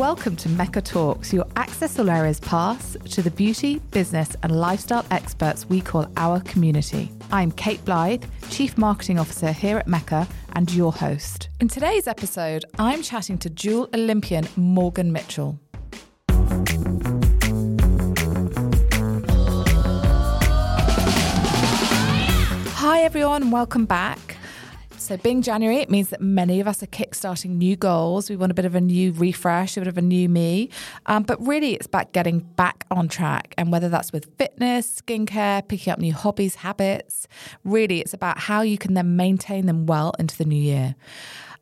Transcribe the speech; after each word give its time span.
Welcome 0.00 0.36
to 0.36 0.48
Mecca 0.48 0.80
Talks, 0.80 1.32
your 1.32 1.46
Access 1.56 1.98
All 1.98 2.10
Areas 2.10 2.40
pass 2.40 2.96
to 3.10 3.22
the 3.22 3.30
beauty, 3.30 3.80
business, 3.90 4.36
and 4.42 4.58
lifestyle 4.58 5.04
experts 5.10 5.68
we 5.68 5.80
call 5.80 6.10
our 6.16 6.40
community. 6.40 7.12
I'm 7.30 7.52
Kate 7.52 7.84
Blythe, 7.84 8.24
Chief 8.50 8.78
Marketing 8.78 9.18
Officer 9.18 9.52
here 9.52 9.78
at 9.78 9.86
Mecca, 9.86 10.26
and 10.54 10.72
your 10.72 10.92
host. 10.92 11.48
In 11.60 11.68
today's 11.68 12.06
episode, 12.06 12.64
I'm 12.78 13.02
chatting 13.02 13.38
to 13.38 13.50
dual 13.50 13.88
Olympian 13.94 14.48
Morgan 14.56 15.12
Mitchell. 15.12 15.58
Everyone, 23.10 23.50
welcome 23.50 23.86
back. 23.86 24.36
So, 24.96 25.16
being 25.16 25.42
January, 25.42 25.78
it 25.78 25.90
means 25.90 26.10
that 26.10 26.20
many 26.20 26.60
of 26.60 26.68
us 26.68 26.80
are 26.80 26.86
kickstarting 26.86 27.56
new 27.56 27.74
goals. 27.74 28.30
We 28.30 28.36
want 28.36 28.52
a 28.52 28.54
bit 28.54 28.64
of 28.64 28.76
a 28.76 28.80
new 28.80 29.10
refresh, 29.10 29.76
a 29.76 29.80
bit 29.80 29.88
of 29.88 29.98
a 29.98 30.02
new 30.02 30.28
me. 30.28 30.70
Um, 31.06 31.24
but 31.24 31.44
really, 31.44 31.74
it's 31.74 31.86
about 31.86 32.12
getting 32.12 32.38
back 32.38 32.86
on 32.88 33.08
track. 33.08 33.52
And 33.58 33.72
whether 33.72 33.88
that's 33.88 34.12
with 34.12 34.32
fitness, 34.38 35.00
skincare, 35.00 35.66
picking 35.66 35.92
up 35.92 35.98
new 35.98 36.12
hobbies, 36.12 36.54
habits, 36.54 37.26
really, 37.64 37.98
it's 38.00 38.14
about 38.14 38.38
how 38.38 38.60
you 38.60 38.78
can 38.78 38.94
then 38.94 39.16
maintain 39.16 39.66
them 39.66 39.86
well 39.86 40.12
into 40.20 40.36
the 40.38 40.44
new 40.44 40.62
year. 40.62 40.94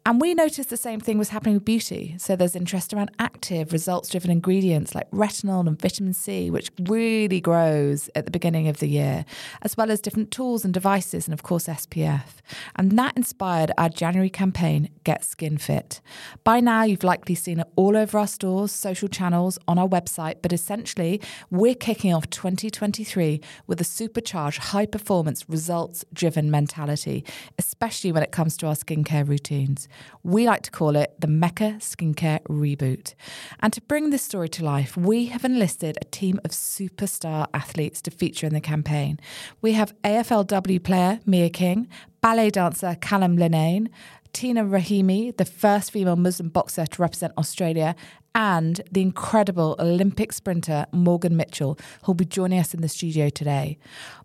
And 0.07 0.23
we 0.23 0.33
noticed 0.33 0.71
the 0.71 0.79
same 0.79 1.01
thing 1.01 1.19
was 1.19 1.29
happening 1.29 1.57
with 1.57 1.67
beauty. 1.67 2.15
So 2.19 2.35
there's 2.35 2.57
interest 2.57 2.95
around 2.95 3.11
active, 3.19 3.73
results 3.75 4.09
driven 4.09 4.31
ingredients 4.31 4.95
like 4.95 5.11
retinol 5.11 5.67
and 5.67 5.79
vitamin 5.79 6.15
C, 6.15 6.51
which 6.51 6.71
really 6.81 7.43
grows 7.43 8.09
at 8.15 8.25
the 8.25 8.31
beginning 8.31 8.69
of 8.69 8.79
the 8.79 8.87
year, 8.87 9.27
as 9.61 9.77
well 9.77 9.91
as 9.91 10.01
different 10.01 10.31
tools 10.31 10.65
and 10.65 10.73
devices, 10.73 11.27
and 11.27 11.35
of 11.35 11.43
course, 11.43 11.67
SPF. 11.67 12.39
And 12.77 12.99
that 12.99 13.17
inspired 13.19 13.71
our 13.77 13.91
January 13.91 14.31
campaign, 14.31 14.89
Get 15.05 15.25
Skin 15.25 15.59
Fit. 15.59 16.01
By 16.43 16.61
now, 16.61 16.85
you've 16.85 17.05
likely 17.05 17.35
seen 17.35 17.61
it 17.61 17.67
all 17.77 17.95
over 17.95 18.19
our 18.19 18.27
stores, 18.27 18.73
social 18.73 19.09
channels, 19.09 19.59
on 19.69 19.79
our 19.79 19.89
website, 19.89 20.37
but 20.41 20.55
essentially, 20.55 21.21
we're 21.51 21.75
kicking 21.75 22.15
off 22.15 22.31
2023 22.31 23.43
with 23.67 23.79
a 23.81 23.85
supercharged, 23.85 24.59
high 24.59 24.87
performance, 24.87 25.49
results 25.51 26.05
driven 26.15 26.51
mentality, 26.51 27.25
especially 27.59 28.11
when 28.11 28.23
it 28.23 28.33
comes 28.33 28.57
to 28.57 28.67
our 28.67 28.75
skincare 28.75 29.29
routines. 29.29 29.88
We 30.23 30.47
like 30.47 30.63
to 30.63 30.71
call 30.71 30.97
it 30.97 31.15
the 31.19 31.27
Mecca 31.27 31.77
Skincare 31.79 32.43
Reboot. 32.43 33.15
And 33.61 33.73
to 33.73 33.81
bring 33.83 34.11
this 34.11 34.23
story 34.23 34.49
to 34.51 34.65
life, 34.65 34.97
we 34.97 35.27
have 35.27 35.45
enlisted 35.45 35.99
a 36.01 36.05
team 36.07 36.41
of 36.45 36.51
superstar 36.51 37.47
athletes 37.55 38.03
to 38.03 38.11
feature 38.11 38.47
in 38.47 38.55
the 38.55 38.61
campaign. 38.61 39.21
We 39.61 39.73
have 39.73 39.95
AFLW 40.03 40.83
player 40.83 41.21
Mia 41.27 41.51
King, 41.51 41.89
ballet 42.21 42.51
dancer 42.51 42.97
Callum 43.01 43.37
Linnane, 43.37 43.89
Tina 44.33 44.65
Rahimi, 44.65 45.37
the 45.37 45.45
first 45.45 45.91
female 45.91 46.17
Muslim 46.17 46.49
boxer 46.49 46.87
to 46.87 47.03
represent 47.03 47.33
Australia, 47.39 47.95
and 48.35 48.81
the 48.93 49.03
incredible 49.03 49.75
Olympic 49.79 50.33
sprinter 50.33 50.87
Morgan 50.93 51.37
Mitchell, 51.37 51.79
who'll 52.05 52.15
be 52.15 52.25
joining 52.25 52.59
us 52.59 52.75
in 52.75 52.83
the 52.83 52.89
studio 52.89 53.31
today. 53.31 53.79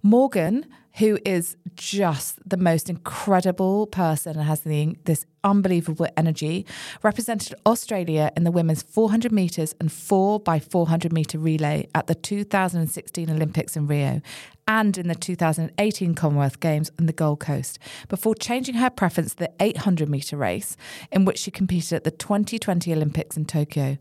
Morgan, 0.04 0.68
who 0.98 1.18
is 1.26 1.58
just 1.76 2.38
the 2.48 2.58
most 2.58 2.90
incredible 2.90 3.88
person 3.88 4.38
and 4.38 4.48
has 4.48 4.62
the, 4.62 4.96
this 5.06 5.26
unbelievable 5.44 6.08
energy, 6.16 6.66
represented 7.02 7.56
Australia 7.66 8.32
in 8.38 8.44
the 8.44 8.52
women's 8.52 8.84
400 8.84 9.32
metres 9.32 9.74
and 9.80 9.92
4 9.92 10.40
by 10.40 10.60
400 10.60 11.12
metre 11.12 11.40
relay 11.40 11.88
at 11.96 12.08
the 12.08 12.16
2016 12.16 13.30
Olympics 13.30 13.76
in 13.76 13.88
Rio 13.88 14.22
and 14.68 14.98
in 14.98 15.08
the 15.08 15.16
2018 15.16 16.14
Commonwealth 16.14 16.60
Games 16.60 16.92
on 17.00 17.08
the 17.08 17.14
Gold 17.14 17.40
Coast, 17.40 17.80
before 18.08 18.36
changing 18.36 18.76
her 18.76 18.90
preference 18.90 19.32
to 19.32 19.40
the 19.40 19.52
800 19.60 20.08
metre 20.08 20.38
race, 20.38 20.78
in 21.12 21.26
which 21.26 21.40
she 21.40 21.52
competed 21.52 21.94
at 21.94 22.04
the 22.04 22.12
2020 22.12 22.94
Olympics 22.94 23.36
in 23.36 23.46
Tokyo. 23.46 23.98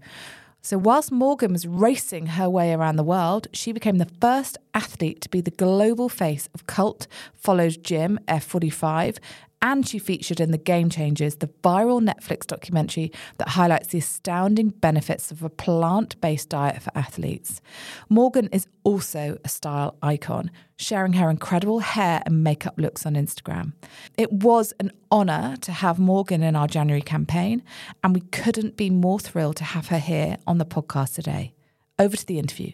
So, 0.65 0.79
whilst 0.79 1.11
Morgan 1.11 1.53
was 1.53 1.67
racing 1.67 2.27
her 2.27 2.49
way 2.49 2.73
around 2.73 2.95
the 2.95 3.03
world, 3.03 3.49
she 3.53 3.73
became 3.73 3.99
the 3.99 4.09
first 4.21 4.57
athlete 4.73 5.21
to 5.23 5.29
be 5.29 5.41
the 5.41 5.51
global 5.51 6.09
face 6.09 6.49
of 6.55 6.69
cult 6.69 7.09
followed 7.35 7.83
gym 7.83 8.21
F45. 8.29 9.19
And 9.63 9.87
she 9.89 10.01
featured 10.01 10.41
in 10.41 10.51
The 10.51 10.59
Game 10.59 10.91
Changers, 10.91 11.37
the 11.37 11.47
viral 11.63 12.03
Netflix 12.03 12.47
documentary 12.47 13.13
that 13.39 13.51
highlights 13.51 13.89
the 13.89 13.99
astounding 13.99 14.71
benefits 14.71 15.31
of 15.31 15.45
a 15.45 15.49
plant 15.49 16.21
based 16.21 16.49
diet 16.49 16.83
for 16.83 16.91
athletes. 16.97 17.61
Morgan 18.09 18.49
is 18.49 18.67
also 18.83 19.39
a 19.45 19.49
style 19.49 19.97
icon, 20.03 20.51
sharing 20.77 21.13
her 21.15 21.31
incredible 21.31 21.79
hair 21.79 22.23
and 22.27 22.43
makeup 22.43 22.75
looks 22.77 23.07
on 23.07 23.15
Instagram. 23.15 23.73
It 24.19 24.33
was 24.33 24.73
an 24.81 24.91
honour 25.13 25.57
to 25.61 25.71
have 25.71 26.01
Morgan 26.01 26.43
in 26.43 26.57
our 26.57 26.67
January 26.67 27.03
campaign, 27.03 27.63
and 28.03 28.15
we 28.15 28.21
couldn't 28.21 28.77
be 28.77 28.91
more 28.91 29.21
thrilled 29.21 29.57
to 29.57 29.65
have 29.65 29.89
her 29.89 30.01
here 30.01 30.39
on 30.47 30.59
the 30.59 30.67
podcast 30.67 31.15
today. 31.15 31.55
Over 32.01 32.17
to 32.17 32.27
the 32.27 32.41
interview. 32.41 32.73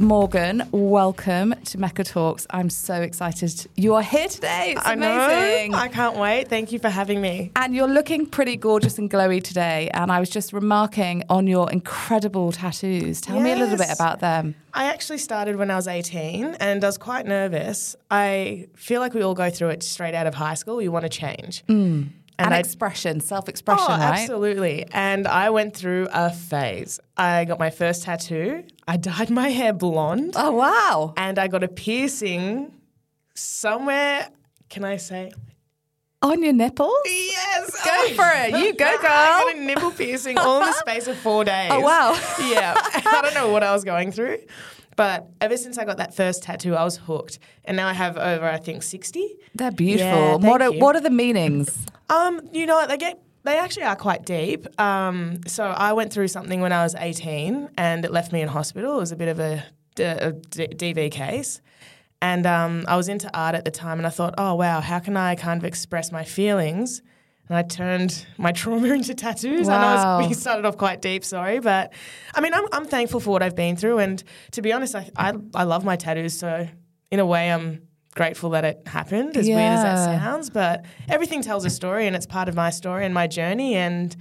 Morgan, 0.00 0.62
welcome 0.70 1.54
to 1.64 1.78
Mecca 1.78 2.04
Talks. 2.04 2.46
I'm 2.50 2.70
so 2.70 2.94
excited 2.94 3.66
you 3.74 3.96
are 3.96 4.02
here 4.02 4.28
today. 4.28 4.74
It's 4.76 4.86
I 4.86 4.92
amazing. 4.92 5.72
know. 5.72 5.78
I 5.78 5.88
can't 5.88 6.16
wait. 6.16 6.48
Thank 6.48 6.70
you 6.70 6.78
for 6.78 6.88
having 6.88 7.20
me. 7.20 7.50
And 7.56 7.74
you're 7.74 7.88
looking 7.88 8.24
pretty 8.24 8.56
gorgeous 8.56 8.96
and 8.98 9.10
glowy 9.10 9.42
today. 9.42 9.90
And 9.92 10.12
I 10.12 10.20
was 10.20 10.30
just 10.30 10.52
remarking 10.52 11.24
on 11.28 11.48
your 11.48 11.70
incredible 11.72 12.52
tattoos. 12.52 13.20
Tell 13.20 13.40
me 13.40 13.50
a 13.50 13.56
little 13.56 13.76
bit 13.76 13.90
about 13.92 14.20
them. 14.20 14.54
I 14.72 14.84
actually 14.84 15.18
started 15.18 15.56
when 15.56 15.70
I 15.70 15.76
was 15.76 15.88
18 15.88 16.44
and 16.60 16.84
I 16.84 16.86
was 16.86 16.98
quite 16.98 17.26
nervous. 17.26 17.96
I 18.08 18.68
feel 18.76 19.00
like 19.00 19.14
we 19.14 19.22
all 19.22 19.34
go 19.34 19.50
through 19.50 19.70
it 19.70 19.82
straight 19.82 20.14
out 20.14 20.28
of 20.28 20.34
high 20.34 20.54
school. 20.54 20.76
We 20.76 20.88
want 20.88 21.02
to 21.02 21.08
change. 21.08 21.66
Mm. 21.66 22.10
And, 22.38 22.54
I- 22.54 22.58
expression, 22.58 23.20
self 23.20 23.48
expression, 23.48 23.86
Oh, 23.88 23.98
right? 23.98 24.20
absolutely. 24.20 24.86
And 24.92 25.26
I 25.26 25.50
went 25.50 25.74
through 25.76 26.08
a 26.12 26.30
phase. 26.30 27.00
I 27.16 27.44
got 27.44 27.58
my 27.58 27.70
first 27.70 28.04
tattoo. 28.04 28.64
I 28.86 28.96
dyed 28.96 29.30
my 29.30 29.48
hair 29.48 29.72
blonde. 29.72 30.34
Oh, 30.36 30.52
wow. 30.52 31.14
And 31.16 31.38
I 31.38 31.48
got 31.48 31.64
a 31.64 31.68
piercing 31.68 32.72
somewhere. 33.34 34.28
Can 34.68 34.84
I 34.84 34.96
say? 34.98 35.32
On 36.20 36.42
your 36.42 36.52
nipples? 36.52 36.92
Yes. 37.06 37.84
Go 37.84 37.90
oh. 37.92 38.08
for 38.14 38.30
it. 38.34 38.50
You 38.50 38.72
go, 38.74 38.98
girl. 38.98 38.98
I 39.10 39.44
got 39.44 39.56
a 39.56 39.60
nipple 39.60 39.90
piercing 39.92 40.36
all 40.36 40.60
in 40.60 40.66
the 40.66 40.72
space 40.78 41.06
of 41.06 41.16
four 41.18 41.44
days. 41.44 41.70
Oh, 41.72 41.80
wow. 41.80 42.12
yeah. 42.40 42.74
I 42.94 43.20
don't 43.22 43.34
know 43.34 43.50
what 43.50 43.62
I 43.62 43.72
was 43.72 43.84
going 43.84 44.10
through. 44.10 44.38
But 44.98 45.28
ever 45.40 45.56
since 45.56 45.78
I 45.78 45.84
got 45.84 45.98
that 45.98 46.12
first 46.12 46.42
tattoo, 46.42 46.74
I 46.74 46.82
was 46.82 46.96
hooked. 46.96 47.38
And 47.64 47.76
now 47.76 47.86
I 47.86 47.92
have 47.92 48.18
over, 48.18 48.44
I 48.44 48.56
think, 48.56 48.82
60. 48.82 49.36
They're 49.54 49.70
beautiful. 49.70 50.08
Yeah, 50.08 50.34
what, 50.34 50.60
are, 50.60 50.72
you. 50.72 50.80
what 50.80 50.96
are 50.96 51.00
the 51.00 51.10
meanings? 51.10 51.86
Um, 52.10 52.40
you 52.54 52.64
know? 52.64 52.86
They 52.86 52.96
get 52.96 53.20
they 53.44 53.58
actually 53.58 53.82
are 53.82 53.94
quite 53.94 54.24
deep. 54.24 54.66
Um, 54.80 55.40
so 55.46 55.64
I 55.64 55.92
went 55.92 56.10
through 56.10 56.28
something 56.28 56.62
when 56.62 56.72
I 56.72 56.82
was 56.82 56.94
18 56.94 57.68
and 57.76 58.02
it 58.02 58.10
left 58.10 58.32
me 58.32 58.40
in 58.40 58.48
hospital. 58.48 58.96
It 58.96 59.00
was 59.00 59.12
a 59.12 59.16
bit 59.16 59.28
of 59.28 59.38
a, 59.38 59.62
a 59.98 60.32
d- 60.32 60.68
DV 60.68 61.10
case. 61.10 61.60
And 62.22 62.46
um, 62.46 62.86
I 62.88 62.96
was 62.96 63.10
into 63.10 63.30
art 63.36 63.54
at 63.54 63.66
the 63.66 63.70
time 63.70 63.98
and 63.98 64.06
I 64.06 64.10
thought, 64.10 64.32
oh, 64.38 64.54
wow, 64.54 64.80
how 64.80 65.00
can 65.00 65.18
I 65.18 65.34
kind 65.34 65.60
of 65.60 65.66
express 65.66 66.10
my 66.10 66.24
feelings? 66.24 67.02
And 67.48 67.56
I 67.56 67.62
turned 67.62 68.26
my 68.36 68.52
trauma 68.52 68.88
into 68.92 69.14
tattoos. 69.14 69.68
I 69.68 69.80
know 69.80 69.94
Wow. 69.94 70.18
we 70.18 70.34
started 70.34 70.64
off 70.64 70.76
quite 70.76 71.00
deep, 71.00 71.24
sorry. 71.24 71.60
But 71.60 71.92
I 72.34 72.40
mean, 72.40 72.52
I'm, 72.54 72.64
I'm 72.72 72.84
thankful 72.84 73.20
for 73.20 73.30
what 73.30 73.42
I've 73.42 73.56
been 73.56 73.76
through. 73.76 73.98
And 73.98 74.22
to 74.52 74.62
be 74.62 74.72
honest, 74.72 74.94
I, 74.94 75.08
I, 75.16 75.32
I 75.54 75.64
love 75.64 75.84
my 75.84 75.96
tattoos. 75.96 76.38
So 76.38 76.68
in 77.10 77.20
a 77.20 77.26
way, 77.26 77.50
I'm 77.50 77.82
grateful 78.14 78.50
that 78.50 78.64
it 78.64 78.82
happened, 78.86 79.36
as 79.36 79.46
weird 79.48 79.72
as 79.72 79.82
that 79.82 79.94
sounds. 80.20 80.50
But 80.50 80.84
everything 81.08 81.40
tells 81.42 81.64
a 81.64 81.70
story 81.70 82.06
and 82.06 82.14
it's 82.16 82.26
part 82.26 82.48
of 82.48 82.54
my 82.54 82.70
story 82.70 83.04
and 83.04 83.14
my 83.14 83.26
journey. 83.26 83.76
And 83.76 84.14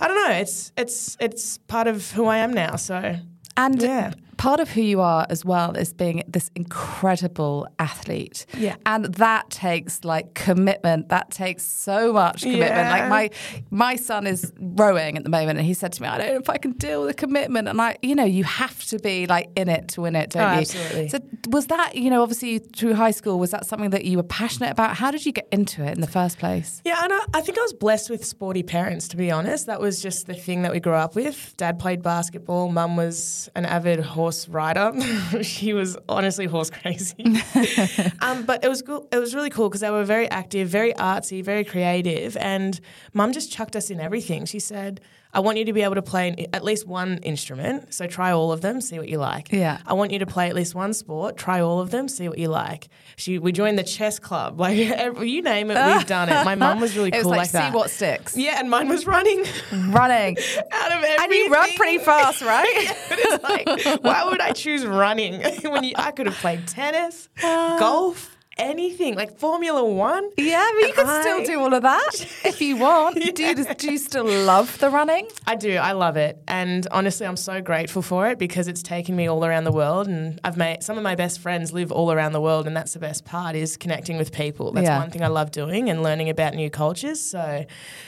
I 0.00 0.08
don't 0.08 0.16
know, 0.28 0.34
it's, 0.36 0.72
it's, 0.76 1.16
it's 1.20 1.58
part 1.58 1.86
of 1.86 2.10
who 2.12 2.26
I 2.26 2.38
am 2.38 2.52
now. 2.52 2.76
So 2.76 3.16
And 3.56 3.80
Yeah. 3.82 4.12
Part 4.36 4.60
of 4.60 4.70
who 4.70 4.80
you 4.82 5.00
are 5.00 5.26
as 5.30 5.44
well 5.44 5.76
is 5.76 5.92
being 5.92 6.22
this 6.28 6.50
incredible 6.54 7.66
athlete. 7.78 8.46
Yeah. 8.56 8.76
And 8.86 9.06
that 9.16 9.50
takes 9.50 10.04
like 10.04 10.34
commitment. 10.34 11.08
That 11.08 11.30
takes 11.30 11.62
so 11.64 12.12
much 12.12 12.42
commitment. 12.42 12.70
Yeah. 12.70 12.90
Like 12.90 13.08
my 13.08 13.30
my 13.70 13.96
son 13.96 14.26
is 14.26 14.52
rowing 14.58 15.16
at 15.16 15.24
the 15.24 15.30
moment 15.30 15.58
and 15.58 15.66
he 15.66 15.74
said 15.74 15.92
to 15.94 16.02
me, 16.02 16.08
I 16.08 16.18
don't 16.18 16.28
know 16.34 16.40
if 16.40 16.50
I 16.50 16.58
can 16.58 16.72
deal 16.72 17.00
with 17.02 17.08
the 17.10 17.14
commitment. 17.14 17.68
And 17.68 17.80
I, 17.80 17.96
you 18.02 18.14
know, 18.14 18.24
you 18.24 18.44
have 18.44 18.84
to 18.86 18.98
be 18.98 19.26
like 19.26 19.50
in 19.56 19.68
it 19.68 19.88
to 19.88 20.02
win 20.02 20.16
it, 20.16 20.30
don't 20.30 20.42
Oh, 20.42 20.52
you? 20.54 20.60
absolutely. 20.60 21.08
So 21.08 21.18
was 21.48 21.66
that, 21.68 21.94
you 21.96 22.10
know, 22.10 22.22
obviously 22.22 22.58
through 22.58 22.94
high 22.94 23.10
school, 23.10 23.38
was 23.38 23.50
that 23.52 23.66
something 23.66 23.90
that 23.90 24.04
you 24.04 24.16
were 24.16 24.22
passionate 24.22 24.70
about? 24.70 24.96
How 24.96 25.10
did 25.10 25.24
you 25.24 25.32
get 25.32 25.48
into 25.52 25.82
it 25.84 25.94
in 25.94 26.00
the 26.00 26.06
first 26.06 26.38
place? 26.38 26.80
Yeah, 26.84 27.02
and 27.04 27.12
I, 27.12 27.20
I 27.34 27.40
think 27.40 27.58
I 27.58 27.62
was 27.62 27.72
blessed 27.72 28.10
with 28.10 28.24
sporty 28.24 28.62
parents, 28.62 29.08
to 29.08 29.16
be 29.16 29.30
honest. 29.30 29.66
That 29.66 29.80
was 29.80 30.02
just 30.02 30.26
the 30.26 30.34
thing 30.34 30.62
that 30.62 30.72
we 30.72 30.80
grew 30.80 30.94
up 30.94 31.14
with. 31.14 31.54
Dad 31.56 31.78
played 31.78 32.02
basketball, 32.02 32.68
mum 32.70 32.96
was 32.96 33.48
an 33.54 33.64
avid 33.66 34.00
horse 34.00 34.25
horse 34.26 34.48
rider. 34.48 34.92
she 35.42 35.72
was 35.72 35.96
honestly 36.08 36.46
horse 36.46 36.68
crazy. 36.68 37.24
um, 38.20 38.44
but 38.44 38.64
it 38.64 38.68
was 38.68 38.82
cool. 38.82 39.06
It 39.12 39.18
was 39.18 39.36
really 39.36 39.50
cool 39.50 39.68
because 39.68 39.82
they 39.82 39.90
were 39.90 40.02
very 40.02 40.28
active, 40.30 40.68
very 40.68 40.92
artsy, 40.94 41.44
very 41.44 41.62
creative, 41.62 42.36
and 42.38 42.80
Mum 43.14 43.32
just 43.32 43.52
chucked 43.52 43.76
us 43.76 43.88
in 43.90 44.00
everything. 44.00 44.44
She 44.44 44.58
said. 44.58 45.00
I 45.36 45.40
want 45.40 45.58
you 45.58 45.66
to 45.66 45.72
be 45.74 45.82
able 45.82 45.96
to 45.96 46.02
play 46.02 46.28
an- 46.30 46.46
at 46.54 46.64
least 46.64 46.86
one 46.86 47.18
instrument. 47.18 47.92
So 47.92 48.06
try 48.06 48.32
all 48.32 48.52
of 48.52 48.62
them, 48.62 48.80
see 48.80 48.98
what 48.98 49.06
you 49.08 49.18
like. 49.18 49.52
Yeah. 49.52 49.78
I 49.86 49.92
want 49.92 50.10
you 50.10 50.18
to 50.20 50.26
play 50.26 50.48
at 50.48 50.54
least 50.54 50.74
one 50.74 50.94
sport. 50.94 51.36
Try 51.36 51.60
all 51.60 51.78
of 51.78 51.90
them, 51.90 52.08
see 52.08 52.26
what 52.26 52.38
you 52.38 52.48
like. 52.48 52.88
She, 53.16 53.38
we 53.38 53.52
joined 53.52 53.78
the 53.78 53.84
chess 53.84 54.18
club. 54.18 54.58
Like 54.66 54.78
every, 54.78 55.30
you 55.30 55.42
name 55.42 55.70
it, 55.70 55.74
we've 55.86 56.06
done 56.06 56.28
it. 56.30 56.42
My 56.44 56.54
mum 56.54 56.80
was 56.80 56.96
really 56.96 57.10
It 57.12 57.16
was 57.18 57.22
cool 57.24 57.30
like, 57.32 57.38
like, 57.40 57.50
that. 57.52 57.70
see 57.72 57.76
what 57.76 57.90
sticks. 57.90 58.36
yeah, 58.36 58.58
and 58.58 58.70
mine 58.70 58.88
was 58.88 59.06
running 59.06 59.44
Running. 59.72 60.38
out 60.72 60.92
of 60.92 61.04
everything. 61.04 61.16
And 61.20 61.32
you 61.32 61.48
run 61.50 61.68
pretty 61.76 61.98
fast, 61.98 62.40
right? 62.42 62.96
but 63.10 63.18
it's 63.20 63.42
like, 63.44 64.02
why 64.02 64.24
would 64.24 64.40
I 64.40 64.52
choose 64.52 64.86
running 64.86 65.42
when 65.70 65.84
you, 65.84 65.92
I 65.96 66.10
could 66.12 66.26
have 66.26 66.36
played 66.36 66.66
tennis, 66.66 67.28
ah. 67.42 67.76
golf, 67.78 68.35
anything 68.56 69.14
like 69.14 69.38
Formula 69.38 69.84
One? 69.84 70.30
Yeah, 70.36 70.66
but 70.80 70.86
you 70.88 70.92
can 70.94 71.06
I- 71.06 71.20
still 71.20 71.44
do 71.44 71.60
all 71.60 71.74
of 71.74 71.82
that 71.82 72.26
if 72.44 72.60
you 72.60 72.76
want. 72.76 73.14
Do 73.36 73.44
you 73.44 73.64
do 73.64 73.90
you 73.92 73.98
still 73.98 74.24
love 74.24 74.78
the 74.78 74.88
running? 74.90 75.28
I 75.46 75.56
do. 75.56 75.76
I 75.76 75.92
love 75.92 76.16
it, 76.16 76.42
and 76.48 76.86
honestly, 76.90 77.26
I'm 77.26 77.36
so 77.36 77.60
grateful 77.60 78.02
for 78.02 78.28
it 78.28 78.38
because 78.38 78.68
it's 78.68 78.82
taken 78.82 79.14
me 79.16 79.28
all 79.28 79.44
around 79.44 79.64
the 79.64 79.72
world, 79.72 80.06
and 80.08 80.40
I've 80.44 80.56
made 80.56 80.82
some 80.82 80.96
of 80.96 81.02
my 81.04 81.14
best 81.14 81.40
friends 81.40 81.72
live 81.72 81.92
all 81.92 82.12
around 82.12 82.32
the 82.32 82.40
world, 82.40 82.66
and 82.66 82.76
that's 82.76 82.92
the 82.94 82.98
best 82.98 83.24
part 83.24 83.56
is 83.56 83.76
connecting 83.76 84.16
with 84.16 84.32
people. 84.32 84.72
That's 84.72 84.86
Yeah. 84.86 84.98
one 84.98 85.10
thing 85.10 85.22
I 85.22 85.28
love 85.28 85.50
doing, 85.50 85.90
and 85.90 86.02
learning 86.02 86.30
about 86.30 86.54
new 86.54 86.70
cultures. 86.70 87.20
So, 87.20 87.64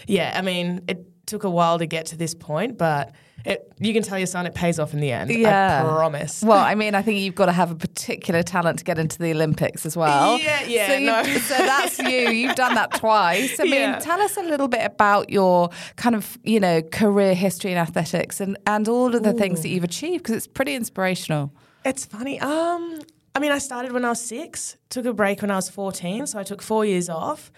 yeah, 0.07 0.33
I 0.37 0.43
mean, 0.43 0.83
it 0.89 1.05
took 1.27 1.45
a 1.45 1.51
while 1.51 1.79
to 1.79 1.87
get 1.87 2.07
to 2.07 2.17
this 2.17 2.35
point, 2.35 2.79
but 2.79 3.13
it, 3.45 3.73
you 3.79 3.93
can 3.95 4.03
tell 4.03 4.19
your 4.19 4.27
son 4.27 4.47
it 4.47 4.55
pays 4.55 4.79
off 4.79 4.93
in 4.93 5.01
the 5.01 5.13
end. 5.13 5.31
Yeah. 5.31 5.83
I 5.85 5.89
promise. 5.89 6.43
Well, 6.43 6.59
I 6.59 6.75
mean, 6.83 6.95
I 6.95 7.03
think 7.03 7.21
you've 7.21 7.35
got 7.35 7.47
to 7.47 7.53
have 7.53 7.71
a 7.71 7.75
particular 7.75 8.43
talent 8.43 8.79
to 8.81 8.85
get 8.85 8.99
into 8.99 9.19
the 9.19 9.31
Olympics 9.31 9.87
as 9.87 9.97
well. 9.97 10.39
Yeah, 10.39 10.65
yeah, 10.65 10.87
So, 10.89 10.95
you- 10.95 11.07
no. 11.07 11.23
so 11.39 11.57
that's 11.57 11.99
you. 12.01 12.31
You've 12.31 12.57
done 12.57 12.75
that 12.75 12.95
twice. 12.95 13.59
I 13.61 13.65
mean, 13.65 13.73
Yeah. 13.75 13.99
tell 14.01 14.21
us 14.21 14.37
a 14.37 14.43
little 14.43 14.69
bit 14.69 14.85
about 14.85 15.31
your 15.31 15.71
kind 15.97 16.15
of, 16.15 16.39
you 16.43 16.61
know, 16.61 16.83
career 16.83 17.35
history 17.35 17.73
in 17.73 17.79
athletics 17.79 18.41
and, 18.41 18.59
and 18.67 18.89
all 18.89 19.15
of 19.15 19.23
the 19.23 19.33
things 19.33 19.63
that 19.63 19.69
you've 19.69 19.85
achieved 19.85 20.25
because 20.25 20.35
it's 20.37 20.47
pretty 20.49 20.75
inspirational. 20.75 21.53
It's 21.85 22.05
funny. 22.05 22.41
Um, 22.41 23.01
I 23.35 23.39
mean, 23.41 23.53
I 23.53 23.59
started 23.59 23.93
when 23.93 24.05
I 24.05 24.11
was 24.11 24.21
six, 24.21 24.77
took 24.91 25.07
a 25.07 25.13
break 25.13 25.43
when 25.43 25.51
I 25.53 25.57
was 25.57 25.69
14, 25.71 26.27
so 26.27 26.39
I 26.41 26.43
took 26.43 26.61
four 26.61 26.85
years 26.85 27.09
off, 27.09 27.53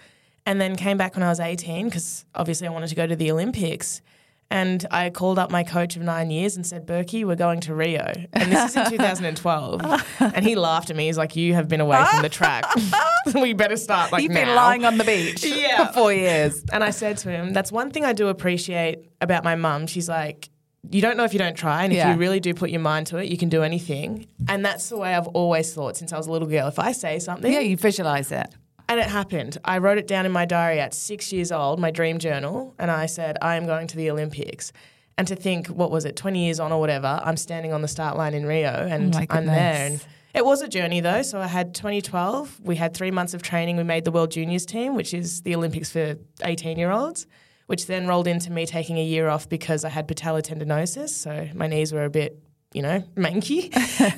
and 0.45 0.61
then 0.61 0.75
came 0.75 0.95
back 0.97 1.15
when 1.15 1.23
I 1.23 1.29
was 1.29 1.39
18 1.39 1.85
because 1.85 2.25
obviously 2.35 2.67
I 2.67 2.71
wanted 2.71 2.87
to 2.89 2.95
go 2.95 3.07
to 3.07 3.15
the 3.15 3.31
Olympics. 3.31 4.01
And 4.51 4.85
I 4.91 5.09
called 5.09 5.39
up 5.39 5.49
my 5.49 5.63
coach 5.63 5.95
of 5.95 6.01
nine 6.01 6.29
years 6.29 6.55
and 6.57 6.65
said, 6.65 6.85
Berkey, 6.85 7.25
we're 7.25 7.35
going 7.35 7.61
to 7.61 7.73
Rio. 7.73 8.11
And 8.33 8.51
this 8.51 8.71
is 8.71 8.75
in 8.75 8.85
2012. 8.89 9.81
and 10.19 10.45
he 10.45 10.55
laughed 10.55 10.89
at 10.89 10.95
me. 10.95 11.05
He's 11.05 11.17
like, 11.17 11.35
You 11.35 11.53
have 11.53 11.67
been 11.67 11.79
away 11.81 12.03
from 12.11 12.21
the 12.21 12.29
track. 12.29 12.65
we 13.33 13.53
better 13.53 13.77
start 13.77 14.11
like 14.11 14.23
You've 14.23 14.33
now. 14.33 14.45
been 14.45 14.55
lying 14.55 14.85
on 14.85 14.97
the 14.97 15.03
beach 15.05 15.43
Yeah. 15.45 15.87
for 15.87 15.93
four 15.93 16.13
years. 16.13 16.63
And 16.73 16.83
I 16.83 16.89
said 16.91 17.17
to 17.19 17.29
him, 17.31 17.53
that's 17.53 17.71
one 17.71 17.91
thing 17.91 18.03
I 18.05 18.13
do 18.13 18.27
appreciate 18.27 19.09
about 19.21 19.43
my 19.43 19.55
mum. 19.55 19.87
She's 19.87 20.09
like, 20.09 20.49
you 20.89 21.01
don't 21.01 21.15
know 21.15 21.23
if 21.23 21.31
you 21.31 21.39
don't 21.39 21.55
try, 21.55 21.83
and 21.83 21.93
if 21.93 21.97
Yeah. 21.97 22.11
you 22.11 22.17
really 22.19 22.39
do 22.39 22.53
put 22.55 22.71
your 22.71 22.81
mind 22.81 23.05
to 23.07 23.17
it, 23.17 23.29
you 23.29 23.37
can 23.37 23.49
do 23.49 23.61
anything. 23.63 24.25
And 24.49 24.65
that's 24.65 24.89
the 24.89 24.97
way 24.97 25.13
I've 25.13 25.27
always 25.27 25.73
thought 25.73 25.95
since 25.95 26.11
I 26.11 26.17
was 26.17 26.25
a 26.27 26.31
little 26.31 26.47
girl. 26.47 26.67
If 26.67 26.79
I 26.79 26.91
say 26.91 27.19
something, 27.19 27.53
Yeah, 27.53 27.59
you 27.59 27.77
visualize 27.77 28.31
it. 28.31 28.47
And 28.91 28.99
it 28.99 29.07
happened, 29.07 29.57
I 29.63 29.77
wrote 29.77 29.97
it 29.97 30.05
down 30.05 30.25
in 30.25 30.33
my 30.33 30.43
diary 30.43 30.81
at 30.81 30.93
six 30.93 31.31
years 31.31 31.49
old, 31.49 31.79
my 31.79 31.91
dream 31.91 32.19
journal, 32.19 32.75
and 32.77 32.91
I 32.91 33.05
said, 33.05 33.37
I 33.41 33.55
am 33.55 33.65
going 33.65 33.87
to 33.87 33.95
the 33.95 34.11
Olympics. 34.11 34.73
And 35.17 35.25
to 35.29 35.35
think, 35.37 35.67
what 35.67 35.91
was 35.91 36.03
it, 36.03 36.17
20 36.17 36.43
years 36.43 36.59
on 36.59 36.73
or 36.73 36.79
whatever, 36.81 37.21
I'm 37.23 37.37
standing 37.37 37.71
on 37.71 37.81
the 37.81 37.87
start 37.87 38.17
line 38.17 38.33
in 38.33 38.45
Rio 38.45 38.69
oh 38.69 38.87
and 38.87 39.15
Oh 39.15 39.25
I'm 39.29 39.45
there. 39.45 39.85
And 39.85 40.05
it 40.33 40.43
was 40.43 40.61
a 40.61 40.67
journey 40.67 40.99
though. 40.99 41.21
So 41.21 41.39
I 41.39 41.47
had 41.47 41.73
2012, 41.73 42.59
we 42.63 42.75
had 42.75 42.93
three 42.93 43.11
months 43.11 43.33
of 43.33 43.41
training. 43.41 43.77
We 43.77 43.83
made 43.83 44.03
the 44.03 44.11
World 44.11 44.31
Juniors 44.31 44.65
team, 44.65 44.95
which 44.95 45.13
is 45.13 45.41
the 45.43 45.55
Olympics 45.55 45.89
for 45.89 46.17
18 46.43 46.77
year 46.77 46.91
olds, 46.91 47.27
which 47.67 47.87
then 47.87 48.07
rolled 48.07 48.27
into 48.27 48.51
me 48.51 48.65
taking 48.65 48.97
a 48.97 49.03
year 49.05 49.29
off 49.29 49.47
because 49.47 49.85
I 49.85 49.89
had 49.89 50.05
patellar 50.05 50.41
tendinosis. 50.41 51.11
So 51.11 51.47
my 51.53 51.67
knees 51.67 51.93
were 51.93 52.03
a 52.03 52.09
bit, 52.09 52.37
you 52.73 52.81
know, 52.81 53.03
manky. 53.17 53.69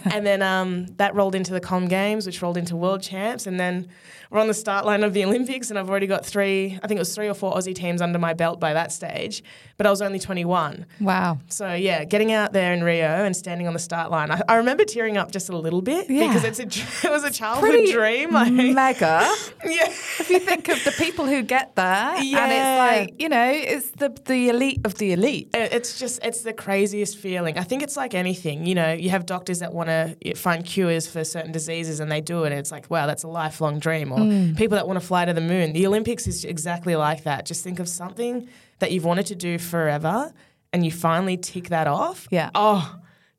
and 0.14 0.26
then 0.26 0.42
um, 0.42 0.86
that 0.98 1.16
rolled 1.16 1.36
into 1.36 1.54
the 1.54 1.60
Com 1.60 1.88
Games, 1.88 2.26
which 2.26 2.42
rolled 2.42 2.58
into 2.58 2.76
World 2.76 3.02
Champs. 3.02 3.48
And 3.48 3.60
then 3.60 3.88
we're 4.30 4.40
on 4.40 4.48
the 4.48 4.54
start 4.54 4.86
line 4.86 5.04
of 5.04 5.14
the 5.14 5.26
Olympics, 5.26 5.70
and 5.70 5.78
I've 5.80 5.90
already 5.90 6.08
got 6.08 6.26
three, 6.26 6.80
I 6.84 6.88
think 6.88 6.98
it 6.98 7.02
was 7.02 7.14
three 7.16 7.28
or 7.28 7.34
four 7.34 7.54
Aussie 7.54 7.74
teams 7.76 8.02
under 8.02 8.18
my 8.20 8.34
belt 8.34 8.60
by 8.60 8.74
that 8.74 8.92
stage. 8.92 9.44
But 9.78 9.88
I 9.88 9.90
was 9.90 10.02
only 10.02 10.20
21. 10.20 10.86
Wow. 11.02 11.40
So 11.50 11.74
yeah, 11.74 12.04
getting 12.04 12.32
out 12.32 12.54
there 12.54 12.74
in 12.74 12.84
Rio 12.84 13.06
and 13.08 13.36
standing 13.36 13.68
on 13.68 13.74
the 13.74 13.80
start 13.80 14.12
line, 14.12 14.30
I, 14.32 14.42
I 14.48 14.56
remember 14.56 14.86
tearing 14.86 15.18
up 15.18 15.32
just 15.32 15.50
a 15.50 15.58
little 15.58 15.82
bit 15.82 16.10
Yeah. 16.10 16.28
because 16.28 16.44
it's 16.44 16.60
a 16.60 17.08
it 17.08 17.12
was 17.12 17.24
a 17.24 17.32
childhood 17.32 17.70
Pretty 17.72 17.92
dream. 17.92 18.32
Like, 18.32 18.52
mega. 18.74 19.34
yeah, 19.66 19.88
if 19.88 20.30
you 20.30 20.40
think 20.40 20.68
of 20.70 20.84
the 20.84 20.92
people 20.92 21.26
who 21.26 21.42
get 21.42 21.76
there, 21.76 21.86
and 22.16 22.24
Yeah. 22.26 22.48
it's 22.96 23.10
like 23.10 23.22
you 23.22 23.30
know, 23.30 23.52
it's 23.52 23.90
the 23.92 24.16
the 24.26 24.50
elite 24.50 24.82
of 24.86 24.96
the 25.00 25.14
elite. 25.14 25.50
It- 25.56 25.74
it's 25.74 26.00
just 26.00 26.24
it's 26.24 26.42
the 26.42 26.54
craziest 26.54 27.18
feeling. 27.18 27.58
I 27.58 27.64
think 27.64 27.82
it's 27.82 27.98
like 27.98 28.14
anything. 28.14 28.43
You 28.46 28.76
know, 28.76 28.92
you 28.94 29.10
have 29.10 29.26
doctors 29.26 29.60
that 29.60 29.74
want 29.74 29.90
to 29.90 30.34
find 30.36 30.66
cures 30.66 31.08
for 31.08 31.24
certain 31.24 31.52
diseases, 31.52 32.00
and 32.00 32.12
they 32.12 32.22
do 32.22 32.44
it. 32.44 32.52
And 32.52 32.60
it's 32.60 32.72
like, 32.72 32.90
wow, 32.90 33.08
that's 33.08 33.24
a 33.24 33.28
lifelong 33.28 33.80
dream. 33.80 34.12
Or 34.12 34.20
Mm. 34.20 34.58
people 34.58 34.76
that 34.76 34.88
want 34.88 35.00
to 35.00 35.06
fly 35.06 35.26
to 35.26 35.34
the 35.34 35.42
moon. 35.42 35.74
The 35.74 35.88
Olympics 35.88 36.28
is 36.28 36.44
exactly 36.46 36.96
like 36.96 37.24
that. 37.24 37.46
Just 37.46 37.64
think 37.64 37.80
of 37.80 37.88
something 37.88 38.48
that 38.80 38.92
you've 38.92 39.06
wanted 39.06 39.28
to 39.28 39.36
do 39.36 39.58
forever, 39.58 40.34
and 40.74 40.84
you 40.86 40.92
finally 40.92 41.38
tick 41.38 41.70
that 41.70 41.88
off. 41.88 42.28
Yeah. 42.32 42.50
Oh, 42.56 42.96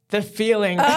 the 0.09 0.23
feeling. 0.23 0.79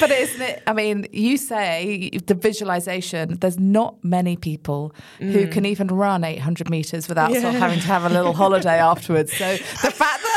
But 0.00 0.10
isn't 0.10 0.40
it? 0.40 0.62
I 0.66 0.72
mean, 0.72 1.06
you 1.12 1.36
say 1.36 2.10
the 2.26 2.34
visualization. 2.34 3.36
There's 3.38 3.58
not 3.58 4.02
many 4.02 4.36
people 4.36 4.94
who 5.18 5.46
can 5.48 5.66
even 5.66 5.88
run 5.88 6.24
800 6.24 6.70
meters 6.70 7.08
without 7.08 7.30
sort 7.32 7.44
of 7.44 7.54
having 7.54 7.78
to 7.80 7.86
have 7.86 8.04
a 8.04 8.08
little 8.08 8.32
holiday 8.32 8.78
afterwards. 8.92 9.32
So 9.36 9.52
the 9.52 9.90
fact 9.90 10.22
that 10.22 10.31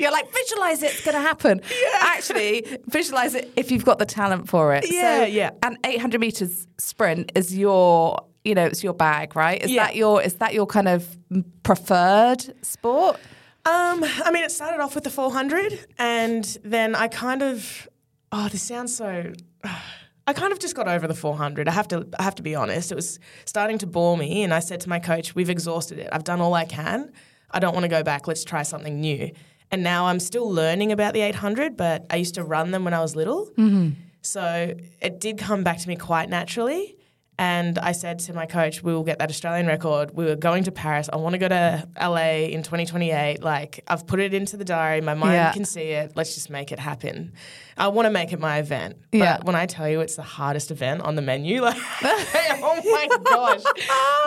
you're 0.00 0.12
like 0.12 0.32
visualize 0.32 0.82
it, 0.82 0.92
it's 0.92 1.04
going 1.04 1.14
to 1.16 1.20
happen. 1.20 1.60
Actually, 2.00 2.64
visualize 2.86 3.34
it 3.34 3.52
if 3.56 3.70
you've 3.70 3.84
got 3.84 3.98
the 3.98 4.06
talent 4.06 4.48
for 4.48 4.74
it. 4.74 4.84
Yeah, 4.90 5.20
so, 5.20 5.24
yeah. 5.26 5.50
And 5.62 5.78
800 5.84 6.20
meters 6.20 6.66
sprint 6.78 7.32
is 7.34 7.56
your. 7.56 8.24
You 8.46 8.54
know, 8.54 8.66
it's 8.66 8.84
your 8.84 8.92
bag, 8.92 9.36
right? 9.36 9.62
Is 9.62 9.70
Yeah. 9.70 9.84
that 9.86 9.96
your 9.96 10.20
is 10.20 10.34
that 10.34 10.52
your 10.52 10.66
kind 10.66 10.86
of 10.86 11.16
preferred 11.62 12.54
sport? 12.62 13.16
Um, 13.64 14.04
I 14.22 14.30
mean, 14.30 14.44
it 14.44 14.50
started 14.52 14.82
off 14.82 14.94
with 14.94 15.04
the 15.04 15.10
400, 15.10 15.86
and 15.98 16.44
then 16.62 16.94
I 16.94 17.08
kind 17.08 17.42
of, 17.42 17.88
oh, 18.32 18.48
this 18.50 18.62
sounds 18.62 18.94
so. 18.94 19.32
I 20.26 20.32
kind 20.34 20.52
of 20.52 20.58
just 20.58 20.74
got 20.76 20.88
over 20.88 21.06
the 21.06 21.14
400. 21.14 21.68
I 21.68 21.70
have 21.72 21.88
to, 21.88 22.06
I 22.18 22.22
have 22.22 22.34
to 22.36 22.42
be 22.42 22.54
honest. 22.54 22.92
It 22.92 22.94
was 22.96 23.18
starting 23.46 23.78
to 23.78 23.86
bore 23.86 24.16
me, 24.18 24.42
and 24.42 24.52
I 24.52 24.60
said 24.60 24.80
to 24.82 24.88
my 24.90 24.98
coach, 24.98 25.34
"We've 25.34 25.48
exhausted 25.50 25.98
it. 25.98 26.08
I've 26.12 26.24
done 26.24 26.42
all 26.42 26.52
I 26.54 26.66
can. 26.66 27.12
I 27.50 27.58
don't 27.60 27.72
want 27.72 27.84
to 27.84 27.88
go 27.88 28.02
back. 28.02 28.26
Let's 28.28 28.44
try 28.44 28.62
something 28.62 29.00
new." 29.00 29.30
And 29.74 29.82
now 29.82 30.06
I'm 30.06 30.20
still 30.20 30.48
learning 30.48 30.92
about 30.92 31.14
the 31.14 31.20
800, 31.22 31.76
but 31.76 32.06
I 32.08 32.14
used 32.14 32.36
to 32.36 32.44
run 32.44 32.70
them 32.70 32.84
when 32.84 32.94
I 32.94 33.00
was 33.00 33.16
little, 33.16 33.46
mm-hmm. 33.58 34.00
so 34.22 34.72
it 35.02 35.18
did 35.18 35.36
come 35.36 35.64
back 35.64 35.78
to 35.78 35.88
me 35.88 35.96
quite 35.96 36.28
naturally. 36.28 36.94
And 37.40 37.76
I 37.80 37.90
said 37.90 38.20
to 38.20 38.32
my 38.32 38.46
coach, 38.46 38.84
we 38.84 38.94
will 38.94 39.02
get 39.02 39.18
that 39.18 39.30
Australian 39.30 39.66
record. 39.66 40.12
We 40.14 40.26
were 40.26 40.36
going 40.36 40.62
to 40.62 40.70
Paris. 40.70 41.10
I 41.12 41.16
want 41.16 41.32
to 41.32 41.38
go 41.38 41.48
to 41.48 41.88
LA 42.00 42.46
in 42.54 42.62
2028. 42.62 43.42
Like, 43.42 43.82
I've 43.88 44.06
put 44.06 44.20
it 44.20 44.32
into 44.32 44.56
the 44.56 44.64
diary. 44.64 45.00
My 45.00 45.14
mind 45.14 45.32
Yeah. 45.34 45.52
can 45.52 45.64
see 45.64 45.88
it. 45.90 46.12
Let's 46.14 46.36
just 46.36 46.50
make 46.50 46.70
it 46.70 46.78
happen. 46.78 47.32
I 47.76 47.88
want 47.88 48.06
to 48.06 48.10
make 48.10 48.32
it 48.32 48.38
my 48.38 48.58
event. 48.58 48.98
But 49.10 49.18
Yeah. 49.18 49.38
when 49.42 49.56
I 49.56 49.66
tell 49.66 49.88
you 49.88 50.02
it's 50.02 50.14
the 50.14 50.22
hardest 50.22 50.70
event 50.70 51.00
on 51.00 51.16
the 51.16 51.22
menu, 51.22 51.62
like, 51.68 51.76
oh 52.04 52.80
my 52.84 53.08
gosh. 53.24 53.62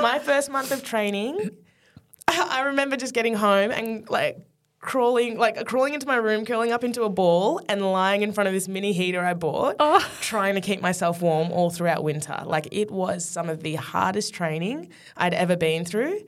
My 0.01 0.20
first 0.20 0.51
month 0.51 0.74
of 0.74 0.84
training, 0.84 1.51
I 2.27 2.63
remember 2.66 2.98
just 2.98 3.13
getting 3.13 3.36
home 3.36 3.72
and 3.72 4.10
like 4.10 4.39
crawling 4.79 5.38
like 5.38 5.65
crawling 5.65 5.93
into 5.93 6.07
my 6.07 6.15
room, 6.15 6.46
curling 6.46 6.72
up 6.72 6.84
into 6.84 7.03
a 7.03 7.10
ball 7.10 7.62
and 7.67 7.81
lying 7.81 8.22
in 8.22 8.31
front 8.31 8.48
of 8.48 8.53
this 8.53 8.67
mini 8.67 8.93
heater 8.93 9.24
I 9.24 9.34
bought, 9.34 9.75
oh. 9.79 10.07
trying 10.22 10.55
to 10.55 10.62
keep 10.62 10.81
myself 10.81 11.22
warm 11.22 11.51
all 11.51 11.69
throughout 11.69 12.03
winter. 12.03 12.41
Like 12.46 12.67
it 12.72 12.91
was 12.91 13.25
some 13.25 13.50
of 13.50 13.63
the 13.63 13.75
hardest 13.75 14.34
training 14.34 14.89
I'd 15.15 15.34
ever 15.34 15.55
been 15.55 15.86
through. 15.86 16.22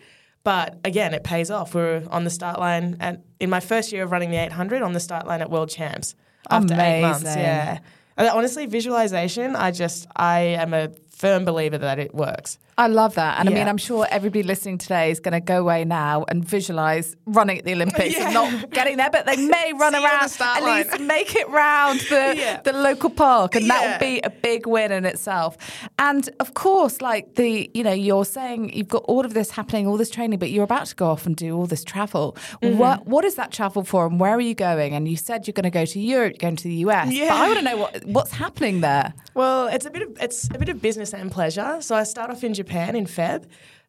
But 0.43 0.79
again, 0.85 1.13
it 1.13 1.23
pays 1.23 1.51
off. 1.51 1.75
We 1.75 1.81
were 1.81 2.03
on 2.09 2.23
the 2.23 2.29
start 2.29 2.59
line 2.59 2.97
at, 2.99 3.21
in 3.39 3.49
my 3.49 3.59
first 3.59 3.91
year 3.91 4.03
of 4.03 4.11
running 4.11 4.31
the 4.31 4.37
800 4.37 4.81
on 4.81 4.93
the 4.93 4.99
start 4.99 5.27
line 5.27 5.41
at 5.41 5.49
World 5.51 5.69
Champs 5.69 6.15
after 6.49 6.73
eight 6.75 7.01
months. 7.01 7.21
Amazing. 7.21 7.41
Yeah. 7.41 7.79
And 8.17 8.27
honestly, 8.29 8.65
visualization, 8.65 9.55
I 9.55 9.71
just, 9.71 10.07
I 10.15 10.39
am 10.39 10.73
a 10.73 10.89
firm 11.19 11.43
believer 11.43 11.77
that 11.77 11.99
it 11.99 12.15
works. 12.15 12.57
I 12.77 12.87
love 12.87 13.15
that. 13.15 13.39
And 13.41 13.49
I 13.49 13.51
mean, 13.51 13.67
I'm 13.67 13.77
sure 13.77 14.07
everybody 14.09 14.41
listening 14.41 14.77
today 14.77 15.11
is 15.11 15.19
going 15.19 15.33
to 15.33 15.41
go 15.41 15.59
away 15.59 15.83
now 15.83 16.23
and 16.29 16.45
visualize 16.45 17.13
running 17.25 17.57
at 17.59 17.65
the 17.65 17.73
Olympics 17.73 18.15
and 18.15 18.33
not 18.33 18.69
getting 18.77 18.95
there, 18.95 19.09
but 19.11 19.25
they 19.25 19.35
may 19.35 19.73
run 19.77 19.91
See 19.93 19.99
the 19.99 20.05
around, 20.05 20.37
at 20.39 20.63
line. 20.63 20.87
least 20.87 20.99
make 21.01 21.35
it 21.35 21.49
round 21.49 21.99
the, 22.09 22.33
Yeah. 22.37 22.61
the 22.61 22.71
local 22.71 23.09
park. 23.09 23.55
And 23.55 23.69
that 23.69 23.81
Yeah. 23.83 23.91
would 23.91 23.99
be 23.99 24.21
a 24.21 24.29
big 24.29 24.65
win 24.65 24.93
in 24.93 25.03
itself. 25.03 25.57
And 25.99 26.29
of 26.39 26.53
course, 26.53 27.01
like 27.01 27.35
the, 27.35 27.69
you 27.73 27.83
know, 27.83 27.91
you're 27.91 28.23
saying 28.23 28.71
you've 28.73 28.87
got 28.87 29.03
all 29.09 29.25
of 29.25 29.33
this 29.33 29.51
happening, 29.51 29.85
all 29.85 29.97
this 29.97 30.09
training, 30.09 30.39
but 30.39 30.49
you're 30.49 30.63
about 30.63 30.85
to 30.87 30.95
go 30.95 31.07
off 31.09 31.25
and 31.25 31.35
do 31.35 31.57
all 31.57 31.65
this 31.65 31.83
travel. 31.83 32.37
Mm-hmm. 32.61 32.77
What 32.77 33.05
What 33.07 33.25
is 33.25 33.35
that 33.35 33.51
travel 33.51 33.83
for 33.83 34.05
and 34.07 34.21
where 34.21 34.35
are 34.35 34.39
you 34.39 34.55
going? 34.55 34.93
And 34.93 35.05
you 35.05 35.17
said 35.17 35.47
you're 35.47 35.53
going 35.53 35.63
to 35.65 35.69
go 35.69 35.83
to 35.83 35.99
Europe, 35.99 36.31
you're 36.39 36.47
going 36.49 36.55
to 36.55 36.63
the 36.69 36.75
US. 36.87 37.07
But 37.07 37.15
Yeah. 37.15 37.35
I 37.35 37.45
want 37.47 37.59
to 37.59 37.65
know 37.65 37.75
what, 37.77 38.05
what's 38.05 38.31
happening 38.31 38.79
there. 38.79 39.13
Well, 39.33 39.67
it's 39.67 39.85
a 39.85 39.89
bit 39.91 40.03
of 40.03 40.17
it's 40.21 40.47
a 40.55 40.57
bit 40.57 40.69
of 40.69 40.81
business 40.81 41.08
and 41.13 41.31
pleasure. 41.31 41.77
So 41.81 41.95
I 41.95 42.03
start 42.03 42.29
off 42.29 42.43
in 42.43 42.53
Japan 42.53 42.95
in 42.95 43.05
Feb. 43.05 43.45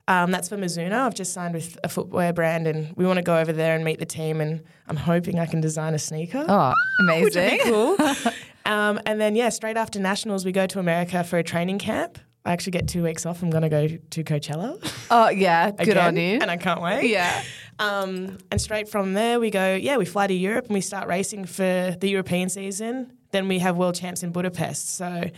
Um, 0.08 0.30
that's 0.32 0.48
for 0.48 0.56
Mizuno. 0.56 1.06
I've 1.06 1.14
just 1.14 1.32
signed 1.32 1.54
with 1.54 1.78
a 1.84 1.88
footwear 1.88 2.32
brand, 2.32 2.66
and 2.66 2.96
we 2.96 3.06
want 3.06 3.18
to 3.18 3.22
go 3.22 3.38
over 3.38 3.52
there 3.52 3.76
and 3.76 3.84
meet 3.84 4.00
the 4.00 4.06
team. 4.06 4.40
And 4.40 4.62
I'm 4.88 4.96
hoping 4.96 5.38
I 5.38 5.46
can 5.46 5.60
design 5.60 5.94
a 5.94 5.98
sneaker. 5.98 6.44
Oh, 6.48 6.72
which 7.06 7.22
would 7.22 7.36
amazing. 7.36 7.58
be 7.58 7.70
cool. 7.70 7.96
um, 8.66 9.00
and 9.06 9.20
then 9.20 9.36
yeah, 9.36 9.50
straight 9.50 9.76
after 9.76 10.00
nationals, 10.00 10.44
we 10.44 10.52
go 10.52 10.66
to 10.66 10.80
America 10.80 11.22
for 11.22 11.38
a 11.38 11.44
training 11.44 11.78
camp. 11.78 12.18
I 12.44 12.52
actually 12.52 12.72
get 12.72 12.88
two 12.88 13.02
weeks 13.02 13.26
off. 13.26 13.42
I'm 13.42 13.50
going 13.50 13.62
to 13.62 13.68
go 13.68 13.86
to 13.86 14.24
Coachella. 14.24 14.78
Oh, 15.10 15.28
yeah. 15.28 15.70
Good 15.72 15.88
again, 15.88 15.98
on 15.98 16.16
you. 16.16 16.38
And 16.40 16.50
I 16.50 16.56
can't 16.56 16.80
wait. 16.80 17.10
Yeah. 17.10 17.42
Um, 17.78 18.38
and 18.50 18.60
straight 18.60 18.88
from 18.88 19.12
there, 19.12 19.38
we 19.38 19.50
go, 19.50 19.74
yeah, 19.74 19.96
we 19.96 20.06
fly 20.06 20.26
to 20.26 20.34
Europe 20.34 20.66
and 20.66 20.74
we 20.74 20.80
start 20.80 21.06
racing 21.06 21.44
for 21.44 21.94
the 22.00 22.08
European 22.08 22.48
season. 22.48 23.12
Then 23.30 23.46
we 23.46 23.58
have 23.58 23.76
world 23.76 23.94
champs 23.94 24.22
in 24.22 24.32
Budapest. 24.32 24.96
So 24.96 25.30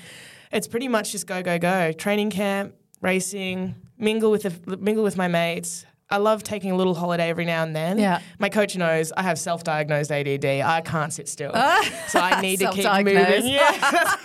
it's 0.52 0.68
pretty 0.68 0.88
much 0.88 1.12
just 1.12 1.26
go, 1.26 1.42
go, 1.42 1.58
go. 1.58 1.92
Training 1.92 2.30
camp, 2.30 2.74
racing, 3.00 3.74
mingle 3.98 4.30
with 4.30 4.42
the, 4.42 4.76
mingle 4.76 5.02
with 5.02 5.16
my 5.16 5.28
mates. 5.28 5.86
I 6.10 6.18
love 6.18 6.42
taking 6.42 6.70
a 6.70 6.76
little 6.76 6.94
holiday 6.94 7.30
every 7.30 7.46
now 7.46 7.62
and 7.62 7.74
then. 7.74 7.98
Yeah. 7.98 8.20
My 8.38 8.50
coach 8.50 8.76
knows 8.76 9.12
I 9.12 9.22
have 9.22 9.38
self-diagnosed 9.38 10.12
ADD. 10.12 10.44
I 10.44 10.82
can't 10.82 11.10
sit 11.10 11.26
still, 11.26 11.52
ah. 11.54 11.82
so 12.08 12.20
I 12.20 12.42
need 12.42 12.58
to 12.58 12.70
keep 12.70 12.84
moving. 12.84 13.46
Yeah. 13.46 14.16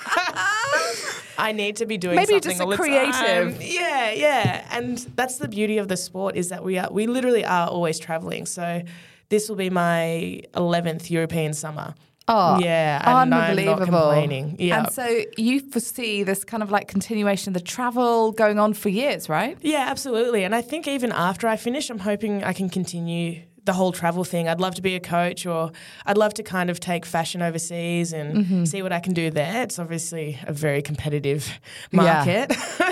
I 1.38 1.52
need 1.54 1.78
to 1.78 1.86
be 1.86 1.98
doing 1.98 2.16
Maybe 2.16 2.34
something 2.34 2.58
just 2.58 2.62
a 2.62 2.76
creative. 2.76 3.14
time. 3.14 3.56
Yeah, 3.62 4.12
yeah, 4.12 4.68
and 4.72 4.98
that's 5.16 5.38
the 5.38 5.48
beauty 5.48 5.78
of 5.78 5.88
the 5.88 5.96
sport 5.96 6.36
is 6.36 6.50
that 6.50 6.64
we 6.64 6.78
are 6.78 6.92
we 6.92 7.08
literally 7.08 7.46
are 7.46 7.68
always 7.68 8.00
traveling. 8.00 8.46
So 8.48 8.82
this 9.30 9.48
will 9.48 9.56
be 9.56 9.70
my 9.70 10.42
eleventh 10.56 11.12
European 11.12 11.54
summer. 11.54 11.94
Oh, 12.28 12.60
yeah, 12.60 13.02
unbelievable. 13.06 14.56
Yeah, 14.60 14.80
And 14.80 14.92
so 14.92 15.24
you 15.38 15.62
foresee 15.62 16.24
this 16.24 16.44
kind 16.44 16.62
of 16.62 16.72
like 16.72 16.88
continuation 16.88 17.52
of 17.52 17.54
the 17.54 17.66
travel 17.66 18.34
going 18.34 18.60
on 18.60 18.74
for 18.74 18.90
years, 18.90 19.30
right? 19.30 19.58
Yeah, 19.62 19.86
absolutely. 19.90 20.44
And 20.44 20.54
I 20.54 20.62
think 20.62 20.88
even 20.88 21.12
after 21.12 21.48
I 21.48 21.56
finish, 21.56 21.90
I'm 21.90 22.00
hoping 22.00 22.44
I 22.44 22.52
can 22.54 22.70
continue 22.70 23.44
the 23.68 23.74
whole 23.74 23.92
travel 23.92 24.24
thing. 24.24 24.48
I'd 24.50 24.60
love 24.60 24.74
to 24.76 24.82
be 24.82 24.96
a 24.96 25.00
coach 25.00 25.46
or 25.46 25.72
I'd 26.08 26.18
love 26.18 26.34
to 26.36 26.44
kind 26.44 26.70
of 26.72 26.80
take 26.80 27.06
fashion 27.06 27.42
overseas 27.44 28.12
and 28.14 28.28
Mm-hmm. 28.38 28.66
see 28.66 28.82
what 28.82 28.92
I 28.92 29.00
can 29.00 29.14
do 29.14 29.30
there. 29.30 29.62
It's 29.64 29.78
obviously 29.78 30.40
a 30.48 30.54
very 30.54 30.82
competitive 30.82 31.44
Yeah. 31.92 32.02
market. 32.02 32.48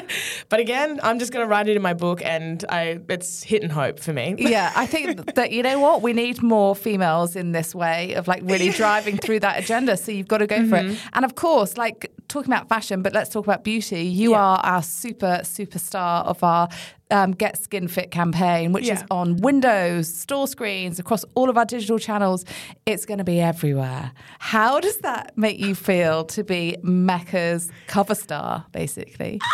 but 0.49 0.59
again, 0.59 0.99
I'm 1.01 1.17
just 1.19 1.31
going 1.33 1.43
to 1.45 1.49
write 1.49 1.67
it 1.67 1.75
in 1.75 1.81
my 1.81 1.93
book 1.93 2.21
and 2.23 2.63
I 2.69 2.99
it's 3.09 3.41
hit 3.43 3.63
and 3.63 3.71
hope 3.71 3.99
for 3.99 4.13
me. 4.13 4.35
Yeah, 4.37 4.71
I 4.75 4.85
think 4.85 5.33
that 5.35 5.51
you 5.51 5.63
know 5.63 5.79
what 5.79 6.01
we 6.03 6.13
need 6.13 6.41
more 6.43 6.75
females 6.75 7.35
in 7.35 7.51
this 7.53 7.73
way 7.73 8.13
of 8.13 8.27
like 8.27 8.41
really 8.43 8.69
driving 8.83 9.17
through 9.17 9.39
that 9.41 9.57
agenda. 9.63 9.97
So 9.97 10.11
you've 10.11 10.27
got 10.27 10.39
to 10.39 10.47
go 10.47 10.67
for 10.67 10.75
it. 10.77 10.97
And 11.13 11.25
of 11.25 11.35
course, 11.35 11.77
like 11.77 12.11
talking 12.27 12.51
about 12.53 12.67
fashion, 12.69 13.01
but 13.01 13.13
let's 13.13 13.29
talk 13.29 13.45
about 13.45 13.63
beauty. 13.63 14.03
You 14.03 14.31
Yeah. 14.31 14.41
are 14.45 14.57
our 14.59 14.83
super 14.83 15.39
superstar 15.43 16.25
of 16.25 16.43
our 16.43 16.67
um, 17.11 17.31
Get 17.31 17.61
Skin 17.61 17.87
Fit 17.87 18.11
campaign, 18.11 18.71
which 18.71 18.89
is 18.89 19.03
on 19.11 19.37
windows, 19.37 20.13
store 20.13 20.47
screens, 20.47 20.99
across 20.99 21.23
all 21.35 21.49
of 21.49 21.57
our 21.57 21.65
digital 21.65 21.99
channels. 21.99 22.45
It's 22.85 23.05
going 23.05 23.19
to 23.19 23.23
be 23.23 23.39
everywhere. 23.39 24.11
How 24.39 24.79
does 24.79 24.97
that 24.97 25.37
make 25.37 25.59
you 25.59 25.75
feel 25.75 26.25
to 26.25 26.43
be 26.43 26.77
Mecca's 26.83 27.71
cover 27.87 28.15
star, 28.15 28.65
basically? 28.71 29.39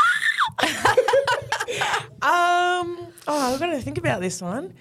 Um, 2.21 3.07
oh, 3.27 3.53
I've 3.53 3.59
got 3.59 3.67
to 3.71 3.81
think 3.81 3.97
about 3.97 4.21
this 4.21 4.43
one. 4.43 4.75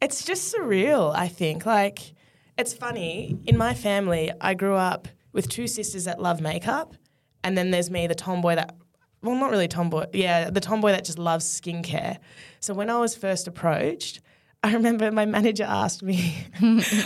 It's 0.00 0.24
just 0.24 0.54
surreal, 0.54 1.12
I 1.14 1.26
think. 1.26 1.66
Like, 1.66 2.14
it's 2.56 2.72
funny. 2.72 3.36
In 3.46 3.56
my 3.58 3.74
family, 3.74 4.30
I 4.40 4.54
grew 4.54 4.76
up 4.76 5.08
with 5.32 5.48
two 5.48 5.66
sisters 5.66 6.04
that 6.04 6.22
love 6.22 6.40
makeup, 6.40 6.94
and 7.42 7.58
then 7.58 7.72
there's 7.72 7.90
me, 7.90 8.06
the 8.06 8.14
tomboy 8.14 8.54
that, 8.54 8.76
well, 9.24 9.34
not 9.34 9.50
really 9.50 9.68
tomboy, 9.68 10.06
yeah, 10.12 10.50
the 10.50 10.60
tomboy 10.60 10.92
that 10.92 11.04
just 11.04 11.18
loves 11.18 11.44
skincare. 11.60 12.18
So 12.60 12.74
when 12.74 12.90
I 12.90 12.98
was 12.98 13.16
first 13.16 13.48
approached, 13.48 14.20
I 14.62 14.72
remember 14.72 15.10
my 15.10 15.26
manager 15.26 15.64
asked 15.64 16.02
me. 16.02 16.34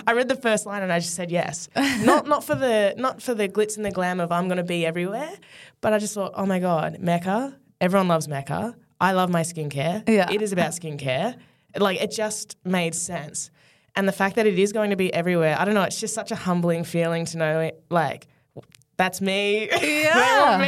I 0.07 0.13
read 0.13 0.29
the 0.29 0.37
first 0.37 0.65
line 0.67 0.83
and 0.83 0.93
I 0.93 1.01
just 1.01 1.15
said 1.15 1.31
yes. 1.31 1.69
Not 2.03 2.27
not 2.29 2.45
for 2.45 2.55
the 2.55 2.95
not 2.97 3.21
for 3.21 3.35
the 3.35 3.49
glitz 3.49 3.77
and 3.77 3.85
the 3.85 3.91
glam 3.91 4.21
of 4.21 4.31
I'm 4.31 4.47
going 4.47 4.59
to 4.59 4.63
be 4.65 4.87
everywhere, 4.87 5.33
but 5.81 5.93
I 5.93 5.99
just 5.99 6.15
thought, 6.15 6.33
oh 6.37 6.47
my 6.47 6.61
god, 6.61 6.99
Mecca. 7.01 7.57
Everyone 7.81 8.07
loves 8.07 8.29
Mecca. 8.29 8.77
I 9.01 9.13
love 9.13 9.31
my 9.31 9.43
skincare. 9.43 10.09
Yeah. 10.09 10.31
It 10.31 10.43
is 10.43 10.53
about 10.53 10.71
skincare. 10.71 11.37
Like 11.77 12.01
it 12.01 12.11
just 12.13 12.57
made 12.65 12.95
sense. 12.95 13.51
And 13.97 14.07
the 14.07 14.13
fact 14.13 14.37
that 14.37 14.47
it 14.47 14.59
is 14.59 14.73
going 14.73 14.91
to 14.91 14.97
be 14.97 15.13
everywhere, 15.13 15.57
I 15.59 15.65
don't 15.65 15.75
know, 15.75 15.83
it's 15.83 15.99
just 15.99 16.15
such 16.15 16.31
a 16.31 16.37
humbling 16.37 16.85
feeling 16.85 17.25
to 17.27 17.39
know 17.39 17.61
it, 17.61 17.83
like 17.91 18.29
that's 18.97 19.21
me. 19.21 19.69
Yeah. 19.83 20.51
want 20.51 20.61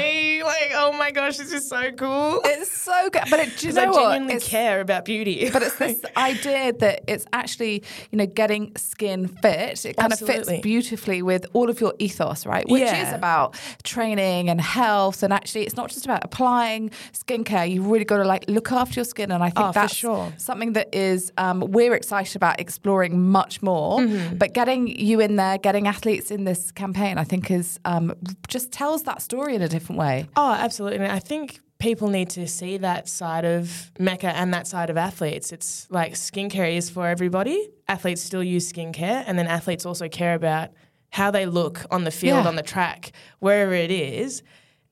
Like, 0.50 0.72
oh 0.74 0.92
my 0.92 1.10
gosh, 1.10 1.36
this 1.36 1.52
is 1.52 1.68
so 1.68 1.92
cool. 1.92 2.40
It's 2.44 2.72
so 2.72 3.08
good, 3.10 3.22
but 3.30 3.40
it, 3.40 3.56
do 3.58 3.68
you 3.68 3.72
know 3.72 3.82
I 3.82 4.12
genuinely 4.12 4.40
care 4.40 4.80
about 4.80 5.04
beauty. 5.04 5.48
But 5.50 5.62
it's 5.62 5.76
this 5.76 6.02
idea 6.16 6.72
that 6.72 7.04
it's 7.06 7.24
actually, 7.32 7.84
you 8.10 8.18
know, 8.18 8.26
getting 8.26 8.72
skin 8.76 9.28
fit. 9.28 9.84
It 9.84 9.96
kind 9.96 10.12
of 10.12 10.18
fits 10.18 10.50
beautifully 10.60 11.22
with 11.22 11.46
all 11.52 11.70
of 11.70 11.80
your 11.80 11.94
ethos, 11.98 12.46
right? 12.46 12.68
Which 12.68 12.82
is 12.82 13.12
about 13.12 13.54
training 13.84 14.48
and 14.48 14.60
health. 14.60 15.22
And 15.22 15.32
actually, 15.32 15.62
it's 15.66 15.76
not 15.76 15.90
just 15.90 16.04
about 16.04 16.24
applying 16.24 16.90
skincare. 17.12 17.70
You've 17.70 17.86
really 17.86 18.04
got 18.04 18.18
to 18.18 18.24
like 18.24 18.44
look 18.48 18.72
after 18.72 19.00
your 19.00 19.04
skin. 19.04 19.30
And 19.30 19.42
I 19.42 19.50
think 19.50 19.68
Oh, 19.68 19.72
that's 19.72 19.94
sure. 19.94 20.32
something 20.38 20.72
that 20.72 20.94
is 20.94 21.32
um, 21.38 21.60
we're 21.60 21.94
excited 21.94 22.34
about 22.36 22.60
exploring 22.60 23.30
much 23.30 23.62
more. 23.62 23.98
Mm-hmm. 24.00 24.36
But 24.36 24.54
getting 24.54 24.88
you 24.88 25.20
in 25.20 25.36
there, 25.36 25.58
getting 25.58 25.86
athletes 25.86 26.30
in 26.30 26.44
this 26.44 26.70
campaign, 26.72 27.18
I 27.18 27.24
think 27.24 27.50
is 27.50 27.78
um, 27.84 28.14
just 28.48 28.72
tells 28.72 29.04
that 29.04 29.22
story 29.22 29.54
in 29.54 29.62
a 29.62 29.68
different 29.68 29.98
way. 29.98 30.26
Oh, 30.36 30.52
absolutely. 30.52 31.06
I 31.06 31.18
think 31.18 31.60
people 31.78 32.08
need 32.08 32.28
to 32.30 32.46
see 32.46 32.76
that 32.78 33.08
side 33.08 33.44
of 33.44 33.90
Mecca 33.98 34.28
and 34.36 34.52
that 34.52 34.66
side 34.66 34.90
of 34.90 34.96
athletes. 34.96 35.50
It's 35.52 35.86
like 35.90 36.12
skincare 36.14 36.74
is 36.76 36.90
for 36.90 37.06
everybody. 37.08 37.68
Athletes 37.88 38.22
still 38.22 38.44
use 38.44 38.70
skincare, 38.70 39.24
and 39.26 39.38
then 39.38 39.46
athletes 39.46 39.86
also 39.86 40.08
care 40.08 40.34
about 40.34 40.70
how 41.10 41.30
they 41.30 41.46
look 41.46 41.84
on 41.90 42.04
the 42.04 42.10
field, 42.10 42.44
Yeah. 42.44 42.48
on 42.48 42.56
the 42.56 42.62
track, 42.62 43.12
wherever 43.40 43.72
it 43.72 43.90
is, 43.90 44.42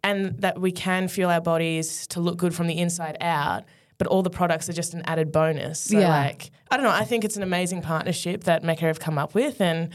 and 0.03 0.39
that 0.41 0.61
we 0.61 0.73
can 0.73 1.09
feel 1.09 1.29
our 1.31 1.41
bodies 1.41 2.07
to 2.09 2.21
look 2.21 2.39
good 2.39 2.55
from 2.55 2.67
the 2.67 2.79
inside 2.79 3.17
out. 3.21 3.65
But 3.99 4.07
all 4.07 4.23
the 4.23 4.31
products 4.31 4.69
are 4.69 4.73
just 4.73 4.95
an 4.95 5.03
added 5.07 5.33
bonus. 5.33 5.81
So, 5.81 5.99
Yeah. 5.99 6.09
like, 6.09 6.51
I 6.71 6.77
don't 6.77 6.85
know. 6.85 6.91
I 6.93 7.05
think 7.05 7.25
it's 7.25 7.37
an 7.37 7.43
amazing 7.43 7.83
partnership 7.83 8.45
that 8.45 8.63
Mecca 8.63 8.85
have 8.87 9.01
come 9.01 9.19
up 9.19 9.35
with, 9.35 9.61
and 9.61 9.89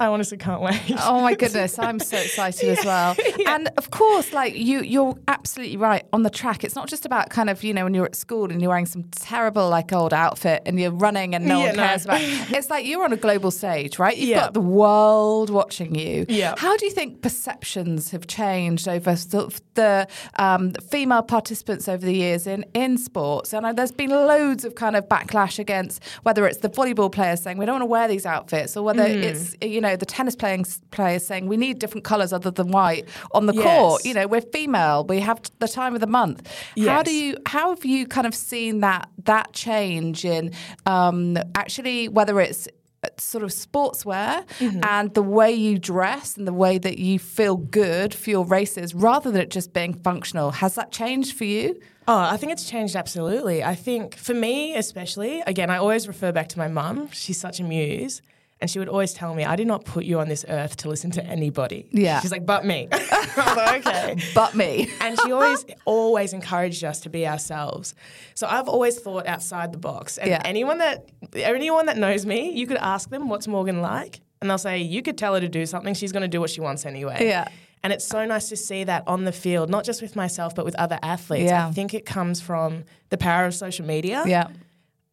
I 0.00 0.06
honestly 0.06 0.38
can't 0.38 0.62
wait. 0.62 0.80
Oh 1.04 1.20
my 1.20 1.34
goodness, 1.42 1.78
I'm 1.78 1.98
so 2.00 2.16
excited 2.16 2.70
as 2.78 2.84
well. 2.84 3.14
And 3.46 3.68
of 3.76 3.90
course, 3.90 4.32
like 4.32 4.54
you, 4.56 4.80
you're 4.80 5.14
absolutely 5.28 5.76
right 5.76 6.04
on 6.12 6.22
the 6.22 6.30
track. 6.30 6.62
It's 6.64 6.74
not 6.74 6.88
just 6.88 7.04
about 7.04 7.30
kind 7.30 7.50
of 7.50 7.62
you 7.62 7.74
know 7.74 7.84
when 7.84 7.94
you're 7.94 8.06
at 8.06 8.14
school 8.16 8.50
and 8.50 8.60
you're 8.62 8.68
wearing 8.70 8.86
some 8.86 9.04
terrible 9.12 9.68
like 9.68 9.92
old 9.92 10.12
outfit 10.14 10.62
and 10.66 10.78
you're 10.80 10.90
running 10.92 11.34
and 11.34 11.44
no 11.46 11.58
Yeah, 11.60 11.66
one 11.68 11.76
no. 11.76 11.82
cares 11.86 12.04
about. 12.04 12.20
It's 12.56 12.70
like 12.70 12.86
you're 12.86 13.04
on 13.04 13.12
a 13.12 13.16
global 13.16 13.50
stage, 13.50 13.98
right? 13.98 14.16
You've 14.16 14.30
Yeah. 14.30 14.40
got 14.40 14.54
the 14.54 14.60
world 14.60 15.50
watching 15.50 15.94
you. 15.94 16.26
Yeah. 16.28 16.54
How 16.56 16.76
do 16.76 16.86
you 16.86 16.92
think 16.92 17.22
perceptions 17.22 18.10
have 18.12 18.26
changed 18.26 18.88
over 18.88 19.16
sort 19.16 19.46
of 19.52 19.60
the 19.74 20.06
um, 20.38 20.72
female 20.90 21.22
participants 21.22 21.88
over 21.88 22.04
the 22.04 22.14
years 22.14 22.46
in 22.46 22.64
in 22.74 22.96
sports? 22.98 23.52
And 23.52 23.66
uh, 23.66 23.72
there's 23.72 23.92
been 23.92 24.10
loads 24.10 24.64
of 24.64 24.74
kind 24.76 24.96
of 24.96 25.08
backlash 25.08 25.58
against 25.58 26.02
whether 26.22 26.46
it's 26.46 26.58
the 26.58 26.70
volleyball 26.70 27.10
players 27.10 27.42
saying 27.42 27.58
we 27.58 27.66
don't 27.66 27.74
want 27.74 27.82
to 27.82 27.86
wear 27.86 28.08
these 28.08 28.26
outfits, 28.26 28.76
or 28.76 28.82
whether 28.84 29.00
Mm. 29.04 29.22
it's 29.24 29.56
you 29.62 29.80
know 29.80 29.89
the 29.96 30.06
tennis 30.06 30.34
playing 30.36 30.64
players 30.90 31.26
saying 31.26 31.46
we 31.46 31.56
need 31.56 31.78
different 31.78 32.04
colours 32.04 32.32
other 32.32 32.50
than 32.50 32.68
white 32.70 33.08
on 33.32 33.46
the 33.46 33.54
Yes. 33.54 33.64
court. 33.64 34.04
You 34.04 34.14
know, 34.14 34.26
we're 34.26 34.40
female. 34.40 35.04
We 35.04 35.20
have 35.20 35.40
the 35.58 35.68
time 35.68 35.94
of 35.94 36.00
the 36.00 36.06
month. 36.06 36.48
How 36.86 37.02
do 37.02 37.12
you? 37.14 37.36
How 37.46 37.70
have 37.70 37.84
you 37.84 38.06
kind 38.06 38.26
of 38.26 38.34
seen 38.34 38.80
that 38.80 39.08
that 39.24 39.52
change 39.52 40.24
in 40.24 40.52
um, 40.86 41.36
actually 41.54 42.08
whether 42.08 42.40
it's 42.40 42.68
uh, 43.02 43.08
sort 43.18 43.42
of 43.44 43.50
sportswear 43.50 44.44
Mm-hmm. 44.58 44.80
and 44.84 45.14
the 45.14 45.22
way 45.22 45.50
you 45.50 45.78
dress 45.78 46.36
and 46.36 46.46
the 46.46 46.52
way 46.52 46.76
that 46.78 46.98
you 46.98 47.18
feel 47.18 47.56
good 47.56 48.12
for 48.12 48.28
your 48.30 48.44
races 48.44 48.94
rather 48.94 49.30
than 49.30 49.40
it 49.40 49.50
just 49.50 49.72
being 49.72 49.94
functional. 49.94 50.50
Has 50.50 50.74
that 50.74 50.92
changed 50.92 51.34
for 51.36 51.44
you? 51.44 51.80
Oh, 52.08 52.18
I 52.18 52.36
think 52.36 52.52
it's 52.52 52.68
changed 52.68 52.96
absolutely. 52.96 53.62
I 53.62 53.74
think 53.74 54.16
for 54.16 54.34
me, 54.34 54.74
especially, 54.76 55.40
again, 55.46 55.70
I 55.70 55.76
always 55.78 56.08
refer 56.08 56.32
back 56.32 56.48
to 56.48 56.58
my 56.58 56.66
mum. 56.68 57.08
She's 57.12 57.38
such 57.40 57.60
a 57.60 57.62
muse. 57.64 58.20
And 58.60 58.70
she 58.70 58.78
would 58.78 58.88
always 58.88 59.14
tell 59.14 59.34
me, 59.34 59.44
I 59.44 59.56
did 59.56 59.66
not 59.66 59.84
put 59.86 60.04
you 60.04 60.20
on 60.20 60.28
this 60.28 60.44
earth 60.48 60.76
to 60.78 60.88
listen 60.90 61.10
to 61.12 61.24
anybody. 61.24 61.86
Yeah. 61.92 62.20
She's 62.20 62.30
like, 62.30 62.44
but 62.44 62.64
me. 62.66 62.88
Like, 63.36 63.86
okay. 63.86 64.16
But 64.34 64.54
me. 64.54 64.90
And 65.00 65.18
she 65.20 65.32
always, 65.32 65.64
always 65.86 66.32
encouraged 66.34 66.84
us 66.84 67.00
to 67.00 67.08
be 67.08 67.26
ourselves. 67.26 67.94
So 68.34 68.46
I've 68.46 68.68
always 68.68 68.98
thought 68.98 69.26
outside 69.26 69.72
the 69.72 69.78
box. 69.78 70.18
And 70.18 70.28
Yeah. 70.30 70.42
anyone 70.44 70.78
that 70.78 71.08
anyone 71.34 71.86
that 71.86 71.96
knows 71.96 72.26
me, 72.26 72.50
you 72.52 72.66
could 72.66 72.76
ask 72.76 73.08
them, 73.08 73.28
what's 73.30 73.48
Morgan 73.48 73.80
like? 73.80 74.20
And 74.42 74.50
they'll 74.50 74.58
say, 74.58 74.78
you 74.78 75.00
could 75.02 75.16
tell 75.16 75.34
her 75.34 75.40
to 75.40 75.48
do 75.48 75.64
something. 75.64 75.94
She's 75.94 76.12
going 76.12 76.22
to 76.22 76.28
do 76.28 76.40
what 76.40 76.50
she 76.50 76.60
wants 76.60 76.84
anyway. 76.84 77.18
Yeah. 77.20 77.48
And 77.82 77.92
it's 77.94 78.06
so 78.06 78.26
nice 78.26 78.48
to 78.50 78.56
see 78.56 78.84
that 78.84 79.04
on 79.06 79.24
the 79.24 79.32
field, 79.32 79.70
not 79.70 79.84
just 79.84 80.02
with 80.02 80.16
myself, 80.16 80.54
but 80.54 80.64
with 80.66 80.74
other 80.74 80.98
athletes. 81.02 81.50
Yeah. 81.50 81.66
I 81.68 81.72
think 81.72 81.94
it 81.94 82.04
comes 82.04 82.40
from 82.40 82.84
the 83.08 83.16
power 83.16 83.46
of 83.46 83.54
social 83.54 83.86
media 83.86 84.22
Yeah. 84.26 84.48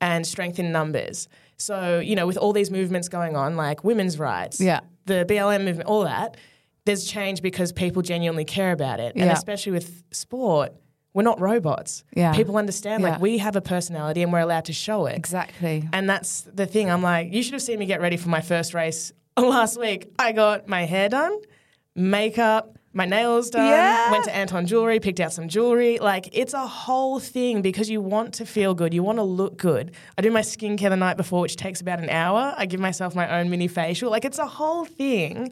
and 0.01 0.25
strength 0.27 0.59
in 0.59 0.71
numbers. 0.73 1.27
So, 1.57 1.99
you 1.99 2.15
know, 2.15 2.27
with 2.27 2.37
all 2.37 2.53
these 2.53 2.69
movements 2.71 3.09
going 3.09 3.35
on, 3.35 3.55
like 3.55 3.83
women's 3.83 4.19
rights, 4.19 4.61
Yeah. 4.61 4.81
the 5.05 5.25
BLM 5.27 5.65
movement, 5.65 5.89
all 5.89 6.03
that, 6.03 6.37
there's 6.85 7.03
change 7.05 7.41
because 7.41 7.71
people 7.71 8.01
genuinely 8.01 8.45
care 8.45 8.71
about 8.71 8.99
it. 8.99 9.15
And 9.15 9.25
Yeah. 9.25 9.33
especially 9.33 9.71
with 9.73 10.03
sport, 10.11 10.73
we're 11.13 11.23
not 11.23 11.39
robots. 11.41 12.03
Yeah. 12.15 12.33
People 12.33 12.57
understand, 12.57 13.01
Yeah. 13.01 13.11
like, 13.13 13.21
we 13.21 13.39
have 13.39 13.55
a 13.55 13.61
personality 13.61 14.21
and 14.21 14.31
we're 14.31 14.39
allowed 14.39 14.65
to 14.65 14.73
show 14.73 15.07
it. 15.07 15.15
Exactly. 15.15 15.89
And 15.91 16.07
that's 16.07 16.41
the 16.53 16.67
thing. 16.67 16.91
I'm 16.91 17.01
like, 17.01 17.33
you 17.33 17.41
should 17.41 17.53
have 17.53 17.61
seen 17.63 17.79
me 17.79 17.87
get 17.87 18.01
ready 18.01 18.17
for 18.17 18.29
my 18.29 18.41
first 18.41 18.73
race 18.75 19.11
last 19.37 19.79
week. 19.79 20.11
I 20.19 20.31
got 20.31 20.67
my 20.67 20.85
hair 20.85 21.09
done, 21.09 21.35
makeup, 21.95 22.76
my 22.97 23.05
nails 23.05 23.51
done, 23.51 23.67
Yeah. 23.67 24.09
went 24.11 24.25
to 24.25 24.35
Anton 24.35 24.65
Jewelry, 24.65 24.99
picked 24.99 25.19
out 25.19 25.31
some 25.31 25.47
jewelry. 25.47 25.99
Like, 25.99 26.29
it's 26.33 26.53
a 26.55 26.65
whole 26.65 27.19
thing 27.19 27.61
because 27.61 27.89
you 27.91 28.01
want 28.01 28.33
to 28.35 28.45
feel 28.45 28.73
good. 28.73 28.91
You 28.93 29.03
want 29.03 29.19
to 29.19 29.23
look 29.23 29.55
good. 29.55 29.91
I 30.17 30.21
do 30.23 30.31
my 30.31 30.41
skincare 30.41 30.89
the 30.89 30.97
night 30.97 31.15
before, 31.15 31.41
which 31.41 31.55
takes 31.57 31.79
about 31.79 31.99
an 31.99 32.09
hour. 32.09 32.55
I 32.57 32.65
give 32.65 32.79
myself 32.79 33.13
my 33.13 33.39
own 33.39 33.51
mini 33.51 33.67
facial. 33.67 34.09
Like, 34.09 34.25
it's 34.25 34.39
a 34.39 34.47
whole 34.47 34.83
thing. 34.83 35.51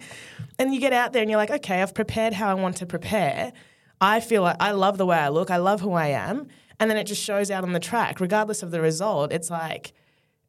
And 0.57 0.73
you 0.73 0.79
get 0.79 0.91
out 0.91 1.13
there 1.13 1.21
and 1.21 1.29
you're 1.29 1.37
like, 1.37 1.51
okay, 1.51 1.81
I've 1.83 1.93
prepared 1.93 2.33
how 2.33 2.49
I 2.49 2.55
want 2.55 2.77
to 2.77 2.87
prepare. 2.87 3.53
I 4.01 4.19
feel 4.21 4.41
like 4.41 4.57
I 4.59 4.71
love 4.71 4.97
the 4.97 5.05
way 5.05 5.17
I 5.17 5.29
look. 5.29 5.51
I 5.51 5.57
love 5.57 5.81
who 5.81 5.93
I 5.93 6.07
am. 6.07 6.47
And 6.79 6.89
then 6.89 6.97
it 6.97 7.05
just 7.05 7.21
shows 7.23 7.51
out 7.51 7.63
on 7.63 7.73
the 7.73 7.79
track, 7.79 8.19
regardless 8.19 8.63
of 8.63 8.71
the 8.71 8.81
result. 8.81 9.31
It's 9.31 9.51
like, 9.51 9.93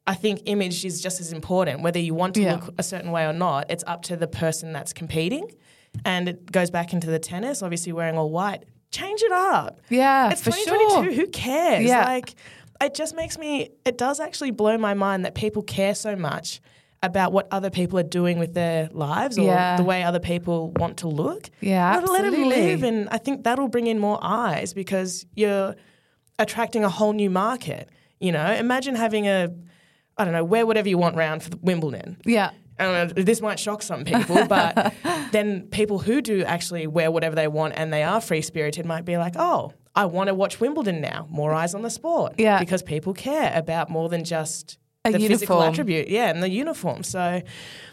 I 0.07 0.15
think 0.15 0.41
image 0.45 0.83
is 0.83 0.99
just 1.01 1.21
as 1.21 1.31
important. 1.31 1.81
Whether 1.83 1.99
you 1.99 2.13
want 2.15 2.33
to 2.35 2.41
Yeah. 2.41 2.53
look 2.55 2.73
a 2.77 2.83
certain 2.83 3.11
way 3.11 3.25
or 3.25 3.33
not, 3.33 3.69
it's 3.69 3.83
up 3.85 4.01
to 4.03 4.17
the 4.17 4.27
person 4.27 4.73
that's 4.73 4.93
competing. 4.93 5.51
And 6.05 6.29
it 6.29 6.51
goes 6.51 6.69
back 6.71 6.93
into 6.93 7.07
the 7.07 7.19
tennis, 7.19 7.61
obviously 7.61 7.91
wearing 7.93 8.17
all 8.17 8.29
white. 8.29 8.63
Change 8.91 9.21
it 9.21 9.31
up. 9.31 9.81
Yeah, 9.89 10.31
It's 10.31 10.41
for 10.41 10.51
2022. 10.51 11.03
sure. 11.03 11.13
Who 11.25 11.27
cares? 11.31 11.85
Yeah. 11.85 12.05
Like, 12.05 12.35
it 12.81 12.93
just 12.93 13.15
makes 13.15 13.37
me, 13.37 13.69
it 13.85 13.97
does 13.97 14.19
actually 14.19 14.51
blow 14.51 14.77
my 14.77 14.93
mind 14.93 15.25
that 15.25 15.35
people 15.35 15.61
care 15.63 15.93
so 15.95 16.15
much 16.15 16.61
about 17.03 17.31
what 17.31 17.47
other 17.51 17.69
people 17.69 17.99
are 17.99 18.03
doing 18.03 18.39
with 18.39 18.53
their 18.53 18.89
lives 18.91 19.37
or 19.37 19.43
Yeah. 19.45 19.77
the 19.77 19.83
way 19.83 20.03
other 20.03 20.19
people 20.19 20.71
want 20.77 20.97
to 20.97 21.07
look. 21.07 21.49
Yeah, 21.61 21.95
Let- 21.99 22.09
Let 22.09 22.31
them 22.31 22.45
live. 22.45 22.83
And 22.83 23.07
I 23.09 23.17
think 23.17 23.43
that'll 23.43 23.67
bring 23.67 23.87
in 23.87 23.99
more 23.99 24.17
eyes 24.21 24.73
because 24.73 25.25
you're 25.35 25.75
attracting 26.39 26.83
a 26.83 26.89
whole 26.89 27.13
new 27.13 27.29
market. 27.29 27.89
You 28.19 28.31
know, 28.31 28.51
imagine 28.51 28.95
having 28.95 29.27
a, 29.27 29.49
I 30.17 30.23
don't 30.23 30.33
know, 30.33 30.43
wear 30.43 30.65
whatever 30.65 30.89
you 30.89 30.97
want 30.97 31.15
round 31.15 31.43
for 31.43 31.51
Wimbledon. 31.61 32.17
Yeah. 32.25 32.49
I 32.79 33.05
this 33.05 33.41
might 33.41 33.59
shock 33.59 33.81
some 33.81 34.03
people, 34.03 34.45
but 34.49 34.93
then 35.31 35.67
people 35.71 35.99
who 35.99 36.21
do 36.21 36.43
actually 36.43 36.87
wear 36.87 37.09
whatever 37.11 37.35
they 37.35 37.47
want 37.47 37.73
and 37.77 37.91
they 37.91 38.03
are 38.03 38.21
free 38.21 38.41
spirited 38.41 38.85
might 38.85 39.05
be 39.05 39.17
like, 39.17 39.33
oh, 39.37 39.73
I 39.95 40.05
want 40.05 40.27
to 40.27 40.33
watch 40.35 40.59
Wimbledon 40.59 41.01
now. 41.01 41.27
More 41.29 41.53
eyes 41.53 41.73
on 41.73 41.81
the 41.81 41.89
sport. 41.89 42.33
Yeah. 42.37 42.59
Because 42.59 42.83
people 42.83 43.13
care 43.13 43.51
about 43.55 43.89
more 43.89 44.09
than 44.09 44.23
just 44.23 44.77
A 45.05 45.11
the 45.11 45.27
physical 45.27 45.61
attribute. 45.63 46.07
Yeah, 46.07 46.29
and 46.29 46.43
the 46.43 46.49
uniform. 46.49 47.03
So 47.03 47.41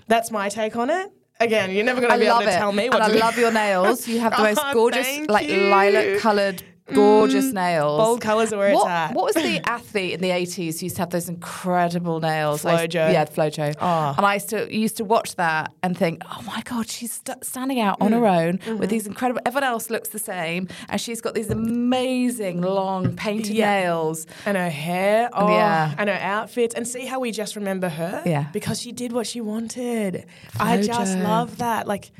that's 0.06 0.30
my 0.30 0.48
take 0.50 0.76
on 0.76 0.90
it. 0.90 1.10
Again, 1.40 1.70
you're 1.72 1.84
never 1.84 2.00
going 2.00 2.12
to 2.12 2.18
be 2.18 2.26
able 2.26 2.40
to 2.40 2.48
it. 2.48 2.52
tell 2.56 2.70
me 2.72 2.88
what 2.88 3.00
and 3.02 3.06
to 3.06 3.10
I 3.10 3.12
do. 3.14 3.18
love 3.18 3.38
your 3.38 3.50
nails. 3.52 4.06
You 4.06 4.20
have 4.20 4.36
the 4.36 4.42
most 4.44 4.60
Oh, 4.62 4.72
gorgeous, 4.72 5.04
thank 5.06 5.30
like. 5.30 5.48
Lilac 5.48 6.20
coloured, 6.20 6.62
gorgeous 6.92 7.52
nails. 7.52 7.98
Bold 7.98 8.20
colours 8.20 8.52
are 8.52 8.58
where 8.58 8.74
what, 8.74 8.82
it's 8.82 8.90
at. 8.90 9.14
What 9.14 9.24
was 9.24 9.34
the 9.34 9.60
athlete 9.68 10.12
in 10.14 10.20
the 10.20 10.30
eighties 10.30 10.80
who 10.80 10.86
used 10.86 10.96
to 10.96 11.02
have 11.02 11.10
those 11.10 11.28
incredible 11.28 12.20
nails? 12.20 12.62
Flojo. 12.62 13.12
yeah, 13.12 13.24
Flojo. 13.24 13.74
Oh. 13.80 14.14
And 14.16 14.26
I 14.26 14.34
used 14.34 14.48
to 14.50 14.74
used 14.74 14.96
to 14.98 15.04
watch 15.04 15.36
that 15.36 15.72
and 15.82 15.96
think, 15.96 16.22
oh 16.30 16.42
my 16.46 16.60
god, 16.62 16.88
she's 16.88 17.12
st- 17.12 17.44
standing 17.44 17.80
out 17.80 17.96
on 18.00 18.10
Mm. 18.10 18.18
her 18.18 18.26
own 18.26 18.58
Mm-hmm. 18.58 18.78
with 18.78 18.90
these 18.90 19.06
incredible. 19.06 19.40
Everyone 19.46 19.64
else 19.64 19.88
looks 19.90 20.10
the 20.10 20.18
same, 20.18 20.68
and 20.88 21.00
she's 21.00 21.20
got 21.20 21.34
these 21.34 21.50
amazing 21.50 22.60
long 22.60 23.16
painted 23.16 23.54
Yeah. 23.54 23.80
nails. 23.80 24.26
and 24.46 24.56
her 24.56 24.70
hair, 24.70 25.30
oh, 25.32 25.48
Yeah. 25.48 25.94
and 25.98 26.08
her 26.10 26.18
outfits, 26.20 26.74
and 26.74 26.86
see 26.86 27.06
how 27.06 27.18
we 27.20 27.30
just 27.32 27.56
remember 27.56 27.88
her, 27.88 28.22
Yeah. 28.26 28.46
because 28.52 28.80
she 28.80 28.92
did 28.92 29.12
what 29.12 29.26
she 29.26 29.40
wanted. 29.40 30.26
I 30.60 30.82
just 30.82 31.16
love 31.18 31.58
that. 31.58 31.86
Like, 31.86 32.10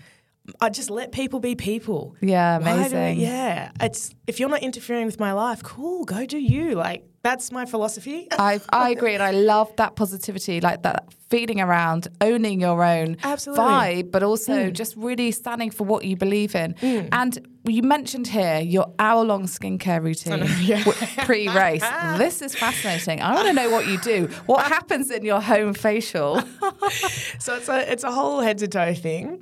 I 0.60 0.68
just 0.68 0.90
let 0.90 1.10
people 1.12 1.40
be 1.40 1.54
people. 1.54 2.16
Yeah, 2.20 2.58
do 2.58 2.64
we- 2.66 2.70
amazing. 2.70 3.20
yeah, 3.20 3.70
it's 3.80 4.14
if 4.26 4.38
you're 4.38 4.48
not 4.48 4.62
interfering 4.62 5.06
with 5.06 5.18
my 5.18 5.32
life, 5.32 5.62
cool, 5.62 6.04
go 6.04 6.26
do 6.26 6.38
you. 6.38 6.74
Like, 6.74 7.04
that's 7.22 7.50
my 7.50 7.64
philosophy. 7.64 8.28
I 8.38 8.60
I 8.70 8.90
agree, 8.90 9.14
and 9.14 9.22
I 9.22 9.30
love 9.30 9.74
that 9.76 9.96
positivity, 9.96 10.60
like 10.60 10.82
that 10.82 11.12
feeling 11.30 11.60
around 11.60 12.08
owning 12.20 12.60
your 12.60 12.84
own 12.84 13.16
Absolutely. 13.22 13.64
vibe, 13.64 14.10
but 14.10 14.22
also 14.22 14.52
mm. 14.52 14.72
just 14.72 14.94
really 14.96 15.30
standing 15.30 15.70
for 15.70 15.84
what 15.84 16.04
you 16.04 16.16
believe 16.16 16.54
in. 16.54 16.74
Mm. 16.74 17.08
And 17.12 17.48
you 17.66 17.82
mentioned 17.82 18.26
here 18.26 18.60
your 18.60 18.92
hour-long 18.98 19.44
skincare 19.44 20.02
routine 20.02 20.40
w- 20.40 20.92
pre-race. 21.24 21.84
this 22.18 22.42
is 22.42 22.54
fascinating. 22.54 23.22
I 23.22 23.34
want 23.34 23.46
to 23.48 23.52
know 23.54 23.70
what 23.70 23.86
you 23.86 23.98
do. 24.00 24.26
What 24.46 24.66
happens 24.76 25.10
in 25.10 25.24
your 25.24 25.40
home 25.40 25.72
facial? 25.74 26.40
so 27.38 27.54
it's 27.56 27.68
a 27.68 27.90
it's 27.92 28.04
a 28.04 28.12
whole 28.12 28.40
head 28.40 28.58
to 28.58 28.68
toe 28.68 28.94
thing. 28.94 29.40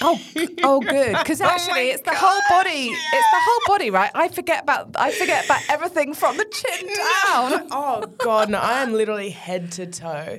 Oh, 0.00 0.18
oh, 0.64 0.80
good. 0.80 1.16
Because 1.16 1.40
oh 1.40 1.46
actually, 1.46 1.72
my 1.72 1.92
it's 1.92 2.02
the 2.02 2.14
whole 2.14 2.40
body. 2.48 2.88
It's 2.88 3.30
the 3.30 3.40
whole 3.40 3.60
body, 3.66 3.90
right? 3.90 4.10
I 4.14 4.28
forget 4.28 4.62
about 4.62 4.90
I 4.96 5.12
forget 5.12 5.44
about 5.44 5.60
everything 5.68 6.14
from 6.14 6.36
the 6.36 6.44
chin 6.46 6.86
down. 6.86 7.68
oh 7.70 8.04
God, 8.18 8.50
no! 8.50 8.58
I 8.58 8.82
am 8.82 8.92
literally 8.92 9.30
head 9.30 9.72
to 9.72 9.86
toe. 9.86 10.38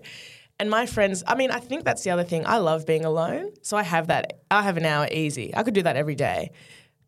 And 0.60 0.70
my 0.70 0.86
friends, 0.86 1.24
I 1.26 1.34
mean, 1.34 1.50
I 1.50 1.60
think 1.60 1.86
that's 1.86 2.04
the 2.04 2.12
other 2.12 2.24
thing. 2.24 2.46
I 2.46 2.58
love 2.58 2.86
being 2.86 3.04
alone, 3.04 3.52
so 3.64 3.78
I 3.78 3.84
have 3.84 4.08
that. 4.08 4.42
I 4.52 4.62
have 4.62 4.78
an 4.78 4.86
hour 4.86 5.08
easy. 5.12 5.56
I 5.56 5.64
could 5.64 5.74
do 5.74 5.82
that 5.82 5.96
every 5.96 6.14
day, 6.14 6.52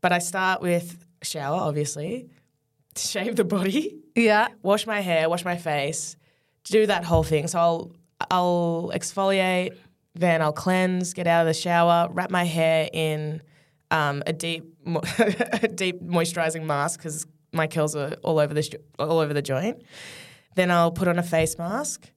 but 0.03 0.11
I 0.11 0.19
start 0.19 0.61
with 0.61 1.03
shower, 1.23 1.57
obviously, 1.59 2.29
shave 2.95 3.35
the 3.37 3.43
body, 3.45 3.95
Yeah. 4.15 4.49
wash 4.61 4.85
my 4.85 4.99
hair, 5.01 5.27
wash 5.29 5.43
my 5.45 5.57
face, 5.57 6.15
do 6.65 6.85
that 6.85 7.03
whole 7.05 7.23
thing. 7.23 7.47
So 7.47 7.57
I'll 7.59 7.91
I'll 8.29 8.91
exfoliate, 8.93 9.75
then 10.13 10.41
I'll 10.41 10.53
cleanse, 10.53 11.13
get 11.13 11.25
out 11.27 11.41
of 11.41 11.47
the 11.47 11.53
shower, 11.53 12.07
wrap 12.11 12.29
my 12.29 12.43
hair 12.43 12.87
in 12.93 13.41
um, 13.91 14.21
a 14.27 14.33
deep 14.33 14.63
mo- 14.85 15.01
a 15.63 15.67
deep 15.67 16.01
moisturizing 16.03 16.63
mask 16.65 16.99
because 16.99 17.25
my 17.51 17.67
curls 17.67 17.95
are 17.95 18.13
all 18.23 18.39
over 18.39 18.53
the 18.53 18.61
sh- 18.61 18.75
all 18.99 19.19
over 19.19 19.33
the 19.33 19.41
joint. 19.41 19.81
Then 20.55 20.69
I'll 20.69 20.91
put 20.91 21.07
on 21.07 21.17
a 21.17 21.23
face 21.23 21.57
mask. 21.57 22.09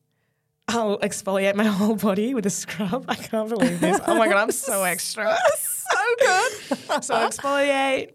I'll 0.68 0.98
exfoliate 0.98 1.54
my 1.54 1.64
whole 1.78 1.94
body 1.94 2.34
with 2.34 2.46
a 2.46 2.50
scrub. 2.50 3.04
I 3.08 3.14
can't 3.14 3.48
believe 3.48 3.80
this. 3.80 4.00
Oh 4.06 4.16
my 4.16 4.26
god, 4.26 4.36
I'm 4.36 4.50
so 4.50 4.82
extra. 4.84 5.36
So 5.58 5.98
good. 6.18 6.52
So 7.04 7.14
exfoliate, 7.14 8.10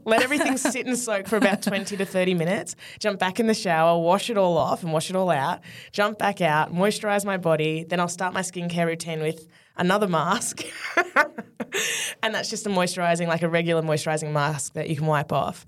let 0.04 0.22
everything 0.22 0.56
sit 0.56 0.86
and 0.86 0.98
soak 0.98 1.28
for 1.28 1.36
about 1.36 1.62
20 1.62 1.96
to 1.96 2.04
30 2.04 2.34
minutes, 2.34 2.74
jump 2.98 3.20
back 3.20 3.38
in 3.38 3.46
the 3.46 3.54
shower, 3.54 4.00
wash 4.00 4.28
it 4.30 4.36
all 4.36 4.58
off 4.58 4.82
and 4.82 4.92
wash 4.92 5.10
it 5.10 5.16
all 5.16 5.30
out, 5.30 5.60
jump 5.92 6.18
back 6.18 6.40
out, 6.40 6.74
moisturize 6.74 7.24
my 7.24 7.36
body. 7.36 7.84
Then 7.84 8.00
I'll 8.00 8.08
start 8.08 8.34
my 8.34 8.40
skincare 8.40 8.86
routine 8.86 9.20
with 9.20 9.46
another 9.76 10.08
mask. 10.08 10.64
and 12.22 12.34
that's 12.34 12.50
just 12.50 12.66
a 12.66 12.70
moisturizing, 12.70 13.28
like 13.28 13.42
a 13.42 13.48
regular 13.48 13.82
moisturizing 13.82 14.32
mask 14.32 14.72
that 14.72 14.90
you 14.90 14.96
can 14.96 15.06
wipe 15.06 15.32
off. 15.32 15.64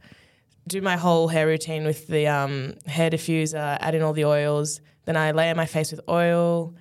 Do 0.68 0.80
my 0.82 0.96
whole 0.96 1.28
hair 1.28 1.46
routine 1.46 1.84
with 1.84 2.06
the 2.08 2.26
um, 2.26 2.74
hair 2.86 3.08
diffuser, 3.10 3.78
add 3.80 3.94
in 3.94 4.02
all 4.02 4.12
the 4.12 4.24
oils. 4.24 4.80
Then 5.04 5.16
I 5.16 5.30
layer 5.30 5.54
my 5.54 5.66
face 5.66 5.92
with 5.92 6.00
oil, 6.08 6.74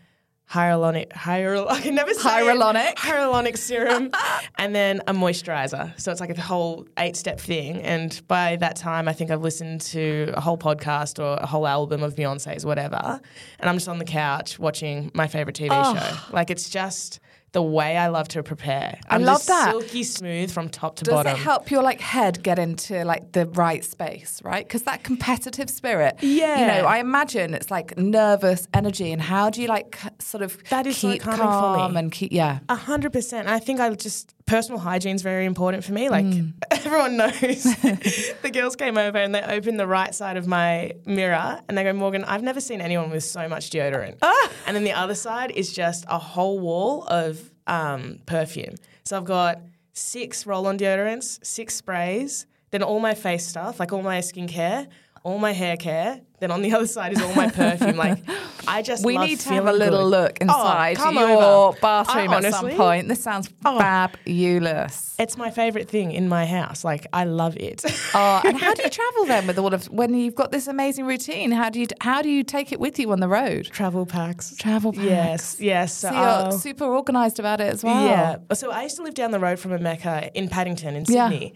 hyaluronic, 0.51 1.09
hyal, 1.11 1.67
I 1.69 1.81
can 1.81 1.93
never 1.95 2.13
say 2.13 2.19
it. 2.39 2.45
Hyaluronic. 2.45 2.95
hyaluronic 2.95 3.57
serum, 3.57 4.11
and 4.57 4.73
then 4.75 5.01
a 5.07 5.13
moisturizer. 5.13 5.99
So 5.99 6.11
it's 6.11 6.19
like 6.21 6.35
a 6.35 6.41
whole 6.41 6.87
eight 6.97 7.15
step 7.15 7.39
thing. 7.39 7.81
And 7.81 8.19
by 8.27 8.55
that 8.57 8.75
time, 8.75 9.07
I 9.07 9.13
think 9.13 9.29
I've 9.29 9.41
listened 9.41 9.81
to 9.81 10.31
a 10.35 10.41
whole 10.41 10.57
podcast 10.57 11.19
or 11.23 11.37
a 11.41 11.45
whole 11.45 11.67
album 11.67 12.01
of 12.01 12.15
Beyonce's, 12.15 12.65
whatever. 12.65 13.19
And 13.59 13.69
I'm 13.69 13.75
just 13.75 13.87
on 13.87 13.99
the 13.99 14.05
couch 14.05 14.57
watching 14.57 15.11
my 15.13 15.27
favorite 15.27 15.55
TV 15.55 15.69
Oh. 15.71 15.95
show. 15.95 16.33
Like 16.33 16.49
it's 16.49 16.69
just 16.69 17.19
the 17.55 17.63
way 17.63 17.95
I 17.95 18.07
love 18.09 18.27
to 18.27 18.43
prepare. 18.43 18.99
I 19.09 19.15
I'm 19.15 19.23
love 19.23 19.37
just 19.37 19.47
that. 19.47 19.71
Silky 19.71 20.03
smooth 20.03 20.51
from 20.51 20.67
top 20.67 20.97
to 20.97 21.05
Does 21.05 21.13
bottom. 21.13 21.31
Does 21.31 21.39
it 21.39 21.43
help 21.43 21.71
your 21.71 21.81
like 21.81 22.01
head 22.01 22.43
get 22.43 22.59
into 22.59 23.05
like 23.05 23.31
the 23.31 23.45
right 23.47 23.81
space, 23.83 24.41
right? 24.43 24.67
Because 24.67 24.83
that 24.83 25.05
competitive 25.05 25.69
spirit, 25.69 26.17
Yeah. 26.21 26.59
You 26.59 26.67
know, 26.67 26.85
I 26.85 26.97
imagine 26.97 27.53
it's 27.53 27.71
like 27.71 27.97
nervous 27.97 28.67
energy, 28.73 29.09
and 29.13 29.21
how 29.21 29.49
do 29.49 29.61
you 29.61 29.69
like 29.69 29.97
sort 30.19 30.43
of 30.43 30.61
That 30.69 30.85
is 30.85 30.97
so 30.97 31.13
keep 31.13 31.21
for 31.23 31.31
calm 31.31 31.95
and 31.95 32.11
keep 32.11 32.33
yeah, 32.33 32.59
A 32.67 32.75
hundred 32.75 33.13
percent. 33.13 33.47
I 33.47 33.59
think 33.59 33.79
I 33.79 33.89
just 33.95 34.34
personal 34.47 34.79
hygiene 34.79 35.15
is 35.15 35.21
very 35.23 35.45
important 35.45 35.83
for 35.83 35.91
me. 35.93 36.09
Like 36.09 36.25
Mm. 36.25 36.53
everyone 36.71 37.17
knows, 37.17 37.63
the 38.41 38.51
girls 38.53 38.75
came 38.75 38.97
over 38.97 39.17
and 39.17 39.33
they 39.33 39.41
opened 39.41 39.79
the 39.79 39.87
right 39.87 40.13
side 40.13 40.37
of 40.37 40.45
my 40.47 40.91
mirror 41.05 41.59
and 41.67 41.77
they 41.77 41.83
go, 41.83 41.93
Morgan, 41.93 42.23
I've 42.25 42.43
never 42.43 42.61
seen 42.61 42.79
anyone 42.81 43.09
with 43.09 43.23
so 43.23 43.47
much 43.47 43.69
deodorant. 43.71 44.17
Ah. 44.21 44.51
And 44.67 44.75
then 44.75 44.83
the 44.83 44.93
other 44.93 45.15
side 45.15 45.51
is 45.51 45.73
just 45.73 46.05
a 46.07 46.19
whole 46.19 46.59
wall 46.59 47.03
of 47.07 47.51
um, 47.67 48.19
perfume. 48.27 48.75
So 49.03 49.17
I've 49.17 49.25
got 49.25 49.61
six 49.93 50.45
roll-on 50.45 50.77
deodorants, 50.77 51.43
six 51.45 51.73
sprays, 51.75 52.45
then 52.71 52.83
all 52.83 52.99
my 52.99 53.13
face 53.15 53.45
stuff, 53.47 53.79
like 53.79 53.93
all 53.93 54.01
my 54.03 54.19
skincare, 54.19 54.87
all 55.25 55.39
my 55.39 55.51
hair 55.53 55.75
care. 55.75 56.21
Then 56.39 56.51
on 56.51 56.61
the 56.61 56.71
other 56.75 56.85
side 56.87 57.13
is 57.13 57.21
all 57.21 57.33
my 57.33 57.49
perfume. 57.49 57.95
Like 57.97 58.19
I 58.67 58.81
just 58.81 59.03
We 59.05 59.17
need 59.17 59.39
to 59.39 59.49
have 59.49 59.65
a 59.67 59.73
little 59.73 60.03
good. 60.03 60.17
look 60.17 60.37
oh, 60.41 60.43
inside 60.43 60.97
oh, 60.99 61.11
your 61.11 61.43
over. 61.69 61.77
bathroom 61.81 62.29
I 62.29 62.37
at 62.37 62.53
some 62.53 62.69
point. 62.71 63.07
This 63.07 63.23
sounds 63.23 63.49
Oh. 63.65 63.79
fabulous. 63.79 65.15
It's 65.17 65.37
my 65.37 65.49
favorite 65.49 65.89
thing 65.89 66.11
in 66.11 66.27
my 66.29 66.45
house. 66.45 66.83
Like 66.83 67.07
I 67.13 67.23
love 67.23 67.55
it. 67.57 67.83
Oh, 68.13 68.41
and 68.43 68.59
how 68.59 68.73
do 68.73 68.83
you 68.83 68.89
travel 69.01 69.25
then 69.25 69.47
with 69.47 69.57
all 69.57 69.73
of 69.73 69.85
when 69.85 70.13
you've 70.13 70.35
got 70.35 70.51
this 70.51 70.67
amazing 70.67 71.05
routine? 71.05 71.51
How 71.51 71.69
do 71.69 71.79
you 71.79 71.87
how 72.01 72.21
do 72.21 72.29
you 72.29 72.43
take 72.43 72.71
it 72.71 72.79
with 72.79 72.99
you 72.99 73.11
on 73.11 73.19
the 73.19 73.27
road? 73.29 73.65
Travel 73.65 74.05
packs. 74.05 74.55
Travel 74.57 74.91
packs. 74.93 75.05
Yes, 75.05 75.57
yes. 75.59 75.93
So, 75.97 76.09
So 76.09 76.13
you're 76.13 76.23
I'll- 76.23 76.51
super 76.51 76.85
organized 76.85 77.39
about 77.39 77.61
it 77.61 77.73
as 77.73 77.83
well. 77.83 78.05
Yeah. 78.05 78.35
So 78.53 78.71
I 78.71 78.83
used 78.83 78.97
to 78.97 79.03
live 79.03 79.13
down 79.15 79.31
the 79.31 79.39
road 79.39 79.57
from 79.59 79.71
a 79.71 79.79
Mecca 79.79 80.29
in 80.37 80.49
Paddington 80.49 80.95
in 80.95 81.05
Yeah. 81.07 81.29
Sydney, 81.29 81.53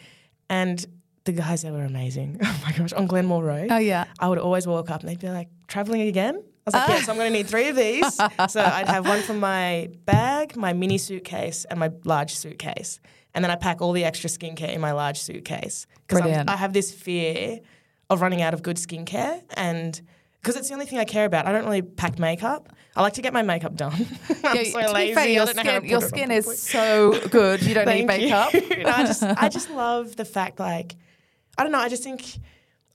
and 0.49 0.85
the 1.31 1.41
guys 1.41 1.61
there 1.61 1.71
were 1.73 1.83
amazing. 1.83 2.39
Oh 2.43 2.61
my 2.65 2.71
gosh, 2.71 2.93
on 2.93 3.07
Glenmore 3.07 3.43
Road. 3.43 3.67
Oh, 3.71 3.77
yeah. 3.77 4.05
I 4.19 4.27
would 4.27 4.37
always 4.39 4.65
walk 4.67 4.89
up 4.89 5.01
and 5.01 5.09
they'd 5.09 5.19
be 5.19 5.29
like, 5.29 5.49
"Traveling 5.67 6.01
again?" 6.01 6.35
I 6.35 6.41
was 6.65 6.73
like, 6.73 6.89
ah. 6.89 6.93
"Yes, 6.93 7.09
I'm 7.09 7.15
going 7.15 7.31
to 7.31 7.37
need 7.37 7.47
three 7.47 7.69
of 7.69 7.75
these." 7.75 8.13
so 8.49 8.61
I'd 8.61 8.87
have 8.87 9.07
one 9.07 9.21
for 9.21 9.33
my 9.33 9.89
bag, 10.05 10.55
my 10.55 10.73
mini 10.73 10.97
suitcase, 10.97 11.65
and 11.65 11.79
my 11.79 11.89
large 12.05 12.33
suitcase, 12.35 12.99
and 13.33 13.43
then 13.43 13.51
I 13.51 13.55
pack 13.55 13.81
all 13.81 13.91
the 13.93 14.03
extra 14.05 14.29
skincare 14.29 14.73
in 14.73 14.81
my 14.81 14.91
large 14.91 15.19
suitcase 15.19 15.87
because 16.07 16.21
I 16.47 16.55
have 16.55 16.73
this 16.73 16.93
fear 16.93 17.59
of 18.09 18.21
running 18.21 18.41
out 18.41 18.53
of 18.53 18.61
good 18.63 18.77
skincare 18.77 19.41
and. 19.55 20.01
Because 20.41 20.55
it's 20.55 20.69
the 20.69 20.73
only 20.73 20.85
thing 20.85 20.99
I 20.99 21.03
care 21.03 21.25
about. 21.25 21.47
I 21.47 21.51
don't 21.51 21.65
really 21.65 21.81
pack 21.81 22.17
makeup. 22.17 22.69
I 22.95 23.01
like 23.01 23.11
to 23.15 23.21
get 23.21 23.33
my 23.33 23.41
makeup 23.41 23.75
done. 23.75 23.91
I'm 24.45 24.55
Yeah, 24.55 24.63
so 24.71 24.93
lazy. 24.93 25.13
fair, 25.13 25.27
your 25.27 25.45
don't 25.45 25.57
know 25.57 25.63
how 25.63 25.71
to 25.71 25.77
skin, 25.79 25.89
your 25.89 25.99
put 25.99 26.07
it 26.07 26.13
on 26.13 26.17
skin 26.17 26.31
is 26.31 26.61
so 26.61 27.19
good. 27.27 27.61
You 27.61 27.73
don't 27.73 27.87
need 27.87 27.99
you. 27.99 28.05
makeup. 28.05 28.53
No, 28.53 28.89
I 28.89 29.03
just 29.05 29.21
I 29.21 29.49
just 29.49 29.69
love 29.69 30.15
the 30.15 30.23
fact 30.23 30.57
like 30.57 30.95
I 31.59 31.63
don't 31.63 31.71
know, 31.71 31.79
I 31.79 31.89
just 31.89 32.03
think 32.03 32.37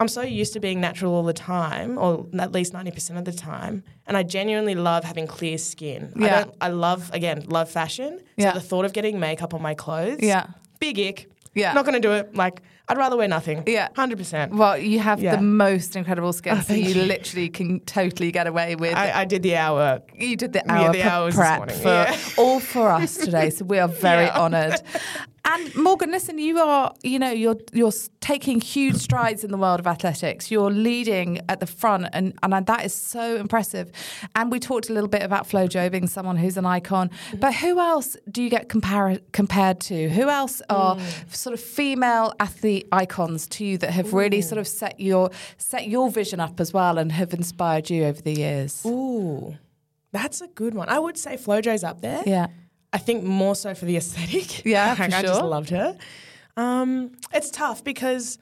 I'm 0.01 0.09
so 0.09 0.23
used 0.23 0.55
to 0.55 0.61
being 0.61 0.81
natural 0.81 1.15
all 1.15 1.23
the 1.23 1.33
time, 1.33 1.99
or 1.99 2.27
at 2.41 2.51
least 2.53 2.73
ninety 2.73 2.91
percent 2.91 3.19
of 3.19 3.25
the 3.25 3.33
time, 3.33 3.85
and 4.07 4.17
I 4.17 4.23
genuinely 4.23 4.75
love 4.75 5.05
having 5.05 5.27
clear 5.27 5.57
skin. 5.59 6.13
I 6.17 6.21
Yeah. 6.25 6.45
don't 6.45 6.55
I 6.61 6.69
love 6.69 7.11
again, 7.13 7.45
love 7.47 7.71
fashion. 7.71 8.21
Yeah. 8.37 8.53
The 8.53 8.61
thought 8.61 8.85
of 8.85 8.93
getting 8.93 9.21
makeup 9.21 9.55
on 9.55 9.63
my 9.63 9.75
clothes, 9.75 10.19
Yeah. 10.21 10.47
Big 10.81 10.99
ick. 10.99 11.31
Yeah. 11.55 11.73
Not 11.75 11.85
gonna 11.85 12.01
do 12.01 12.13
it. 12.13 12.35
Like 12.35 12.63
I'd 12.89 12.99
rather 12.99 13.17
wear 13.17 13.29
nothing. 13.29 13.63
Yeah. 13.67 13.89
Hundred 13.95 14.19
percent. 14.19 14.53
Well, 14.55 14.77
you 14.77 14.99
have 14.99 15.23
Yeah. 15.23 15.37
the 15.37 15.43
most 15.43 15.95
incredible 15.95 16.33
skin, 16.33 16.59
oh, 16.59 16.61
so 16.63 16.75
you 16.75 16.89
you. 16.95 17.03
literally 17.05 17.49
can 17.49 17.79
totally 17.81 18.33
get 18.33 18.47
away 18.49 18.75
with. 18.75 18.95
I, 18.97 19.21
I 19.21 19.25
did 19.25 19.43
the 19.45 19.57
hour. 19.57 20.01
you 20.19 20.37
did 20.37 20.53
the 20.55 20.63
Yeah, 20.67 20.73
hour 20.81 20.93
the 20.93 21.03
hours 21.05 21.35
this 21.37 21.41
prep 21.41 21.59
morning, 21.59 21.77
for 21.79 21.89
yeah. 21.89 22.17
all 22.37 22.59
for 22.61 22.91
us 22.91 23.17
today, 23.17 23.51
so 23.51 23.65
we 23.65 23.79
are 23.79 23.89
very 24.11 24.25
Yeah. 24.27 24.39
honoured. 24.41 24.81
And 25.47 25.75
Morgan, 25.77 26.11
listen, 26.11 26.39
you 26.39 26.59
are, 26.59 26.95
you 27.03 27.19
know, 27.19 27.31
you're 27.31 27.59
you're 27.73 27.93
taking 28.21 28.63
huge 28.63 28.97
strides 28.97 29.45
in 29.45 29.51
the 29.51 29.59
world 29.59 29.79
of 29.79 29.87
athletics. 29.87 30.51
You're 30.51 30.71
leading 30.71 31.41
at 31.51 31.61
the 31.61 31.67
front, 31.67 32.07
and 32.15 32.33
and 32.43 32.67
that 32.67 32.85
is 32.85 32.95
so 32.95 33.37
impressive. 33.37 33.93
And 34.35 34.51
we 34.51 34.59
talked 34.59 34.89
a 34.89 34.95
little 34.95 35.09
bit 35.09 35.23
about 35.23 35.47
Flo 35.47 35.67
Jo 35.67 35.91
being 35.91 36.07
someone 36.07 36.39
who's 36.39 36.57
an 36.57 36.65
icon, 36.65 37.11
but 37.39 37.55
who 37.55 37.79
else 37.79 38.17
do 38.31 38.43
you 38.43 38.49
get 38.49 38.71
compar- 38.71 39.21
compared 39.33 39.81
to? 39.81 40.09
Who 40.09 40.31
else 40.31 40.63
are 40.71 40.97
mm. 40.97 41.35
sort 41.35 41.53
of 41.53 41.61
female 41.61 42.33
athlete 42.41 42.89
icons 42.91 43.47
to 43.49 43.67
you 43.67 43.77
that 43.79 43.91
have 43.91 44.15
really 44.15 44.41
sort 44.41 44.59
of 44.59 44.67
set 44.67 44.99
your 44.99 45.31
set 45.59 45.89
your 45.89 46.11
vision 46.11 46.41
up 46.41 46.59
as 46.59 46.73
well 46.73 46.97
and 46.97 47.13
have 47.13 47.35
inspired 47.35 47.91
you 47.91 48.05
over 48.05 48.23
the 48.23 48.33
years? 48.33 48.83
Ooh. 48.87 49.59
That's 50.11 50.41
a 50.41 50.47
good 50.47 50.75
one. 50.75 50.89
I 50.89 51.01
would 51.01 51.19
say 51.19 51.37
Flo 51.37 51.61
Jo's 51.61 51.83
up 51.83 52.01
there. 52.01 52.23
Yeah. 52.25 52.47
I 52.95 52.99
think 52.99 53.25
more 53.25 53.55
so 53.57 53.75
for 53.75 53.85
the 53.85 53.97
aesthetic. 53.97 54.65
Yeah, 54.75 54.95
Like, 54.99 55.11
for 55.11 55.17
I 55.17 55.23
just 55.23 55.43
loved 55.43 55.71
her. 55.71 55.99
Um, 56.57 57.13
it's 57.33 57.51
tough 57.51 57.83
because 57.85 58.39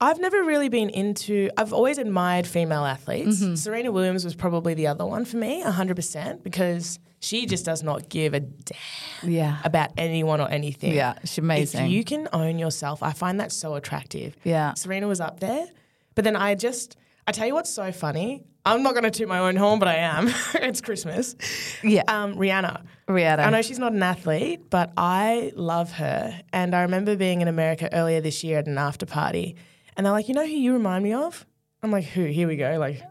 I've 0.00 0.18
never 0.20 0.42
really 0.44 0.68
been 0.68 0.88
into. 0.90 1.50
I've 1.58 1.72
always 1.72 1.98
admired 1.98 2.46
female 2.46 2.84
athletes. 2.86 3.40
Mm-hmm. 3.42 3.54
Serena 3.56 3.92
Williams 3.92 4.24
was 4.24 4.34
probably 4.34 4.74
the 4.74 4.86
other 4.86 5.04
one 5.04 5.24
for 5.24 5.36
me, 5.36 5.60
hundred 5.60 5.96
percent, 5.96 6.42
because 6.44 6.98
she 7.18 7.44
just 7.44 7.66
does 7.66 7.82
not 7.82 8.08
give 8.08 8.32
a 8.32 8.40
damn 8.40 9.30
Yeah. 9.30 9.58
about 9.64 9.90
anyone 9.98 10.40
or 10.40 10.48
anything. 10.48 10.94
Yeah, 10.94 11.14
she's 11.22 11.38
amazing. 11.38 11.84
If 11.86 11.90
you 11.90 12.04
can 12.04 12.28
own 12.32 12.58
yourself, 12.58 13.02
I 13.02 13.12
find 13.12 13.40
that 13.40 13.52
so 13.52 13.74
attractive. 13.74 14.36
Yeah. 14.44 14.72
Serena 14.74 15.06
was 15.08 15.20
up 15.20 15.40
there, 15.40 15.66
but 16.14 16.24
then 16.24 16.36
I 16.36 16.54
just. 16.54 16.96
I 17.26 17.32
tell 17.32 17.46
you 17.46 17.54
what's 17.54 17.70
so 17.72 17.92
funny. 17.92 18.44
I'm 18.64 18.82
not 18.82 18.92
going 18.92 19.04
to 19.04 19.10
toot 19.10 19.28
my 19.28 19.38
own 19.38 19.56
horn, 19.56 19.78
but 19.78 19.88
I 19.88 19.96
am. 19.96 20.28
it's 20.54 20.80
Christmas. 20.80 21.34
Yeah. 21.82 22.02
Um, 22.08 22.34
Rihanna. 22.36 22.82
Rihanna. 23.08 23.38
I 23.46 23.50
know 23.50 23.62
she's 23.62 23.78
not 23.78 23.92
an 23.92 24.02
athlete, 24.02 24.68
but 24.70 24.92
I 24.96 25.52
love 25.56 25.92
her. 25.92 26.38
And 26.52 26.74
I 26.74 26.82
remember 26.82 27.16
being 27.16 27.40
in 27.40 27.48
America 27.48 27.88
earlier 27.92 28.20
this 28.20 28.44
year 28.44 28.58
at 28.58 28.66
an 28.66 28.78
after 28.78 29.06
party, 29.06 29.56
and 29.96 30.04
they're 30.06 30.12
like, 30.12 30.28
"You 30.28 30.34
know 30.34 30.44
who 30.46 30.52
you 30.52 30.72
remind 30.74 31.02
me 31.04 31.12
of?" 31.14 31.46
I'm 31.82 31.90
like, 31.90 32.04
"Who?" 32.04 32.24
Here 32.26 32.46
we 32.46 32.56
go. 32.56 32.76
Like, 32.78 33.02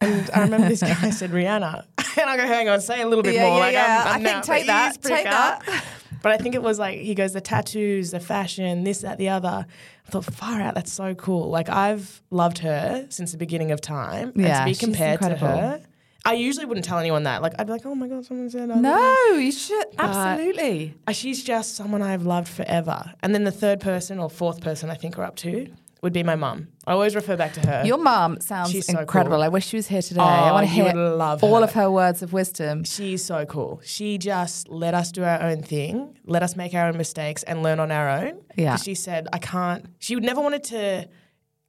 and 0.00 0.30
I 0.34 0.42
remember 0.42 0.68
this 0.68 0.82
guy 0.82 1.10
said 1.10 1.30
Rihanna, 1.30 1.84
and 2.20 2.30
I 2.30 2.36
go, 2.36 2.46
"Hang 2.46 2.68
on, 2.68 2.80
say 2.80 3.00
a 3.02 3.08
little 3.08 3.24
bit 3.24 3.34
Yeah, 3.34 3.48
more." 3.48 3.56
yeah, 3.58 3.64
like, 3.64 3.72
yeah. 3.72 4.04
I'm, 4.06 4.20
I'm 4.20 4.26
I 4.26 4.32
think 4.32 4.44
take 4.44 4.66
that, 4.66 5.02
take 5.02 5.26
up. 5.26 5.64
that. 5.64 5.84
But 6.22 6.32
I 6.32 6.38
think 6.38 6.54
it 6.54 6.62
was 6.62 6.78
like 6.78 6.98
he 7.00 7.14
goes 7.14 7.32
the 7.32 7.40
tattoos, 7.40 8.10
the 8.10 8.20
fashion, 8.20 8.84
this, 8.84 9.00
that, 9.00 9.18
the 9.18 9.28
other. 9.28 9.66
I 10.06 10.10
thought, 10.10 10.24
far 10.24 10.60
out, 10.60 10.74
that's 10.74 10.92
so 10.92 11.14
cool. 11.14 11.50
Like 11.50 11.68
I've 11.68 12.22
loved 12.30 12.58
her 12.58 13.06
since 13.08 13.32
the 13.32 13.38
beginning 13.38 13.70
of 13.70 13.80
time, 13.80 14.32
Yeah, 14.34 14.64
and 14.64 14.74
to 14.76 14.80
be 14.80 14.86
compared 14.86 15.20
to 15.20 15.36
her. 15.36 15.82
I 16.24 16.34
usually 16.34 16.66
wouldn't 16.66 16.84
tell 16.84 16.98
anyone 16.98 17.24
that. 17.24 17.42
Like 17.42 17.54
I'd 17.58 17.66
be 17.66 17.72
like, 17.72 17.84
"Oh 17.84 17.96
my 17.96 18.06
god, 18.06 18.24
someone 18.24 18.48
said 18.48 18.70
I 18.70 18.76
no, 18.76 19.32
you 19.32 19.50
should 19.50 19.86
absolutely. 19.98 20.94
Uh, 21.06 21.12
She's 21.12 21.42
just 21.42 21.74
someone 21.74 22.00
I've 22.00 22.24
loved 22.24 22.48
forever. 22.48 23.12
And 23.22 23.34
then 23.34 23.42
the 23.44 23.50
third 23.50 23.80
person 23.80 24.20
or 24.20 24.30
fourth 24.30 24.60
person 24.60 24.88
I 24.88 24.94
think 24.94 25.16
we're 25.16 25.24
up 25.24 25.36
to 25.36 25.66
would 26.02 26.12
be 26.12 26.24
my 26.24 26.34
mum. 26.34 26.66
I 26.86 26.92
always 26.92 27.14
refer 27.14 27.36
back 27.36 27.52
to 27.54 27.60
her. 27.66 27.84
Your 27.86 27.96
mum 27.98 28.40
sounds 28.40 28.72
She's 28.72 28.86
so 28.86 28.98
incredible. 28.98 29.36
cool. 29.36 29.42
I 29.44 29.48
wish 29.48 29.66
she 29.66 29.76
was 29.76 29.86
here 29.86 30.02
today. 30.02 30.20
I 30.20 30.50
Oh, 30.50 30.54
want 30.54 30.66
to 30.66 30.72
hear 30.72 30.86
all 30.96 31.58
her. 31.58 31.62
of 31.64 31.72
her 31.74 31.90
words 31.90 32.22
of 32.22 32.32
wisdom. 32.32 32.82
She's 32.82 33.24
so 33.24 33.46
cool. 33.46 33.80
She 33.84 34.18
just 34.18 34.68
let 34.68 34.94
us 34.94 35.12
do 35.12 35.22
our 35.22 35.40
own 35.40 35.62
thing, 35.62 36.18
let 36.26 36.42
us 36.42 36.56
make 36.56 36.74
our 36.74 36.88
own 36.88 36.96
mistakes 36.96 37.44
and 37.44 37.62
learn 37.62 37.78
on 37.78 37.92
our 37.92 38.08
own. 38.10 38.40
Yeah. 38.56 38.76
She 38.76 38.94
said, 38.96 39.28
I 39.32 39.38
can't, 39.38 39.86
she 40.00 40.16
would 40.16 40.24
never 40.24 40.40
wanted 40.40 40.64
to. 40.64 41.08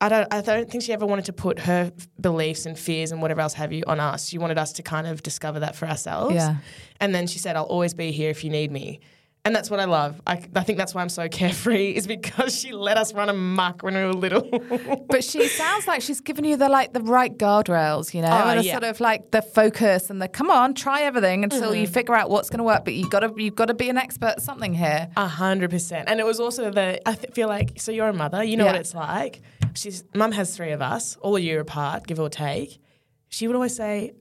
I 0.01 0.09
don't, 0.09 0.33
I 0.33 0.41
don't 0.41 0.69
think 0.69 0.83
she 0.83 0.91
ever 0.91 1.05
wanted 1.05 1.25
to 1.25 1.33
put 1.33 1.59
her 1.59 1.93
beliefs 2.19 2.65
and 2.65 2.77
fears 2.77 3.11
and 3.13 3.21
whatever 3.21 3.39
else 3.39 3.53
have 3.53 3.71
you 3.71 3.83
on 3.87 4.01
us. 4.01 4.27
She 4.27 4.37
wanted 4.37 4.57
us 4.57 4.73
to 4.73 4.83
kind 4.83 5.07
of 5.07 5.23
discover 5.23 5.59
that 5.61 5.75
for 5.77 5.87
ourselves. 5.87 6.35
Yeah. 6.35 6.55
And 6.99 7.15
then 7.15 7.25
she 7.27 7.39
said, 7.39 7.55
I'll 7.55 7.63
always 7.63 7.93
be 7.93 8.11
here 8.11 8.29
if 8.31 8.43
you 8.43 8.49
need 8.49 8.69
me. 8.69 8.99
And 9.45 9.53
that's 9.53 9.69
what 9.69 9.82
I 9.82 9.86
love. 9.86 10.21
I, 10.25 10.41
I 10.56 10.63
think 10.63 10.77
that's 10.77 10.95
why 10.95 11.01
I'm 11.01 11.10
so 11.10 11.27
carefree, 11.39 11.91
is 11.91 12.08
because 12.08 12.58
she 12.58 12.71
let 12.71 12.95
us 12.97 13.13
run 13.13 13.27
amok 13.27 13.84
when 13.84 13.93
we 13.93 14.01
were 14.03 14.13
little. 14.13 14.43
But 15.10 15.23
she 15.23 15.47
sounds 15.49 15.86
like 15.86 16.01
she's 16.01 16.21
given 16.21 16.45
you 16.45 16.56
the 16.56 16.69
like 16.69 16.93
the 16.93 17.01
right 17.01 17.38
guardrails, 17.38 18.13
you 18.13 18.21
know, 18.21 18.29
Oh, 18.32 18.49
and 18.49 18.60
a 18.62 18.63
yeah. 18.63 18.71
sort 18.71 18.86
of 18.86 19.01
like 19.01 19.32
the 19.32 19.41
focus 19.41 20.10
and 20.10 20.21
the 20.21 20.29
come 20.29 20.49
on, 20.49 20.73
try 20.73 21.01
everything 21.01 21.43
until 21.43 21.75
you 21.75 21.84
Mm-hmm. 21.84 21.93
figure 21.93 22.15
out 22.15 22.29
what's 22.29 22.49
going 22.49 22.60
to 22.60 22.63
work. 22.63 22.86
But 22.86 22.93
you 22.93 23.10
got 23.10 23.19
to 23.19 23.34
you've 23.36 23.56
got 23.56 23.65
to 23.65 23.73
be 23.73 23.89
an 23.89 23.97
expert 23.97 24.27
at 24.38 24.41
something 24.41 24.73
here. 24.73 25.10
A 25.17 25.27
hundred 25.27 25.71
percent. 25.71 26.08
And 26.08 26.19
it 26.21 26.25
was 26.25 26.39
also 26.39 26.71
the 26.71 27.06
I 27.08 27.15
th- 27.15 27.34
feel 27.34 27.49
like 27.49 27.82
so 27.82 27.91
you're 27.91 28.08
a 28.08 28.13
mother, 28.13 28.41
you 28.43 28.56
know 28.56 28.65
what 28.65 28.75
it's 28.75 28.93
like. 28.95 29.41
She's 29.75 30.03
mum 30.15 30.32
has 30.32 30.56
three 30.56 30.71
of 30.71 30.82
us, 30.82 31.17
all 31.17 31.36
a 31.36 31.39
year 31.41 31.60
apart, 31.60 32.08
give 32.08 32.19
or 32.19 32.29
take. 32.29 32.79
She 33.27 33.47
would 33.47 33.56
always 33.56 33.75
say, 33.75 34.13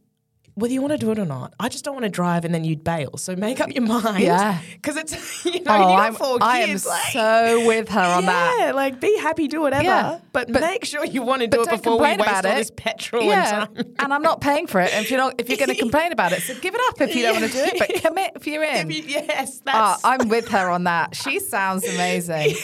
whether 0.54 0.72
you 0.72 0.80
want 0.82 0.92
to 0.92 0.98
do 0.98 1.10
it 1.10 1.18
or 1.18 1.24
not, 1.24 1.54
I 1.58 1.68
just 1.68 1.84
don't 1.84 1.94
want 1.94 2.04
to 2.04 2.10
drive 2.10 2.44
and 2.44 2.54
then 2.54 2.62
you'd 2.64 2.84
bail. 2.84 3.16
So 3.16 3.34
make 3.36 3.60
up 3.60 3.72
your 3.74 3.84
mind. 3.84 4.20
Yeah. 4.22 4.58
Because 4.82 4.96
it's 4.96 5.44
you 5.44 5.60
know, 5.62 5.72
oh, 5.76 5.92
you 5.92 5.96
I'm, 5.98 6.14
four 6.14 6.38
I 6.40 6.58
am 6.60 6.70
like, 6.70 7.12
so 7.12 7.66
with 7.68 7.88
her 7.90 8.00
on 8.00 8.26
that. 8.26 8.56
yeah, 8.58 8.72
like 8.72 9.00
be 9.00 9.16
happy, 9.18 9.46
do 9.46 9.60
whatever. 9.60 9.84
Yeah. 9.84 10.18
But, 10.32 10.52
But- 10.52 10.60
make 10.60 10.84
sure 10.84 11.04
you 11.04 11.22
want 11.22 11.42
to 11.42 11.46
do 11.48 11.62
it 11.62 11.70
before 11.70 11.96
we 11.98 12.02
waste 12.02 12.20
about 12.20 12.44
all 12.44 12.52
it. 12.52 12.56
this 12.56 12.72
petrol 12.74 13.22
yeah, 13.24 13.66
and 13.66 13.76
time. 13.76 13.94
and 14.00 14.12
I'm 14.14 14.22
not 14.22 14.40
paying 14.40 14.66
for 14.66 14.80
it. 14.80 14.90
If 14.92 15.10
you're 15.10 15.20
not, 15.20 15.34
if 15.38 15.48
you're 15.48 15.58
going 15.58 15.68
to 15.70 15.76
complain 15.76 16.10
about 16.12 16.32
it, 16.32 16.42
so 16.42 16.54
give 16.58 16.74
it 16.74 16.80
up 16.88 17.00
if 17.00 17.14
you 17.14 17.22
don't 17.22 17.40
want 17.40 17.52
to 17.52 17.58
do 17.58 17.64
it. 17.64 17.78
But 17.78 18.02
commit 18.02 18.32
if 18.34 18.46
you're 18.46 18.64
in. 18.64 18.90
If 18.90 18.96
you- 18.96 19.04
yes, 19.08 19.60
Ah, 19.68 19.98
that's 20.02 20.04
I'm 20.04 20.28
with 20.28 20.48
her 20.48 20.68
on 20.68 20.84
that. 20.84 21.14
She 21.14 21.38
sounds 21.38 21.84
amazing. 21.86 22.56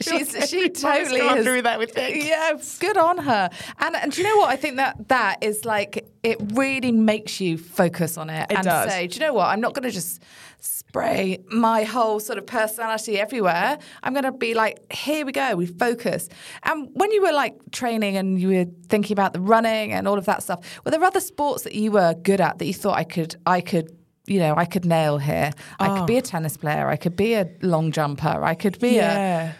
She's 0.00 0.30
she 0.48 0.64
Every 0.64 0.68
mum's 0.68 0.80
totally 0.82 1.20
has, 1.20 1.44
through 1.44 1.62
that 1.62 1.78
with 1.78 1.94
Vic. 1.94 2.22
Yeah, 2.24 2.52
good 2.80 2.96
on 2.96 3.18
her. 3.18 3.50
And 3.78 3.96
and 3.96 4.12
do 4.12 4.20
you 4.22 4.28
know 4.28 4.36
what? 4.36 4.50
I 4.50 4.56
think 4.56 4.76
that 4.76 5.08
that 5.08 5.42
is 5.42 5.64
like 5.64 6.04
it 6.26 6.38
really 6.54 6.90
makes 6.90 7.40
you 7.40 7.56
focus 7.56 8.18
on 8.18 8.28
it, 8.30 8.46
It 8.50 8.56
and 8.56 8.64
does. 8.64 8.90
say, 8.90 9.06
do 9.06 9.14
you 9.14 9.20
know 9.26 9.32
what? 9.32 9.46
I'm 9.46 9.60
not 9.60 9.74
going 9.74 9.84
to 9.84 9.92
just 9.92 10.20
spray 10.58 11.38
my 11.52 11.84
whole 11.84 12.18
sort 12.18 12.38
of 12.38 12.46
personality 12.46 13.18
everywhere. 13.20 13.78
I'm 14.02 14.12
going 14.12 14.24
to 14.24 14.32
be 14.32 14.52
like, 14.54 14.92
here 14.92 15.24
we 15.24 15.30
go. 15.32 15.54
We 15.54 15.66
focus. 15.66 16.28
And 16.64 16.88
when 16.94 17.12
you 17.12 17.22
were 17.22 17.32
like 17.32 17.54
training 17.70 18.16
and 18.16 18.40
you 18.40 18.48
were 18.48 18.66
thinking 18.88 19.14
about 19.14 19.34
the 19.34 19.40
running 19.40 19.92
and 19.92 20.08
all 20.08 20.18
of 20.18 20.24
that 20.26 20.42
stuff, 20.42 20.80
were 20.84 20.90
there 20.90 21.04
other 21.04 21.20
sports 21.20 21.62
that 21.62 21.74
you 21.74 21.92
were 21.92 22.14
good 22.14 22.40
at 22.40 22.58
that 22.58 22.66
you 22.66 22.74
thought 22.74 22.96
I 22.98 23.04
could 23.04 23.36
I 23.46 23.60
could 23.60 23.96
you 24.28 24.40
know, 24.40 24.54
I 24.56 24.64
could 24.64 24.84
nail 24.84 25.18
here. 25.18 25.52
I 25.78 25.88
Oh. 25.88 25.98
could 25.98 26.06
be 26.08 26.16
oh. 26.16 26.18
a 26.18 26.22
tennis 26.22 26.56
player. 26.56 26.88
I 26.88 26.96
could 26.96 27.14
be 27.14 27.34
a 27.34 27.48
long 27.62 27.92
jumper. 27.92 28.42
I 28.42 28.56
could 28.56 28.80
be 28.80 28.98
a 28.98 29.54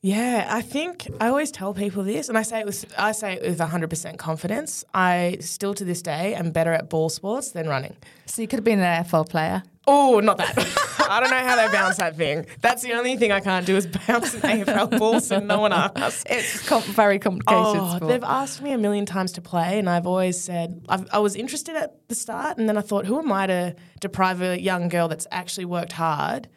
Yeah. 0.00 0.46
I 0.48 0.62
think 0.62 1.08
I 1.20 1.28
always 1.28 1.50
tell 1.50 1.74
people 1.74 2.04
this, 2.04 2.28
and 2.28 2.38
I 2.38 2.42
say 2.42 2.60
it 2.60 2.66
with 2.66 2.84
I 2.98 3.12
say 3.12 3.34
it 3.34 3.42
with 3.42 3.60
hundred 3.60 3.90
percent 3.90 4.18
confidence. 4.18 4.84
I 4.94 5.38
still 5.40 5.74
to 5.74 5.84
this 5.84 6.02
day 6.02 6.34
am 6.34 6.50
better 6.52 6.72
at 6.72 6.88
ball 6.88 7.08
sports 7.08 7.50
than 7.50 7.68
running. 7.68 7.96
So 8.26 8.42
you 8.42 8.48
could 8.48 8.58
have 8.58 8.64
been 8.64 8.80
an 8.80 9.04
AFL 9.04 9.28
player. 9.28 9.62
Oh, 9.90 10.20
not 10.20 10.36
that. 10.36 10.54
I 11.08 11.18
don't 11.18 11.30
know 11.30 11.36
how 11.38 11.56
they 11.56 11.72
bounce 11.72 11.96
that 11.96 12.14
thing. 12.14 12.44
That's 12.60 12.82
the 12.82 12.92
only 12.92 13.16
thing 13.16 13.32
I 13.32 13.40
can't 13.40 13.64
do 13.64 13.74
is 13.74 13.86
bounce 13.86 14.34
an 14.34 14.42
AFL 14.42 14.98
ball, 14.98 15.20
so 15.20 15.38
no 15.38 15.60
one 15.60 15.72
asks. 15.72 16.24
It's 16.28 16.68
com- 16.68 16.82
very 16.82 17.18
complicated. 17.18 17.64
Oh, 17.64 17.96
sport. 17.96 18.10
they've 18.10 18.22
asked 18.22 18.60
me 18.60 18.72
a 18.72 18.78
million 18.78 19.06
times 19.06 19.32
to 19.32 19.40
play, 19.40 19.78
and 19.78 19.88
I've 19.88 20.06
always 20.06 20.38
said 20.38 20.84
I've, 20.90 21.08
I 21.10 21.18
was 21.20 21.34
interested 21.34 21.74
at 21.74 22.06
the 22.08 22.14
start, 22.14 22.58
and 22.58 22.68
then 22.68 22.76
I 22.76 22.82
thought, 22.82 23.06
who 23.06 23.18
am 23.18 23.32
I 23.32 23.46
to 23.46 23.76
deprive 24.00 24.42
a 24.42 24.60
young 24.60 24.88
girl 24.88 25.08
that's 25.08 25.26
actually 25.30 25.64
worked 25.64 25.92
hard 25.92 26.48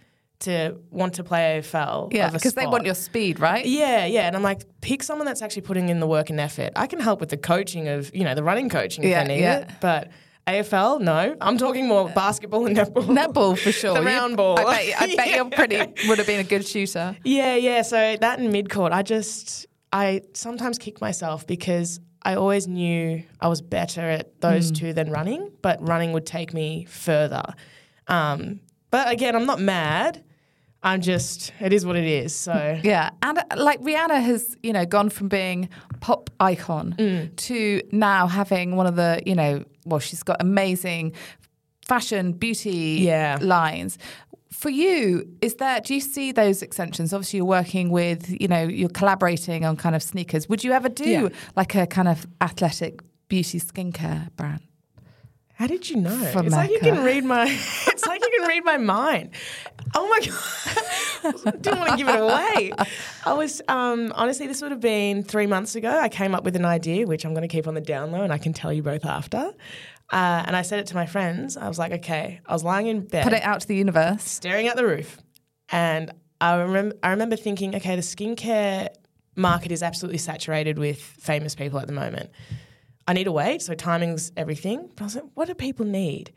to 0.41 0.77
want 0.89 1.13
to 1.15 1.23
play 1.23 1.61
AFL? 1.61 2.13
yeah, 2.13 2.29
because 2.29 2.53
they 2.53 2.67
want 2.67 2.85
your 2.85 2.95
speed, 2.95 3.39
right? 3.39 3.65
Yeah, 3.65 4.05
yeah, 4.05 4.27
and 4.27 4.35
I'm 4.35 4.43
like, 4.43 4.63
pick 4.81 5.03
someone 5.03 5.25
that's 5.25 5.41
actually 5.41 5.63
putting 5.63 5.89
in 5.89 5.99
the 5.99 6.07
work 6.07 6.29
and 6.29 6.39
effort. 6.39 6.71
I 6.75 6.87
can 6.87 6.99
help 6.99 7.19
with 7.19 7.29
the 7.29 7.37
coaching 7.37 7.87
of, 7.87 8.13
you 8.13 8.23
know, 8.23 8.35
the 8.35 8.43
running 8.43 8.69
coaching 8.69 9.03
Yeah, 9.03 9.21
if 9.21 9.25
I 9.25 9.27
need 9.27 9.39
yeah. 9.41 9.57
it, 9.59 9.69
but 9.79 10.11
AFL, 10.47 11.01
no. 11.01 11.35
I'm 11.39 11.57
talking 11.57 11.87
more 11.87 12.09
basketball 12.09 12.65
and 12.65 12.75
netball. 12.75 13.05
Netball 13.05 13.57
for 13.57 13.71
sure. 13.71 13.93
The 14.01 14.01
round 14.01 14.37
ball. 14.37 14.59
I 14.59 14.63
bet, 14.63 15.01
I 15.01 15.15
bet 15.15 15.35
you're 15.35 15.49
pretty 15.49 15.77
would 16.07 16.17
have 16.17 16.27
been 16.27 16.39
a 16.39 16.43
good 16.43 16.67
shooter. 16.67 17.15
Yeah, 17.23 17.55
yeah. 17.55 17.83
So 17.83 18.17
that 18.19 18.39
in 18.39 18.51
mid 18.51 18.69
court, 18.69 18.91
I 18.91 19.03
just 19.03 19.67
I 19.93 20.21
sometimes 20.33 20.77
kick 20.77 20.99
myself 21.01 21.45
because 21.45 21.99
I 22.23 22.35
always 22.35 22.67
knew 22.67 23.23
I 23.39 23.47
was 23.47 23.61
better 23.61 24.01
at 24.01 24.41
those 24.41 24.71
two 24.71 24.93
than 24.93 25.11
running, 25.11 25.51
but 25.61 25.85
running 25.87 26.11
would 26.13 26.25
take 26.25 26.53
me 26.53 26.85
further. 26.85 27.43
Um, 28.07 28.59
but 28.89 29.11
again, 29.11 29.35
I'm 29.35 29.45
not 29.45 29.59
mad. 29.59 30.23
I'm 30.83 31.01
just 31.01 31.53
it 31.59 31.73
is 31.73 31.85
what 31.85 31.95
it 31.95 32.05
is. 32.05 32.35
So 32.35 32.79
Yeah, 32.83 33.11
and 33.21 33.37
uh, 33.37 33.43
like 33.57 33.79
Rihanna 33.81 34.21
has, 34.23 34.57
you 34.63 34.73
know, 34.73 34.85
gone 34.85 35.09
from 35.09 35.27
being 35.27 35.69
pop 35.99 36.29
icon 36.39 36.95
Mm. 36.97 37.35
to 37.47 37.81
now 37.91 38.27
having 38.27 38.75
one 38.75 38.87
of 38.87 38.95
the, 38.95 39.21
you 39.25 39.35
know, 39.35 39.63
well, 39.85 39.99
she's 39.99 40.23
got 40.23 40.37
amazing 40.41 41.13
fashion, 41.87 42.31
beauty 42.33 42.99
Yeah. 43.01 43.37
lines. 43.41 43.97
For 44.51 44.69
you, 44.69 45.27
is 45.41 45.55
there? 45.55 45.79
Do 45.81 45.93
you 45.93 45.99
see 46.01 46.31
those 46.31 46.61
extensions? 46.61 47.13
Obviously, 47.13 47.37
you're 47.37 47.45
working 47.45 47.89
with, 47.89 48.29
you 48.41 48.47
know, 48.47 48.63
you're 48.63 48.89
collaborating 48.89 49.65
on 49.65 49.75
kind 49.77 49.95
of 49.95 50.03
sneakers. 50.03 50.47
Would 50.49 50.63
you 50.63 50.71
ever 50.73 50.89
do 50.89 51.09
Yeah. 51.09 51.29
like 51.55 51.73
a 51.75 51.87
kind 51.87 52.07
of 52.07 52.27
athletic 52.41 53.01
beauty 53.27 53.59
skincare 53.59 54.29
brand? 54.35 54.61
How 55.61 55.67
did 55.67 55.87
you 55.91 55.97
know? 55.97 56.19
It's 56.19 56.55
like 56.55 56.71
you 56.71 56.79
can 56.79 57.03
read 57.03 57.23
my. 57.23 57.45
It's 57.87 58.07
like 58.07 58.19
you 58.19 58.31
can 58.39 58.47
read 58.47 58.65
my 58.65 58.77
mind. 58.77 59.29
Oh 59.93 60.09
my 60.09 60.19
god! 60.25 61.61
Didn't 61.61 61.79
want 61.79 61.91
to 61.91 61.97
give 61.97 62.09
it 62.09 62.19
away. 62.19 62.71
I 63.23 63.33
was 63.33 63.61
um, 63.67 64.11
honestly, 64.15 64.47
this 64.47 64.59
would 64.63 64.71
have 64.71 64.79
been 64.79 65.21
three 65.21 65.45
months 65.45 65.75
ago. 65.75 65.99
I 65.99 66.09
came 66.09 66.33
up 66.33 66.43
with 66.43 66.55
an 66.55 66.65
idea, 66.65 67.05
which 67.05 67.25
I'm 67.25 67.35
going 67.35 67.47
to 67.47 67.55
keep 67.55 67.67
on 67.67 67.75
the 67.75 67.81
down 67.81 68.11
low, 68.11 68.23
and 68.23 68.33
I 68.33 68.39
can 68.39 68.53
tell 68.53 68.73
you 68.73 68.81
both 68.81 69.05
after. 69.05 69.53
Uh, 70.11 70.43
and 70.47 70.55
I 70.55 70.63
said 70.63 70.79
it 70.79 70.87
to 70.87 70.95
my 70.95 71.05
friends. 71.05 71.57
I 71.57 71.67
was 71.67 71.77
like, 71.77 71.91
okay. 71.91 72.41
I 72.47 72.53
was 72.53 72.63
lying 72.63 72.87
in 72.87 73.01
bed, 73.05 73.23
Put 73.23 73.33
it 73.33 73.43
out 73.43 73.61
to 73.61 73.67
the 73.67 73.75
universe. 73.75 74.23
staring 74.23 74.67
at 74.67 74.77
the 74.77 74.87
roof, 74.87 75.19
and 75.69 76.11
I 76.39 76.55
remember. 76.55 76.95
I 77.03 77.11
remember 77.11 77.35
thinking, 77.35 77.75
okay, 77.75 77.95
the 77.95 78.01
skincare 78.01 78.87
market 79.35 79.71
is 79.71 79.83
absolutely 79.83 80.17
saturated 80.17 80.79
with 80.79 80.99
famous 80.99 81.53
people 81.53 81.77
at 81.77 81.85
the 81.85 81.93
moment. 81.93 82.31
I 83.11 83.13
need 83.13 83.25
to 83.25 83.31
wait, 83.33 83.61
so 83.61 83.73
timing's 83.73 84.31
everything. 84.37 84.89
But 84.95 85.01
I 85.01 85.03
was 85.03 85.15
like, 85.15 85.25
what 85.33 85.49
do 85.49 85.53
people 85.53 85.85
need? 85.85 86.31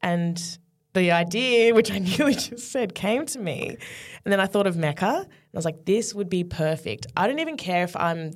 And 0.00 0.40
the 0.92 1.10
idea, 1.10 1.74
which 1.78 1.90
I 1.90 1.98
nearly 1.98 2.34
just 2.34 2.70
said, 2.70 2.94
came 2.94 3.26
to 3.26 3.40
me. 3.40 3.76
And 4.24 4.32
then 4.32 4.38
I 4.38 4.46
thought 4.46 4.68
of 4.68 4.76
Mecca, 4.76 5.06
and 5.06 5.26
I 5.26 5.56
was 5.58 5.64
like, 5.64 5.86
this 5.86 6.14
would 6.14 6.30
be 6.30 6.44
perfect. 6.44 7.08
I 7.16 7.26
don't 7.26 7.40
even 7.40 7.56
care 7.56 7.82
if 7.82 7.96
I'm 7.96 8.30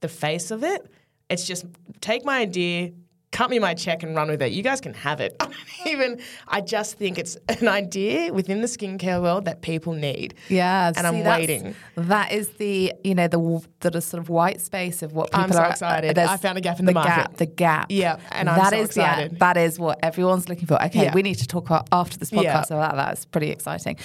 the 0.00 0.08
face 0.08 0.50
of 0.50 0.64
it. 0.64 0.90
It's 1.28 1.46
just 1.46 1.66
take 2.00 2.24
my 2.24 2.38
idea, 2.38 2.92
cut 3.30 3.50
me 3.50 3.58
my 3.58 3.74
check, 3.74 4.02
and 4.02 4.16
run 4.16 4.28
with 4.28 4.40
it. 4.42 4.52
You 4.52 4.62
guys 4.62 4.80
can 4.80 4.94
have 4.94 5.20
it. 5.20 5.36
I 5.40 5.44
don't 5.84 5.86
even, 5.86 6.20
I 6.48 6.60
just 6.60 6.96
think 6.96 7.18
it's 7.18 7.36
an 7.48 7.68
idea 7.68 8.32
within 8.32 8.60
the 8.62 8.66
skincare 8.66 9.20
world 9.20 9.44
that 9.44 9.60
people 9.62 9.92
need. 9.92 10.34
Yeah, 10.48 10.92
And 10.96 11.06
I'm 11.06 11.22
that's- 11.22 11.38
waiting. 11.40 11.74
That 11.96 12.32
is 12.32 12.48
the 12.56 12.92
you 13.04 13.14
know 13.14 13.28
the 13.28 13.62
the 13.80 14.00
sort 14.00 14.20
of 14.22 14.28
white 14.28 14.60
space 14.60 15.02
of 15.02 15.12
what 15.12 15.30
people 15.30 15.44
I'm 15.44 15.52
so 15.52 15.58
are 15.60 15.70
excited. 15.70 16.18
I 16.18 16.36
found 16.38 16.58
a 16.58 16.60
gap 16.60 16.78
in 16.80 16.86
the 16.86 16.92
market. 16.92 17.10
Gap, 17.10 17.36
the 17.36 17.46
gap. 17.46 17.86
Yeah, 17.90 18.18
and 18.32 18.48
I'm 18.48 18.56
That 18.58 18.70
so 18.70 18.76
is 18.76 18.88
the- 18.94 19.00
excited. 19.02 19.38
that 19.40 19.56
is 19.56 19.78
what 19.78 19.98
everyone's 20.02 20.48
looking 20.48 20.66
for. 20.66 20.82
Okay, 20.84 21.04
Yeah. 21.04 21.14
we 21.14 21.22
need 21.22 21.36
to 21.36 21.46
talk 21.46 21.66
about 21.66 21.88
after 21.92 22.16
this 22.18 22.30
podcast 22.30 22.70
Yeah. 22.70 22.76
about 22.76 22.96
that. 22.96 23.06
That's 23.08 23.24
pretty 23.26 23.50
exciting. 23.50 23.96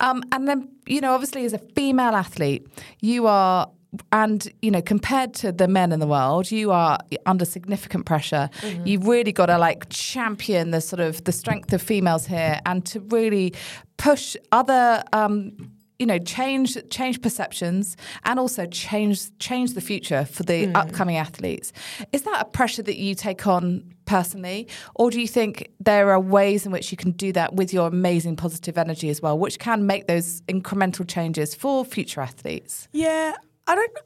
Um, 0.00 0.22
and 0.32 0.48
then 0.48 0.68
you 0.86 1.00
know, 1.00 1.12
obviously, 1.14 1.44
as 1.44 1.52
a 1.52 1.58
female 1.58 2.14
athlete, 2.16 2.66
you 3.00 3.26
are. 3.26 3.70
And 4.10 4.50
you 4.62 4.70
know, 4.70 4.80
compared 4.82 5.34
to 5.34 5.52
the 5.52 5.68
men 5.68 5.92
in 5.92 6.00
the 6.00 6.06
world, 6.06 6.50
you 6.50 6.70
are 6.70 6.98
under 7.26 7.44
significant 7.44 8.06
pressure. 8.06 8.48
Mm-hmm. 8.60 8.86
You've 8.86 9.06
really 9.06 9.32
got 9.32 9.46
to 9.46 9.58
like 9.58 9.86
champion 9.90 10.70
the 10.70 10.80
sort 10.80 11.00
of 11.00 11.24
the 11.24 11.32
strength 11.32 11.72
of 11.72 11.82
females 11.82 12.26
here, 12.26 12.58
and 12.64 12.84
to 12.86 13.00
really 13.00 13.52
push 13.98 14.34
other 14.50 15.02
um, 15.12 15.52
you 15.98 16.06
know 16.06 16.18
change 16.18 16.76
change 16.90 17.20
perceptions 17.22 17.96
and 18.24 18.40
also 18.40 18.66
change 18.66 19.36
change 19.38 19.74
the 19.74 19.80
future 19.80 20.24
for 20.24 20.42
the 20.42 20.64
Hmm. 20.66 20.76
upcoming 20.76 21.16
athletes 21.16 21.72
is 22.12 22.22
that 22.22 22.40
a 22.40 22.44
pressure 22.46 22.82
that 22.82 22.96
you 22.96 23.14
take 23.14 23.46
on 23.46 23.84
personally 24.04 24.66
or 24.96 25.10
do 25.10 25.20
you 25.20 25.28
think 25.28 25.68
there 25.78 26.10
are 26.10 26.18
ways 26.18 26.66
in 26.66 26.72
which 26.72 26.90
you 26.90 26.96
can 26.96 27.12
do 27.12 27.30
that 27.32 27.54
with 27.54 27.72
your 27.72 27.86
amazing 27.86 28.34
positive 28.34 28.76
energy 28.76 29.10
as 29.10 29.22
well 29.22 29.38
which 29.38 29.60
can 29.60 29.86
make 29.86 30.08
those 30.08 30.40
incremental 30.48 31.06
changes 31.06 31.54
for 31.54 31.84
future 31.84 32.20
athletes 32.20 32.88
Yeah, 32.92 33.34
I 33.66 33.74
don't. 33.74 33.98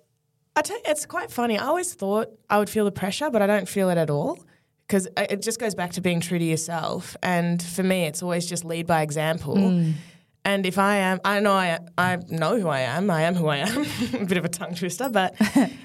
I 0.54 0.62
tell 0.62 0.76
you, 0.76 0.82
it's 0.86 1.04
quite 1.04 1.30
funny. 1.30 1.58
I 1.58 1.66
always 1.66 1.92
thought 1.94 2.28
I 2.48 2.58
would 2.58 2.70
feel 2.70 2.86
the 2.86 2.92
pressure, 2.92 3.30
but 3.30 3.42
I 3.42 3.46
don't 3.46 3.68
feel 3.68 3.90
it 3.90 3.98
at 3.98 4.08
all 4.08 4.38
because 4.86 5.08
it 5.16 5.42
just 5.42 5.60
goes 5.60 5.74
back 5.74 5.92
to 5.92 6.00
being 6.00 6.20
true 6.20 6.38
to 6.38 6.44
yourself. 6.44 7.16
And 7.22 7.62
for 7.62 7.82
me, 7.82 8.04
it's 8.04 8.22
always 8.22 8.46
just 8.46 8.64
lead 8.64 8.86
by 8.86 9.02
example. 9.02 9.56
Hmm. 9.56 9.92
And 10.44 10.64
if 10.64 10.78
I 10.78 10.96
am, 10.98 11.20
I 11.24 11.40
know 11.40 11.52
I, 11.52 11.80
I 11.98 12.18
know 12.28 12.58
who 12.58 12.68
I 12.68 12.80
am. 12.80 13.10
I 13.10 13.22
am 13.22 13.34
who 13.34 13.48
I 13.48 13.56
am. 13.58 13.84
a 14.14 14.24
bit 14.24 14.38
of 14.38 14.44
a 14.44 14.48
tongue 14.48 14.76
twister, 14.76 15.08
but 15.08 15.34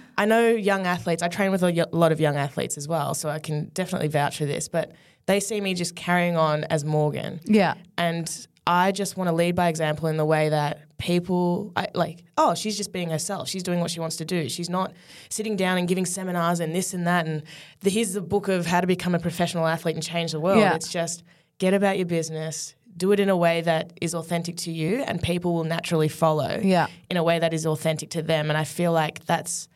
I 0.17 0.25
know 0.25 0.49
young 0.49 0.85
athletes. 0.85 1.23
I 1.23 1.29
train 1.29 1.51
with 1.51 1.63
a 1.63 1.87
lot 1.91 2.11
of 2.11 2.19
young 2.21 2.35
athletes 2.35 2.77
as 2.77 2.87
well, 2.87 3.15
so 3.15 3.27
I 3.27 3.39
can 3.39 3.71
definitely 3.73 4.07
vouch 4.07 4.37
for 4.37 4.45
this. 4.45 4.67
But 4.67 4.91
they 5.25 5.39
see 5.39 5.61
me 5.61 5.73
just 5.73 5.95
carrying 5.95 6.37
on 6.37 6.63
as 6.65 6.85
Morgan. 6.85 7.39
yeah 7.45 7.73
And 7.97 8.47
I 8.67 8.91
just 8.91 9.17
want 9.17 9.27
to 9.27 9.35
lead 9.35 9.55
by 9.55 9.69
example 9.69 10.07
in 10.07 10.17
the 10.17 10.25
way 10.25 10.49
that 10.49 10.97
people 10.99 11.71
I, 11.75 11.87
like, 11.95 12.23
oh, 12.37 12.53
she's 12.53 12.77
just 12.77 12.93
being 12.93 13.09
herself. 13.09 13.49
She's 13.49 13.63
doing 13.63 13.79
what 13.79 13.89
she 13.89 13.99
wants 13.99 14.17
to 14.17 14.25
do. 14.25 14.47
She's 14.49 14.69
not 14.69 14.93
sitting 15.29 15.55
down 15.55 15.79
and 15.79 15.87
giving 15.87 16.05
seminars 16.05 16.59
and 16.59 16.75
this 16.75 16.93
and 16.93 17.07
that. 17.07 17.25
And 17.25 17.41
the, 17.79 17.89
here's 17.89 18.13
the 18.13 18.21
book 18.21 18.47
of 18.47 18.67
how 18.67 18.79
to 18.79 18.87
become 18.87 19.15
a 19.15 19.19
professional 19.19 19.65
athlete 19.65 19.95
and 19.95 20.03
change 20.03 20.31
the 20.31 20.39
world. 20.39 20.59
Yeah. 20.59 20.75
It's 20.75 20.91
just 20.91 21.23
get 21.57 21.73
about 21.73 21.97
your 21.97 22.05
business. 22.05 22.75
Do 22.95 23.11
it 23.13 23.19
in 23.19 23.29
a 23.29 23.37
way 23.37 23.61
that 23.61 23.93
is 23.99 24.13
authentic 24.13 24.57
to 24.57 24.71
you, 24.71 25.01
and 25.07 25.21
people 25.23 25.53
will 25.53 25.63
naturally 25.63 26.09
follow. 26.09 26.59
Yeah. 26.61 26.87
in 27.09 27.17
a 27.17 27.23
way 27.23 27.39
that 27.39 27.53
is 27.53 27.65
authentic 27.65 28.09
to 28.11 28.21
them. 28.21 28.49
And 28.49 28.57
I 28.57 28.63
feel 28.63 28.91
like 28.91 29.25
that's, 29.25 29.67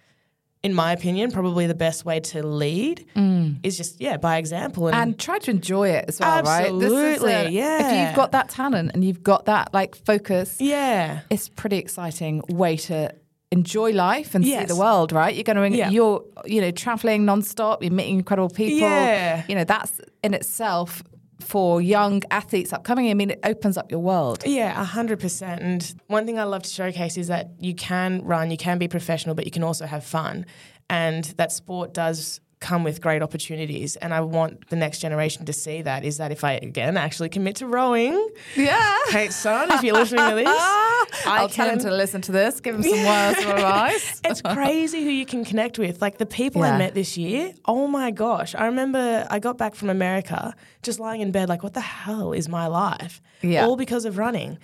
in 0.65 0.73
my 0.73 0.91
opinion, 0.91 1.31
probably 1.31 1.67
the 1.67 1.75
best 1.75 2.05
way 2.05 2.19
to 2.19 2.41
lead 2.45 3.05
mm. 3.15 3.55
is 3.61 3.77
just 3.77 4.01
yeah 4.01 4.17
by 4.17 4.37
example 4.37 4.87
and, 4.87 4.95
and 4.95 5.19
try 5.19 5.37
to 5.37 5.51
enjoy 5.51 5.89
it 5.89 6.05
as 6.07 6.19
well 6.19 6.41
right 6.43 6.67
a- 6.67 6.73
uh, 6.73 6.75
Absolutely, 6.75 7.49
yeah. 7.49 7.85
if 7.85 8.07
you've 8.07 8.15
got 8.15 8.31
that 8.31 8.49
talent 8.49 8.91
and 8.93 9.05
you've 9.05 9.23
got 9.23 9.45
that 9.45 9.73
like 9.73 9.95
focus 9.95 10.57
yeah. 10.59 11.21
it's 11.29 11.49
pretty 11.49 11.77
exciting 11.77 12.41
way 12.49 12.75
to 12.77 13.13
enjoy 13.51 13.91
life 13.91 14.35
and 14.35 14.43
see 14.43 14.65
the 14.65 14.75
world, 14.75 15.13
right? 15.13 15.33
You're 15.33 15.43
going 15.43 15.71
to, 15.71 15.77
Yeah. 15.77 15.89
you're, 15.89 16.23
you 16.45 16.59
know, 16.59 16.71
traveling 16.71 17.25
nonstop. 17.25 17.81
You're 17.81 17.91
meeting 17.91 18.17
incredible 18.17 18.49
people. 18.49 18.79
Yeah. 18.79 19.43
You 19.47 19.55
know, 19.55 19.63
that's 19.63 20.01
in 20.23 20.33
itself 20.33 21.03
for 21.39 21.81
young 21.81 22.21
athletes 22.31 22.73
upcoming. 22.73 23.09
I 23.09 23.13
mean, 23.13 23.31
it 23.31 23.39
opens 23.43 23.77
up 23.77 23.91
your 23.91 23.99
world. 23.99 24.43
Yeah, 24.45 24.79
a 24.79 24.83
hundred 24.83 25.19
percent. 25.19 25.61
And 25.61 25.95
one 26.07 26.25
thing 26.25 26.39
I 26.39 26.43
love 26.43 26.63
to 26.63 26.69
showcase 26.69 27.17
is 27.17 27.27
that 27.27 27.51
you 27.59 27.75
can 27.75 28.23
run, 28.23 28.51
you 28.51 28.57
can 28.57 28.77
be 28.77 28.87
professional, 28.87 29.35
but 29.35 29.45
you 29.45 29.51
can 29.51 29.63
also 29.63 29.85
have 29.85 30.03
fun, 30.03 30.45
and 30.89 31.25
that 31.37 31.51
sport 31.51 31.93
does 31.93 32.39
come 32.69 32.83
with 32.83 32.97
great 33.07 33.21
opportunities. 33.27 33.95
And 33.97 34.09
I 34.13 34.21
want 34.21 34.51
the 34.69 34.75
next 34.75 34.97
generation 35.05 35.45
to 35.45 35.53
see 35.53 35.77
that. 35.83 36.03
Is 36.09 36.17
that 36.17 36.31
if 36.31 36.43
I 36.43 36.53
again 36.69 36.97
actually 36.97 37.29
commit 37.29 37.55
to 37.61 37.67
rowing, 37.67 38.15
Yeah. 38.55 38.95
Kate 39.09 39.31
son, 39.31 39.71
if 39.71 39.83
you're 39.83 39.93
listening 40.01 40.29
to 40.31 40.35
this, 40.41 40.47
I 40.47 41.05
I'll 41.27 41.49
tell 41.49 41.69
him 41.69 41.79
to 41.79 41.91
listen 41.91 42.21
to 42.21 42.31
this. 42.31 42.59
Give 42.59 42.75
him 42.75 42.83
some 42.83 43.03
words 43.13 43.39
of 43.43 43.49
advice. 43.49 44.21
it's 44.29 44.41
crazy 44.41 45.03
who 45.03 45.09
you 45.21 45.25
can 45.25 45.45
connect 45.45 45.77
with. 45.77 46.01
Like 46.01 46.17
the 46.17 46.25
people 46.25 46.61
Yeah. 46.61 46.73
I 46.75 46.77
met 46.77 46.93
this 46.95 47.17
year, 47.17 47.53
oh 47.65 47.87
my 47.87 48.09
gosh. 48.11 48.55
I 48.55 48.65
remember 48.65 49.27
I 49.29 49.37
got 49.39 49.57
back 49.57 49.75
from 49.75 49.89
America 49.89 50.53
just 50.81 50.99
lying 50.99 51.21
in 51.21 51.31
bed, 51.31 51.49
like, 51.49 51.63
what 51.63 51.73
the 51.73 51.81
hell 51.81 52.33
is 52.33 52.47
my 52.49 52.67
life? 52.67 53.21
Yeah. 53.41 53.65
All 53.65 53.75
because 53.75 54.05
of 54.05 54.17
running. 54.17 54.57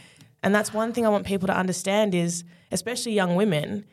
And 0.43 0.55
that's 0.55 0.73
one 0.73 0.91
thing 0.93 1.05
I 1.05 1.09
want 1.09 1.25
people 1.25 1.47
to 1.47 1.55
understand 1.55 2.15
is, 2.15 2.43
especially 2.71 3.13
young 3.13 3.35
women, 3.35 3.85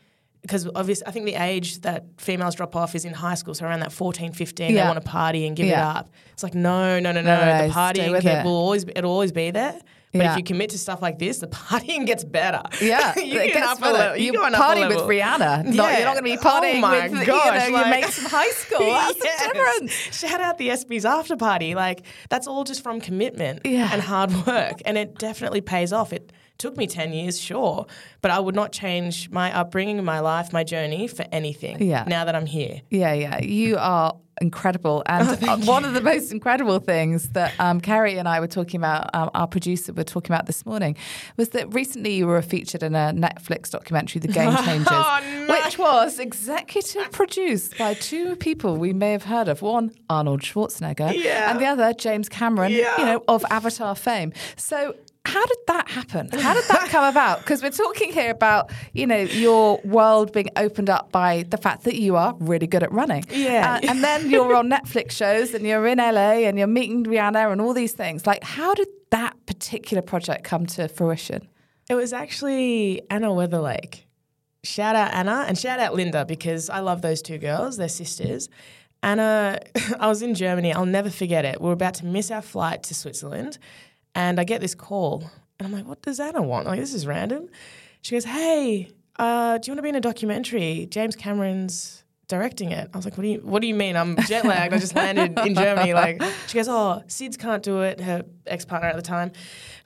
because 0.42 0.68
obviously 0.74 1.06
I 1.06 1.10
think 1.10 1.26
the 1.26 1.34
age 1.34 1.80
that 1.80 2.04
females 2.18 2.54
drop 2.54 2.74
off 2.76 2.94
is 2.94 3.04
in 3.04 3.12
high 3.14 3.34
school, 3.34 3.54
so 3.54 3.66
around 3.66 3.80
that 3.80 3.92
14, 3.92 4.32
15, 4.32 4.74
Yeah. 4.74 4.82
they 4.82 4.88
want 4.88 5.02
to 5.04 5.08
party 5.10 5.46
and 5.46 5.56
give 5.56 5.66
Yeah. 5.66 5.90
it 5.90 5.96
up. 5.98 6.10
It's 6.32 6.42
like 6.42 6.54
no, 6.54 6.98
no, 7.00 7.12
no, 7.12 7.20
no, 7.20 7.36
No, 7.40 7.44
no, 7.58 7.66
the 7.68 7.72
partying 7.74 8.24
it. 8.24 8.44
will 8.44 8.52
always 8.56 8.84
it'll 8.84 9.10
always 9.10 9.32
be 9.32 9.50
there. 9.50 9.74
But 10.10 10.22
Yeah. 10.22 10.30
if 10.32 10.38
you 10.38 10.42
commit 10.44 10.70
to 10.70 10.78
stuff 10.78 11.02
like 11.02 11.18
this, 11.18 11.36
the 11.38 11.48
partying 11.68 12.06
gets 12.06 12.24
better. 12.24 12.62
Yeah, 12.80 13.12
you 13.18 13.38
it 13.40 13.48
get 13.48 13.54
gets 13.54 13.66
up 13.66 13.78
a 13.78 13.80
better. 13.82 13.92
level. 13.98 14.16
You 14.16 14.42
an 14.42 14.54
party 14.54 14.86
with. 14.86 14.96
Rihanna. 15.00 15.64
Not, 15.64 15.74
Yeah. 15.74 15.96
You're 15.98 16.06
not 16.06 16.14
going 16.14 16.16
to 16.16 16.22
be 16.22 16.38
Oh 16.38 16.40
partying 16.50 16.80
my 16.80 17.08
with 17.08 17.26
gosh, 17.26 17.66
you 17.66 17.72
know, 17.72 17.78
your 17.80 17.88
mates 17.90 18.18
from 18.18 18.30
high 18.30 18.48
school. 18.50 18.78
That's 18.86 19.20
Yes. 19.22 19.46
the 19.46 19.52
difference. 19.52 20.18
Shout 20.18 20.40
out 20.40 20.56
the 20.56 20.70
SB's 20.70 21.04
after 21.04 21.36
party. 21.36 21.74
Like 21.74 22.04
that's 22.30 22.46
all 22.46 22.64
just 22.64 22.82
from 22.82 23.02
commitment 23.02 23.60
Yeah. 23.66 23.90
and 23.92 24.00
hard 24.00 24.32
work, 24.46 24.80
and 24.86 24.96
it 24.96 25.18
definitely 25.18 25.60
pays 25.60 25.92
off. 25.92 26.14
It 26.14 26.32
took 26.58 26.76
me 26.76 26.86
ten 26.86 27.12
years, 27.12 27.40
sure, 27.40 27.86
but 28.20 28.30
I 28.30 28.38
would 28.40 28.54
not 28.54 28.72
change 28.72 29.30
my 29.30 29.54
upbringing, 29.56 30.02
my 30.04 30.20
life, 30.20 30.52
my 30.52 30.64
journey 30.64 31.06
for 31.08 31.24
anything. 31.32 31.80
Yeah. 31.82 32.04
Now 32.06 32.24
that 32.24 32.34
I'm 32.34 32.46
here. 32.46 32.82
Yeah, 32.90 33.12
yeah. 33.14 33.40
You 33.40 33.76
are 33.78 34.16
incredible. 34.40 35.02
And 35.06 35.28
uh, 35.44 35.56
one 35.58 35.84
of 35.84 35.94
the 35.94 36.00
most 36.00 36.30
incredible 36.30 36.78
things 36.78 37.30
that 37.30 37.52
um, 37.58 37.80
Carrie 37.80 38.18
and 38.18 38.28
I 38.28 38.38
were 38.38 38.46
talking 38.46 38.78
about, 38.78 39.10
um, 39.14 39.30
our 39.34 39.48
producer 39.48 39.92
were 39.92 40.04
talking 40.04 40.32
about 40.32 40.46
this 40.46 40.64
morning, 40.64 40.96
was 41.36 41.48
that 41.50 41.72
recently 41.74 42.14
you 42.14 42.26
were 42.28 42.40
featured 42.42 42.84
in 42.84 42.94
a 42.94 43.12
Netflix 43.12 43.70
documentary, 43.70 44.20
The 44.20 44.28
Game 44.28 44.54
Changers, 44.64 44.86
Oh, 44.90 45.20
no. 45.48 45.54
which 45.64 45.76
was 45.78 46.20
executive 46.20 47.10
produced 47.10 47.76
by 47.78 47.94
two 47.94 48.36
people 48.36 48.76
we 48.76 48.92
may 48.92 49.10
have 49.12 49.24
heard 49.24 49.48
of. 49.48 49.60
One, 49.62 49.90
Arnold 50.08 50.42
Schwarzenegger, 50.42 51.12
Yeah. 51.14 51.50
and 51.50 51.58
the 51.60 51.66
other, 51.66 51.92
James 51.92 52.28
Cameron, 52.28 52.70
Yeah. 52.72 52.94
you 52.98 53.04
know, 53.06 53.24
of 53.26 53.44
Avatar 53.50 53.96
fame. 53.96 54.32
So 54.56 54.94
how 55.24 55.44
did 55.44 55.58
that 55.66 55.90
happen? 55.90 56.28
How 56.32 56.54
did 56.54 56.64
that 56.64 56.88
come 56.88 57.04
about? 57.04 57.40
Because 57.40 57.62
we're 57.62 57.70
talking 57.70 58.12
here 58.12 58.30
about, 58.30 58.70
you 58.92 59.06
know, 59.06 59.18
your 59.18 59.78
world 59.84 60.32
being 60.32 60.48
opened 60.56 60.88
up 60.88 61.12
by 61.12 61.44
the 61.48 61.58
fact 61.58 61.84
that 61.84 61.96
you 61.96 62.16
are 62.16 62.34
really 62.40 62.66
good 62.66 62.82
at 62.82 62.90
running. 62.92 63.24
Yeah. 63.30 63.74
Uh, 63.74 63.90
and 63.90 64.02
then 64.02 64.30
you're 64.30 64.54
on 64.54 64.70
Netflix 64.70 65.12
shows 65.12 65.52
and 65.54 65.66
you're 65.66 65.86
in 65.86 65.98
LA 65.98 66.46
and 66.46 66.58
you're 66.58 66.66
meeting 66.66 67.04
Rihanna 67.04 67.52
and 67.52 67.60
all 67.60 67.74
these 67.74 67.92
things. 67.92 68.26
Like, 68.26 68.42
how 68.42 68.74
did 68.74 68.88
that 69.10 69.34
particular 69.46 70.02
project 70.02 70.44
come 70.44 70.66
to 70.66 70.88
fruition? 70.88 71.46
It 71.90 71.94
was 71.94 72.12
actually 72.12 73.02
Anna 73.10 73.28
Weatherlake. 73.28 74.04
Shout 74.64 74.96
out 74.96 75.12
Anna 75.14 75.44
and 75.46 75.56
shout 75.56 75.78
out 75.78 75.94
Linda 75.94 76.24
because 76.24 76.68
I 76.68 76.80
love 76.80 77.00
those 77.02 77.22
two 77.22 77.38
girls. 77.38 77.76
They're 77.76 77.88
sisters. 77.88 78.48
Anna, 79.02 79.58
I 80.00 80.08
was 80.08 80.22
in 80.22 80.34
Germany. 80.34 80.72
I'll 80.72 80.86
never 80.86 81.10
forget 81.10 81.44
it. 81.44 81.60
We 81.60 81.66
were 81.66 81.72
about 81.72 81.94
to 81.94 82.06
miss 82.06 82.30
our 82.30 82.42
flight 82.42 82.82
to 82.84 82.94
Switzerland, 82.94 83.58
and 84.14 84.38
I 84.40 84.44
get 84.44 84.60
this 84.60 84.74
call, 84.74 85.30
and 85.58 85.66
I'm 85.66 85.72
like, 85.72 85.86
"What 85.86 86.02
does 86.02 86.20
Anna 86.20 86.42
want? 86.42 86.66
Like, 86.66 86.80
this 86.80 86.94
is 86.94 87.06
random." 87.06 87.48
She 88.02 88.14
goes, 88.14 88.24
"Hey, 88.24 88.90
uh, 89.18 89.58
do 89.58 89.68
you 89.68 89.72
want 89.72 89.78
to 89.78 89.82
be 89.82 89.88
in 89.88 89.94
a 89.96 90.00
documentary? 90.00 90.86
James 90.90 91.16
Cameron's 91.16 92.04
directing 92.28 92.70
it." 92.72 92.90
I 92.92 92.96
was 92.96 93.04
like, 93.04 93.16
"What 93.16 93.22
do 93.22 93.28
you 93.28 93.38
What 93.38 93.62
do 93.62 93.68
you 93.68 93.74
mean? 93.74 93.96
I'm 93.96 94.16
jet 94.26 94.44
lagged. 94.44 94.74
I 94.74 94.78
just 94.78 94.94
landed 94.94 95.38
in 95.46 95.54
Germany." 95.54 95.94
Like, 95.94 96.22
she 96.46 96.54
goes, 96.54 96.68
"Oh, 96.68 97.02
Sids 97.08 97.38
can't 97.38 97.62
do 97.62 97.82
it. 97.82 98.00
Her 98.00 98.24
ex 98.46 98.64
partner 98.64 98.88
at 98.88 98.96
the 98.96 99.02
time. 99.02 99.32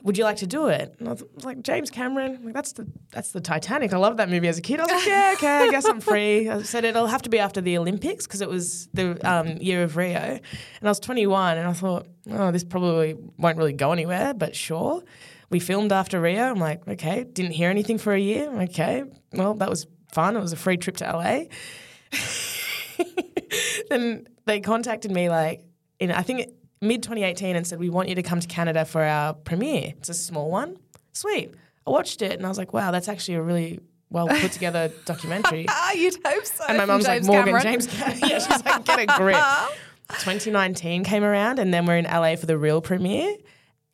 Would 0.02 0.18
you 0.18 0.24
like 0.24 0.36
to 0.38 0.46
do 0.46 0.66
it?" 0.68 0.94
And 0.98 1.08
I 1.08 1.12
was 1.12 1.24
like, 1.44 1.62
"James 1.62 1.90
Cameron, 1.90 2.40
like 2.44 2.54
that's 2.54 2.72
the 2.72 2.86
that's 3.10 3.32
the 3.32 3.40
Titanic. 3.40 3.92
I 3.92 3.96
loved 3.96 4.18
that 4.18 4.28
movie 4.28 4.48
as 4.48 4.58
a 4.58 4.62
kid." 4.62 4.80
I 4.80 4.84
was 4.84 4.92
like, 4.92 5.06
"Yeah, 5.06 5.32
okay, 5.36 5.58
I 5.58 5.70
guess 5.70 5.84
I'm 5.84 6.00
free." 6.00 6.48
I 6.48 6.62
said 6.62 6.84
it'll 6.84 7.06
have 7.06 7.22
to 7.22 7.30
be 7.30 7.38
after 7.38 7.60
the 7.60 7.78
Olympics 7.78 8.26
because 8.26 8.40
it 8.40 8.48
was 8.48 8.88
the 8.94 9.18
um, 9.28 9.56
year 9.58 9.82
of 9.82 9.96
Rio, 9.96 10.16
and 10.18 10.40
I 10.82 10.88
was 10.88 11.00
21, 11.00 11.58
and 11.58 11.68
I 11.68 11.72
thought, 11.72 12.06
"Oh, 12.30 12.50
this 12.50 12.64
probably 12.64 13.16
won't 13.38 13.58
really 13.58 13.72
go 13.72 13.92
anywhere," 13.92 14.34
but 14.34 14.54
sure. 14.56 15.02
We 15.50 15.60
filmed 15.60 15.92
after 15.92 16.18
Rio. 16.18 16.44
I'm 16.44 16.58
like, 16.58 16.88
okay. 16.88 17.24
Didn't 17.24 17.52
hear 17.52 17.68
anything 17.68 17.98
for 17.98 18.14
a 18.14 18.18
year. 18.18 18.50
Okay. 18.62 19.04
Well, 19.34 19.52
that 19.56 19.68
was 19.68 19.86
fun. 20.10 20.34
It 20.34 20.40
was 20.40 20.54
a 20.54 20.56
free 20.56 20.78
trip 20.78 20.96
to 20.96 21.04
LA. 21.04 21.42
then 23.90 24.26
they 24.46 24.60
contacted 24.60 25.10
me 25.10 25.28
like 25.28 25.64
in 25.98 26.10
I 26.10 26.22
think 26.22 26.48
mid 26.82 27.02
2018 27.02 27.56
and 27.56 27.66
said 27.66 27.78
we 27.78 27.88
want 27.88 28.08
you 28.08 28.14
to 28.16 28.22
come 28.22 28.40
to 28.40 28.48
Canada 28.48 28.84
for 28.84 29.02
our 29.02 29.32
premiere. 29.32 29.94
It's 29.98 30.08
a 30.08 30.14
small 30.14 30.50
one. 30.50 30.76
Sweet. 31.12 31.54
I 31.86 31.90
watched 31.90 32.20
it 32.20 32.32
and 32.32 32.44
I 32.44 32.48
was 32.48 32.58
like, 32.58 32.72
wow, 32.72 32.90
that's 32.90 33.08
actually 33.08 33.36
a 33.36 33.42
really 33.42 33.80
well 34.10 34.28
put 34.28 34.52
together 34.52 34.92
documentary. 35.04 35.66
Ah, 35.68 35.92
you'd 35.92 36.18
hope 36.24 36.44
so. 36.44 36.64
And 36.68 36.78
my 36.78 36.84
mum's 36.84 37.06
like, 37.06 37.24
Morgan, 37.24 37.46
Cameron." 37.46 37.62
James 37.62 37.86
Cameron. 37.86 38.18
yeah, 38.28 38.38
she's 38.38 38.64
like, 38.64 38.84
get 38.84 38.98
a 39.00 39.06
grip. 39.18 39.36
2019 40.08 41.04
came 41.04 41.24
around 41.24 41.58
and 41.58 41.72
then 41.72 41.86
we're 41.86 41.96
in 41.96 42.04
LA 42.04 42.36
for 42.36 42.44
the 42.46 42.58
real 42.58 42.82
premiere. 42.82 43.34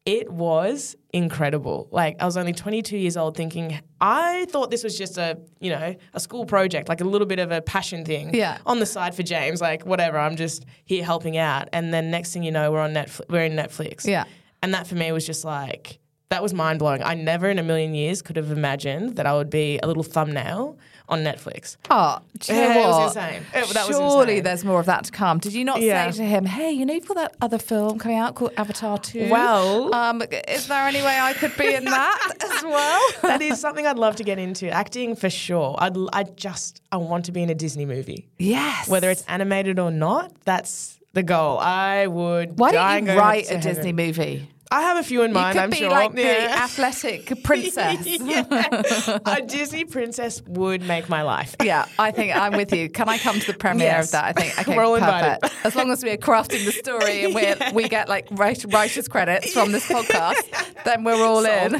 It 0.08 0.32
was 0.32 0.96
incredible. 1.12 1.86
Like 1.90 2.16
I 2.18 2.24
was 2.24 2.38
only 2.38 2.54
22 2.54 2.96
years 2.96 3.16
old 3.16 3.36
thinking 3.36 3.78
I 4.00 4.46
thought 4.48 4.70
this 4.70 4.82
was 4.82 4.96
just 4.96 5.18
a, 5.18 5.38
you 5.60 5.70
know, 5.70 5.94
a 6.14 6.20
school 6.20 6.46
project, 6.46 6.88
like 6.88 7.02
a 7.02 7.04
little 7.04 7.26
bit 7.26 7.38
of 7.38 7.50
a 7.50 7.60
passion 7.60 8.04
thing 8.06 8.34
Yeah. 8.34 8.56
on 8.64 8.78
the 8.80 8.86
side 8.86 9.14
for 9.14 9.22
James, 9.22 9.60
like 9.60 9.84
whatever, 9.84 10.18
I'm 10.18 10.36
just 10.36 10.64
here 10.84 11.04
helping 11.04 11.36
out. 11.36 11.68
And 11.74 11.92
then 11.92 12.10
next 12.10 12.32
thing 12.32 12.42
you 12.42 12.50
know, 12.52 12.72
we're 12.72 12.80
on 12.80 12.94
Netflix, 12.94 13.20
we're 13.28 13.44
in 13.44 13.52
Netflix. 13.52 14.06
Yeah. 14.06 14.24
And 14.62 14.72
that 14.72 14.86
for 14.86 14.94
me 14.94 15.12
was 15.12 15.26
just 15.26 15.44
like 15.44 15.98
that 16.30 16.42
was 16.42 16.52
mind 16.54 16.78
blowing. 16.78 17.02
I 17.02 17.14
never 17.14 17.48
in 17.50 17.58
a 17.58 17.62
million 17.62 17.94
years 17.94 18.22
could 18.22 18.36
have 18.36 18.50
imagined 18.50 19.16
that 19.16 19.26
I 19.26 19.34
would 19.34 19.50
be 19.50 19.78
a 19.82 19.86
little 19.86 20.02
thumbnail 20.02 20.78
on 21.08 21.24
Netflix. 21.24 21.76
Oh, 21.90 22.18
do 22.38 22.52
you 22.54 22.60
know 22.60 22.66
Yeah, 22.68 22.74
it 22.74 22.86
was 22.88 23.16
insane. 23.16 23.42
It- 23.54 23.68
that 23.74 23.86
was 23.88 23.96
Surely 23.96 24.32
insane. 24.34 24.44
there's 24.44 24.64
more 24.64 24.80
of 24.80 24.86
that 24.86 25.04
to 25.04 25.10
come. 25.12 25.38
Did 25.38 25.52
you 25.54 25.64
not 25.64 25.80
Yeah. 25.80 26.10
say 26.10 26.18
to 26.18 26.24
him, 26.24 26.44
"Hey, 26.46 26.70
you 26.70 26.84
know, 26.84 26.94
you've 26.94 27.06
got 27.08 27.16
that 27.16 27.34
other 27.40 27.58
film 27.58 27.98
coming 27.98 28.18
out 28.18 28.34
called 28.34 28.52
Avatar 28.56 28.98
2? 28.98 29.28
Well- 29.30 29.94
um, 29.94 30.22
is 30.48 30.66
there 30.68 30.86
any 30.86 31.00
way 31.02 31.18
I 31.18 31.32
could 31.32 31.56
be 31.56 31.74
in 31.74 31.84
that 31.84 32.32
as 32.42 32.62
well?" 32.64 33.00
that 33.22 33.40
is 33.42 33.60
something 33.60 33.86
I'd 33.86 33.98
love 33.98 34.16
to 34.16 34.24
get 34.24 34.38
into. 34.38 34.68
Acting 34.70 35.16
for 35.16 35.30
sure. 35.30 35.76
I'd 35.78 35.96
I 36.12 36.24
just 36.24 36.80
I 36.92 36.96
want 36.98 37.24
to 37.26 37.32
be 37.32 37.42
in 37.42 37.50
a 37.50 37.54
Disney 37.54 37.86
movie. 37.86 38.28
yes. 38.38 38.88
Whether 38.88 39.10
it's 39.10 39.24
animated 39.28 39.78
or 39.78 39.90
not, 39.90 40.32
that's 40.44 40.98
the 41.14 41.22
goal. 41.22 41.58
I 41.58 42.06
would 42.06 42.58
why 42.58 42.70
don't 42.72 43.06
you 43.06 43.18
write 43.18 43.46
a 43.50 43.54
heaven. 43.56 43.60
Disney 43.74 43.92
movie? 43.92 44.48
I 44.70 44.82
have 44.82 44.98
a 44.98 45.02
few 45.02 45.22
in 45.22 45.30
You 45.30 45.34
mind, 45.34 45.54
could 45.54 45.62
I'm 45.62 45.70
be 45.70 45.76
sure. 45.78 45.90
like 45.90 46.12
the 46.14 46.28
athletic 46.52 47.42
princess. 47.44 48.06
Yeah. 48.28 49.18
A 49.24 49.40
Disney 49.42 49.84
princess 49.84 50.42
would 50.46 50.82
make 50.82 51.08
my 51.08 51.22
life. 51.22 51.56
Yeah, 51.64 51.86
I 51.98 52.10
think 52.10 52.36
I'm 52.36 52.52
with 52.56 52.72
you. 52.72 52.88
Can 52.90 53.08
I 53.08 53.18
come 53.18 53.40
to 53.40 53.46
the 53.52 53.58
premiere 53.58 53.86
Yes. 53.88 54.06
of 54.06 54.12
that? 54.12 54.24
I 54.24 54.32
think 54.32 54.58
okay, 54.60 54.76
We're 54.76 54.84
all 54.84 54.94
invited. 54.96 55.40
perfect. 55.40 55.66
As 55.66 55.74
long 55.76 55.90
as 55.90 56.02
we're 56.02 56.16
crafting 56.18 56.64
the 56.64 56.72
story 56.72 57.24
and 57.24 57.34
we 57.34 57.82
we 57.82 57.88
get 57.88 58.08
like 58.08 58.26
write- 58.30 58.64
writers 58.68 59.08
credits 59.08 59.52
from 59.52 59.72
this 59.72 59.86
podcast, 59.86 60.44
then 60.84 61.04
we're 61.04 61.22
all 61.24 61.44
in. 61.44 61.76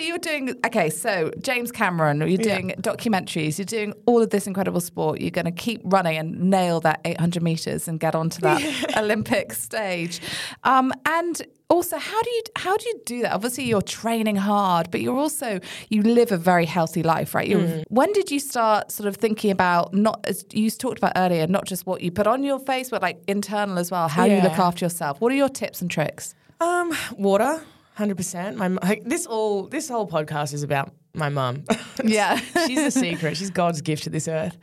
So 0.00 0.06
you're 0.06 0.18
doing 0.18 0.54
okay. 0.66 0.88
So 0.90 1.30
James 1.40 1.70
Cameron, 1.70 2.18
you're 2.20 2.28
Yeah. 2.30 2.36
doing 2.56 2.74
documentaries. 2.80 3.58
You're 3.58 3.64
doing 3.66 3.92
all 4.06 4.22
of 4.22 4.30
this 4.30 4.46
incredible 4.46 4.80
sport. 4.80 5.20
You're 5.20 5.30
going 5.30 5.44
to 5.44 5.50
keep 5.52 5.80
running 5.84 6.16
and 6.16 6.50
nail 6.50 6.80
that 6.80 7.00
800 7.04 7.42
meters 7.42 7.86
and 7.88 8.00
get 8.00 8.14
onto 8.14 8.40
that 8.40 8.96
Olympic 8.96 9.52
stage. 9.52 10.20
Um, 10.64 10.92
and 11.06 11.42
also, 11.68 11.98
how 11.98 12.20
do 12.22 12.30
you 12.30 12.42
how 12.56 12.76
do 12.76 12.88
you 12.88 13.00
do 13.04 13.22
that? 13.22 13.32
Obviously, 13.32 13.64
you're 13.64 13.82
training 13.82 14.36
hard, 14.36 14.90
but 14.90 15.00
you're 15.00 15.18
also 15.18 15.60
you 15.88 16.02
live 16.02 16.32
a 16.32 16.36
very 16.36 16.66
healthy 16.66 17.02
life, 17.02 17.34
right? 17.34 17.48
Mm. 17.48 17.84
When 17.88 18.12
did 18.12 18.30
you 18.30 18.40
start 18.40 18.90
sort 18.90 19.06
of 19.08 19.16
thinking 19.16 19.50
about 19.52 19.94
not 19.94 20.20
as 20.24 20.44
you 20.52 20.68
talked 20.70 20.98
about 20.98 21.12
earlier, 21.16 21.46
not 21.46 21.66
just 21.66 21.86
what 21.86 22.00
you 22.00 22.10
put 22.10 22.26
on 22.26 22.42
your 22.42 22.58
face, 22.58 22.90
but 22.90 23.02
like 23.02 23.22
internal 23.28 23.78
as 23.78 23.90
well, 23.90 24.08
how 24.08 24.24
you 24.24 24.40
look 24.40 24.58
after 24.58 24.84
yourself? 24.84 25.20
What 25.20 25.30
are 25.30 25.36
your 25.36 25.48
tips 25.48 25.80
and 25.80 25.90
tricks? 25.90 26.34
Um, 26.60 26.92
water, 27.16 27.62
hundred 28.00 28.16
percent. 28.16 28.56
My 28.56 28.66
like, 28.68 29.04
this 29.04 29.26
all 29.26 29.68
this 29.68 29.88
whole 29.88 30.08
podcast 30.08 30.52
is 30.54 30.62
about 30.64 30.92
my 31.14 31.28
mum. 31.28 31.64
Yeah. 32.02 32.36
she's 32.66 32.82
the 32.82 32.90
secret. 32.90 33.36
She's 33.36 33.50
God's 33.50 33.82
gift 33.82 34.04
to 34.04 34.10
this 34.10 34.26
earth. 34.26 34.56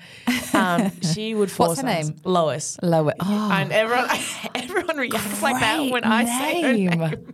Um, 0.55 0.91
she 1.01 1.35
would 1.35 1.51
force 1.57 1.77
What's 1.77 1.81
her 1.81 1.87
us- 1.87 2.07
name? 2.09 2.15
Lois. 2.23 2.77
Lower. 2.81 3.13
Oh, 3.19 3.49
And 3.53 3.71
everyone, 3.71 4.09
everyone 4.55 4.97
reacts 4.97 5.41
like 5.43 5.59
that 5.59 5.91
when 5.91 6.03
I 6.03 6.25
say 6.25 6.61
her 6.63 6.73
name. 6.73 6.89
name. 6.99 7.33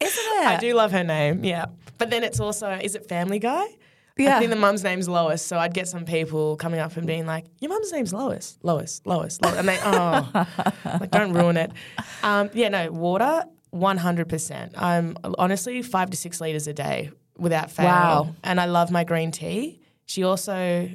Isn't 0.00 0.24
it? 0.40 0.46
I 0.46 0.58
do 0.60 0.74
love 0.74 0.92
her 0.92 1.02
name, 1.02 1.44
yeah. 1.44 1.66
But 1.96 2.10
then 2.10 2.22
it's 2.24 2.38
also, 2.38 2.70
is 2.72 2.94
it 2.94 3.08
Family 3.08 3.38
Guy? 3.38 3.64
Yeah. 4.18 4.36
I 4.36 4.38
think 4.38 4.50
the 4.50 4.56
mum's 4.56 4.84
name's 4.84 5.08
Lois, 5.08 5.40
so 5.40 5.56
I'd 5.58 5.72
get 5.72 5.88
some 5.88 6.04
people 6.04 6.56
coming 6.56 6.80
up 6.80 6.96
and 6.98 7.06
being 7.06 7.24
like, 7.26 7.44
"Your 7.60 7.70
mum's 7.70 7.90
name's 7.92 8.12
Lois, 8.14 8.58
Lois, 8.62 9.00
Lois," 9.06 9.38
Lois. 9.42 9.56
and 9.56 9.68
they, 9.68 9.78
oh, 9.82 10.46
like 11.00 11.10
don't 11.10 11.32
ruin 11.34 11.56
it. 11.58 11.70
Um, 12.22 12.48
yeah, 12.54 12.68
no, 12.70 12.90
water, 12.92 13.44
one 13.76 13.96
hundred 13.98 14.28
percent. 14.28 14.72
I'm 14.76 15.16
honestly 15.38 15.82
five 15.82 16.10
to 16.10 16.16
six 16.16 16.40
liters 16.40 16.66
a 16.66 16.72
day 16.72 17.10
without 17.38 17.70
fail, 17.70 17.86
Wow. 17.86 18.34
and 18.42 18.60
I 18.60 18.64
love 18.66 18.90
my 18.90 19.04
green 19.04 19.30
tea. 19.30 19.80
She 20.06 20.22
also, 20.24 20.88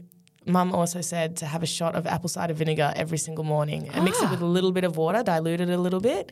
mum 0.45 0.73
also 0.73 1.01
said 1.01 1.37
to 1.37 1.45
have 1.45 1.61
a 1.63 1.67
shot 1.67 1.95
of 1.95 2.07
apple 2.07 2.29
cider 2.29 2.53
vinegar 2.53 2.91
every 2.95 3.17
single 3.17 3.43
morning 3.43 3.87
and 3.89 4.03
mix 4.05 4.19
it 4.21 4.25
Ah. 4.27 4.31
with 4.31 4.41
a 4.41 4.45
little 4.45 4.71
bit 4.71 4.83
of 4.83 4.97
water, 4.97 5.21
dilute 5.23 5.61
it 5.61 5.69
a 5.69 5.77
little 5.77 5.99
bit, 5.99 6.31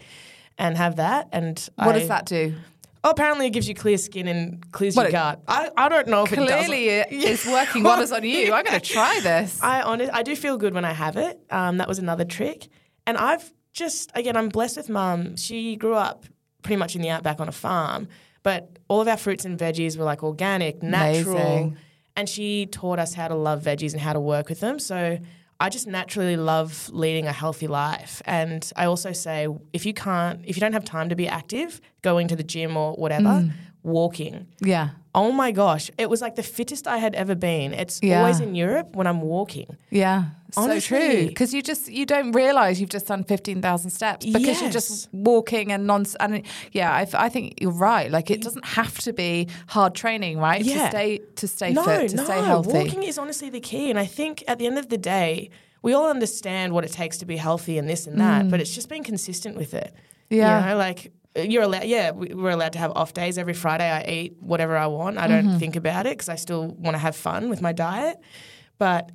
and 0.57 0.77
have 0.77 0.95
that. 0.95 1.27
And 1.31 1.59
what 1.75 1.95
I- 1.95 1.99
does 1.99 2.07
that 2.07 2.25
do? 2.25 2.55
Oh, 3.03 3.11
apparently 3.11 3.45
it 3.47 3.51
gives 3.51 3.65
you 3.69 3.73
clear 3.75 3.97
skin 3.97 4.27
and 4.27 4.71
clears 4.73 4.93
Well, 4.95 5.05
your 5.05 5.11
gut. 5.13 5.41
I, 5.47 5.69
I 5.77 5.87
don't 5.87 6.07
know 6.09 6.23
if 6.25 6.33
it 6.33 6.35
Clearly, 6.35 6.87
does. 6.87 7.05
it 7.09 7.11
is 7.31 7.45
working 7.45 7.81
wonders 7.83 8.11
on 8.11 8.25
you. 8.25 8.51
I'm 8.51 8.65
going 8.65 8.77
to 8.77 8.85
try 8.85 9.19
this. 9.23 9.57
I 9.63 9.81
honest, 9.83 10.11
I 10.13 10.21
do 10.21 10.35
feel 10.35 10.57
good 10.57 10.73
when 10.73 10.83
I 10.83 10.91
have 10.91 11.15
it. 11.15 11.39
Um, 11.49 11.77
that 11.77 11.87
was 11.87 11.99
another 11.99 12.25
trick. 12.25 12.67
And 13.07 13.15
I've 13.17 13.53
just 13.71 14.11
again, 14.15 14.35
I'm 14.35 14.49
blessed 14.49 14.75
with 14.77 14.89
mum. 14.89 15.37
She 15.37 15.77
grew 15.77 15.93
up 15.95 16.25
pretty 16.63 16.77
much 16.77 16.95
in 16.95 17.01
the 17.01 17.09
outback 17.09 17.39
on 17.39 17.47
a 17.47 17.51
farm, 17.53 18.07
but 18.43 18.77
all 18.87 19.01
of 19.01 19.07
our 19.07 19.17
fruits 19.17 19.45
and 19.45 19.57
veggies 19.59 19.97
were 19.97 20.05
like 20.05 20.23
organic, 20.23 20.81
natural. 20.83 21.37
Amazing. 21.37 21.77
and 22.15 22.27
she 22.27 22.65
taught 22.65 22.99
us 22.99 23.13
how 23.13 23.27
to 23.27 23.35
love 23.35 23.63
veggies 23.63 23.93
and 23.93 24.01
how 24.01 24.13
to 24.13 24.19
work 24.19 24.49
with 24.49 24.59
them. 24.59 24.77
So 24.79 25.19
I 25.61 25.69
just 25.69 25.87
naturally 25.87 26.37
love 26.37 26.89
leading 26.93 27.27
a 27.27 27.31
healthy 27.33 27.67
life. 27.67 28.21
And 28.25 28.69
I 28.75 28.85
also 28.85 29.11
say 29.11 29.47
if 29.73 29.85
you 29.85 29.93
can't, 29.93 30.41
if 30.45 30.55
you 30.57 30.61
don't 30.61 30.73
have 30.73 30.85
time 30.85 31.09
to 31.09 31.15
be 31.15 31.27
active, 31.27 31.79
going 32.01 32.27
to 32.29 32.35
the 32.35 32.43
gym 32.43 32.75
or 32.77 32.93
whatever, 32.93 33.23
Mm. 33.29 33.51
Walking. 33.83 34.47
Yeah. 34.61 34.89
Oh 35.15 35.31
my 35.31 35.51
gosh, 35.51 35.89
it 35.97 36.09
was 36.09 36.21
like 36.21 36.35
the 36.35 36.43
fittest 36.43 36.87
I 36.87 36.97
had 36.97 37.15
ever 37.15 37.33
been. 37.35 37.73
It's 37.73 37.99
Yeah. 38.01 38.19
always 38.19 38.39
in 38.39 38.53
Europe 38.53 38.95
when 38.95 39.07
I'm 39.07 39.21
walking. 39.21 39.75
Yeah, 39.89 40.25
so 40.51 40.79
true. 40.79 41.27
Because 41.27 41.51
you 41.53 41.63
just 41.63 41.89
you 41.91 42.05
don't 42.05 42.31
realize 42.33 42.79
you've 42.79 42.91
just 42.91 43.07
done 43.07 43.23
fifteen 43.23 43.59
thousand 43.61 43.89
steps 43.89 44.25
because 44.25 44.61
you're 44.61 44.69
just 44.69 45.09
walking 45.11 45.71
and 45.71 45.87
non. 45.87 46.05
And 46.19 46.43
yeah, 46.73 46.91
I, 46.93 47.07
I 47.25 47.29
think 47.29 47.55
you're 47.59 47.71
right. 47.71 48.11
Like 48.11 48.29
it 48.29 48.41
doesn't 48.41 48.65
have 48.65 48.99
to 48.99 49.11
be 49.13 49.47
hard 49.67 49.95
training, 49.95 50.37
right? 50.37 50.63
Yeah. 50.63 50.83
To 50.83 50.89
stay 50.89 51.17
to 51.37 51.47
stay 51.47 51.73
no, 51.73 51.83
fit, 51.83 52.09
to 52.09 52.15
no, 52.17 52.23
stay 52.25 52.41
healthy. 52.41 52.73
walking 52.73 53.03
is 53.03 53.17
honestly 53.17 53.49
the 53.49 53.61
key. 53.61 53.89
And 53.89 53.97
I 53.97 54.05
think 54.05 54.43
at 54.47 54.59
the 54.59 54.67
end 54.67 54.77
of 54.77 54.89
the 54.89 54.97
day, 54.97 55.49
we 55.81 55.93
all 55.93 56.09
understand 56.09 56.73
what 56.73 56.83
it 56.83 56.91
takes 56.91 57.17
to 57.17 57.25
be 57.25 57.37
healthy 57.37 57.77
and 57.79 57.89
this 57.89 58.05
and 58.05 58.19
that, 58.19 58.49
but 58.51 58.59
it's 58.61 58.75
just 58.75 58.89
being 58.89 59.03
consistent 59.03 59.57
with 59.57 59.73
it. 59.73 59.91
Mm. 59.93 60.37
Yeah. 60.37 60.59
You 60.59 60.65
know, 60.69 60.77
like 60.77 61.11
you're 61.35 61.63
allowed, 61.63 61.83
yeah, 61.85 62.11
we- 62.11 62.33
we're 62.33 62.49
allowed 62.51 62.73
to 62.73 62.79
have 62.79 62.91
off 62.95 63.13
days. 63.13 63.37
Every 63.37 63.53
Friday 63.53 63.89
I 63.89 64.03
eat 64.09 64.37
whatever 64.41 64.75
I 64.77 64.87
want. 64.87 65.17
I 65.17 65.27
don't 65.27 65.45
Mm-hmm. 65.45 65.57
think 65.59 65.75
about 65.75 66.05
it 66.05 66.11
because 66.17 66.29
I 66.29 66.35
still 66.35 66.67
want 66.67 66.95
to 66.95 66.99
have 66.99 67.15
fun 67.15 67.49
with 67.49 67.61
my 67.61 67.71
diet. 67.71 68.17
But 68.77 69.11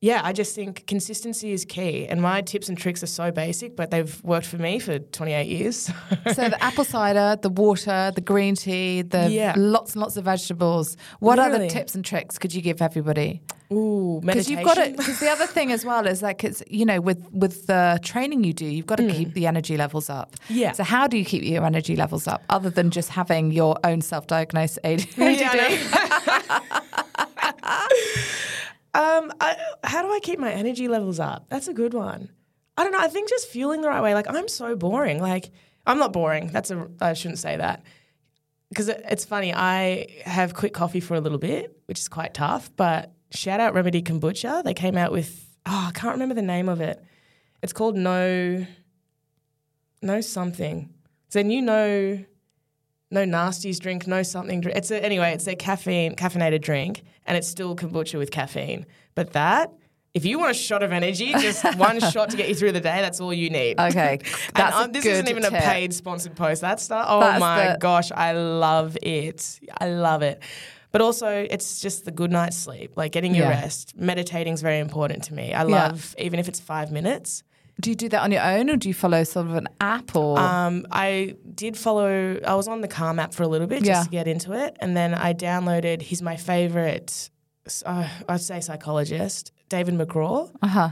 yeah, 0.00 0.20
I 0.22 0.32
just 0.32 0.54
think 0.54 0.86
consistency 0.86 1.52
is 1.52 1.64
key. 1.64 2.06
And 2.06 2.20
my 2.22 2.40
tips 2.42 2.68
and 2.68 2.76
tricks 2.78 3.02
are 3.02 3.06
so 3.08 3.32
basic, 3.32 3.74
but 3.76 3.90
they've 3.90 4.22
worked 4.22 4.46
for 4.46 4.58
me 4.58 4.78
for 4.78 4.98
28 4.98 5.46
years. 5.48 5.90
So 6.34 6.48
the 6.48 6.62
apple 6.62 6.84
cider, 6.84 7.36
the 7.40 7.48
water, 7.48 8.12
the 8.14 8.20
green 8.20 8.54
tea, 8.56 9.02
the 9.02 9.30
Yeah. 9.30 9.54
lots 9.56 9.94
and 9.94 10.02
lots 10.02 10.16
of 10.16 10.24
vegetables. 10.24 10.96
What 11.20 11.38
other 11.38 11.52
Literally. 11.52 11.68
tips 11.70 11.94
and 11.94 12.04
tricks 12.04 12.38
could 12.38 12.54
you 12.54 12.60
give 12.62 12.82
everybody? 12.82 13.40
Ooh, 13.72 14.20
Because 14.24 14.48
you've 14.48 14.62
got 14.64 14.78
it. 14.78 14.96
Because 14.96 15.18
the 15.18 15.28
other 15.28 15.46
thing 15.46 15.72
as 15.72 15.84
well 15.84 16.06
is 16.06 16.22
like 16.22 16.44
it's 16.44 16.62
you 16.68 16.84
know 16.84 17.00
with 17.00 17.26
with 17.32 17.66
the 17.66 17.98
training 18.02 18.44
you 18.44 18.52
do, 18.52 18.64
you've 18.64 18.86
got 18.86 18.96
to 18.96 19.08
keep 19.10 19.32
the 19.34 19.46
energy 19.46 19.76
levels 19.76 20.08
up. 20.08 20.36
Mm. 20.36 20.56
Yeah. 20.56 20.72
So 20.72 20.84
how 20.84 21.06
do 21.06 21.16
you 21.18 21.24
keep 21.24 21.42
your 21.42 21.64
energy 21.64 21.96
levels 21.96 22.26
up 22.28 22.42
other 22.48 22.70
than 22.70 22.90
just 22.90 23.10
having 23.10 23.50
your 23.50 23.76
own 23.84 24.00
self-diagnosed 24.02 24.78
ADHD? 24.84 25.16
Yeah, 25.36 26.60
Um, 28.94 29.30
I, 29.42 29.56
how 29.84 30.00
do 30.00 30.10
I 30.10 30.20
keep 30.22 30.38
my 30.38 30.50
energy 30.50 30.88
levels 30.88 31.20
up? 31.20 31.50
That's 31.50 31.68
a 31.68 31.74
good 31.74 31.92
one. 31.92 32.30
I 32.78 32.82
don't 32.82 32.92
know. 32.92 32.98
I 32.98 33.08
think 33.08 33.28
just 33.28 33.46
fueling 33.48 33.82
the 33.82 33.88
right 33.88 34.02
way. 34.02 34.14
Like 34.14 34.26
I'm 34.28 34.48
so 34.48 34.74
boring. 34.74 35.20
Like 35.20 35.50
I'm 35.86 35.98
not 35.98 36.14
boring. 36.14 36.46
That's 36.48 36.70
a. 36.70 36.88
I 37.00 37.12
shouldn't 37.12 37.38
say 37.38 37.58
that 37.58 37.82
because 38.70 38.88
it's 38.88 39.26
funny. 39.26 39.52
I 39.52 40.06
have 40.24 40.54
quit 40.54 40.72
coffee 40.72 41.00
for 41.00 41.14
a 41.14 41.20
little 41.20 41.36
bit, 41.38 41.76
which 41.84 41.98
is 41.98 42.08
quite 42.08 42.32
tough. 42.32 42.70
But 42.74 43.12
shout 43.30 43.60
out 43.60 43.74
Remedy 43.74 44.02
Kombucha. 44.02 44.62
They 44.64 44.74
came 44.74 44.96
out 44.96 45.12
with. 45.12 45.42
Oh, 45.66 45.86
I 45.88 45.92
can't 45.92 46.12
remember 46.14 46.34
the 46.34 46.42
name 46.42 46.68
of 46.68 46.80
it. 46.80 47.02
It's 47.62 47.72
called 47.72 47.96
No. 47.96 48.66
No 50.02 50.20
something. 50.20 50.92
It's 51.26 51.36
a 51.36 51.42
new 51.42 51.62
no. 51.62 52.24
No 53.08 53.24
nasties 53.24 53.78
drink, 53.78 54.06
no 54.08 54.22
something 54.24 54.60
drink. 54.60 54.76
It's 54.76 54.90
a, 54.90 55.02
anyway. 55.02 55.32
It's 55.32 55.46
a 55.46 55.54
caffeine 55.54 56.16
caffeinated 56.16 56.60
drink, 56.60 57.04
and 57.24 57.36
it's 57.36 57.46
still 57.46 57.76
kombucha 57.76 58.18
with 58.18 58.32
caffeine. 58.32 58.84
But 59.14 59.32
that, 59.34 59.72
if 60.12 60.24
you 60.24 60.40
want 60.40 60.50
a 60.50 60.54
shot 60.54 60.82
of 60.82 60.90
energy, 60.90 61.32
just 61.34 61.64
one 61.78 62.00
shot 62.00 62.30
to 62.30 62.36
get 62.36 62.48
you 62.48 62.56
through 62.56 62.72
the 62.72 62.80
day. 62.80 63.00
That's 63.00 63.20
all 63.20 63.32
you 63.32 63.48
need. 63.48 63.78
Okay, 63.78 64.18
And 64.48 64.54
that's 64.54 64.76
a 64.76 64.78
um, 64.80 64.92
this 64.92 65.06
isn't 65.06 65.28
even 65.28 65.44
a 65.44 65.50
paid 65.52 65.94
sponsored 65.94 66.34
post. 66.34 66.60
That's 66.62 66.82
stuff. 66.82 67.06
Oh 67.08 67.20
That's 67.20 67.38
my 67.40 67.72
the- 67.72 67.78
gosh, 67.78 68.10
I 68.10 68.32
love 68.32 68.98
it. 69.02 69.60
I 69.80 69.88
love 69.88 70.22
it. 70.22 70.42
But 70.92 71.00
also, 71.00 71.28
it's 71.50 71.80
just 71.80 72.04
the 72.04 72.10
good 72.10 72.30
night's 72.30 72.56
sleep, 72.56 72.92
like 72.96 73.12
getting 73.12 73.34
your 73.34 73.46
Yeah. 73.46 73.60
rest. 73.62 73.94
Meditating 73.96 74.54
is 74.54 74.62
very 74.62 74.78
important 74.78 75.24
to 75.24 75.34
me. 75.34 75.52
I 75.52 75.62
love, 75.64 76.14
even 76.18 76.38
if 76.40 76.48
it's 76.48 76.60
five 76.60 76.90
minutes. 76.92 77.42
Do 77.78 77.90
you 77.90 77.96
do 77.96 78.08
that 78.08 78.22
on 78.22 78.32
your 78.32 78.42
own, 78.42 78.70
or 78.70 78.76
do 78.76 78.88
you 78.88 78.94
follow 78.94 79.22
sort 79.24 79.46
of 79.46 79.54
an 79.54 79.68
app, 79.80 80.16
or 80.16 80.38
Um, 80.38 80.86
I 80.90 81.34
did 81.54 81.76
follow. 81.76 82.38
I 82.46 82.54
was 82.54 82.68
on 82.68 82.80
the 82.80 82.88
Calm 82.88 83.18
app 83.18 83.34
for 83.34 83.42
a 83.42 83.48
little 83.48 83.66
bit 83.66 83.80
just 83.80 83.88
Yeah. 83.88 84.02
to 84.04 84.08
get 84.08 84.26
into 84.26 84.52
it, 84.52 84.76
and 84.80 84.96
then 84.96 85.12
I 85.12 85.34
downloaded. 85.34 86.00
He's 86.02 86.22
my 86.22 86.36
favorite. 86.36 87.28
Uh, 87.84 88.08
I'd 88.28 88.40
say 88.40 88.60
psychologist, 88.60 89.52
David 89.68 89.94
McGraw. 89.94 90.50
uh 90.62 90.66
huh? 90.68 90.88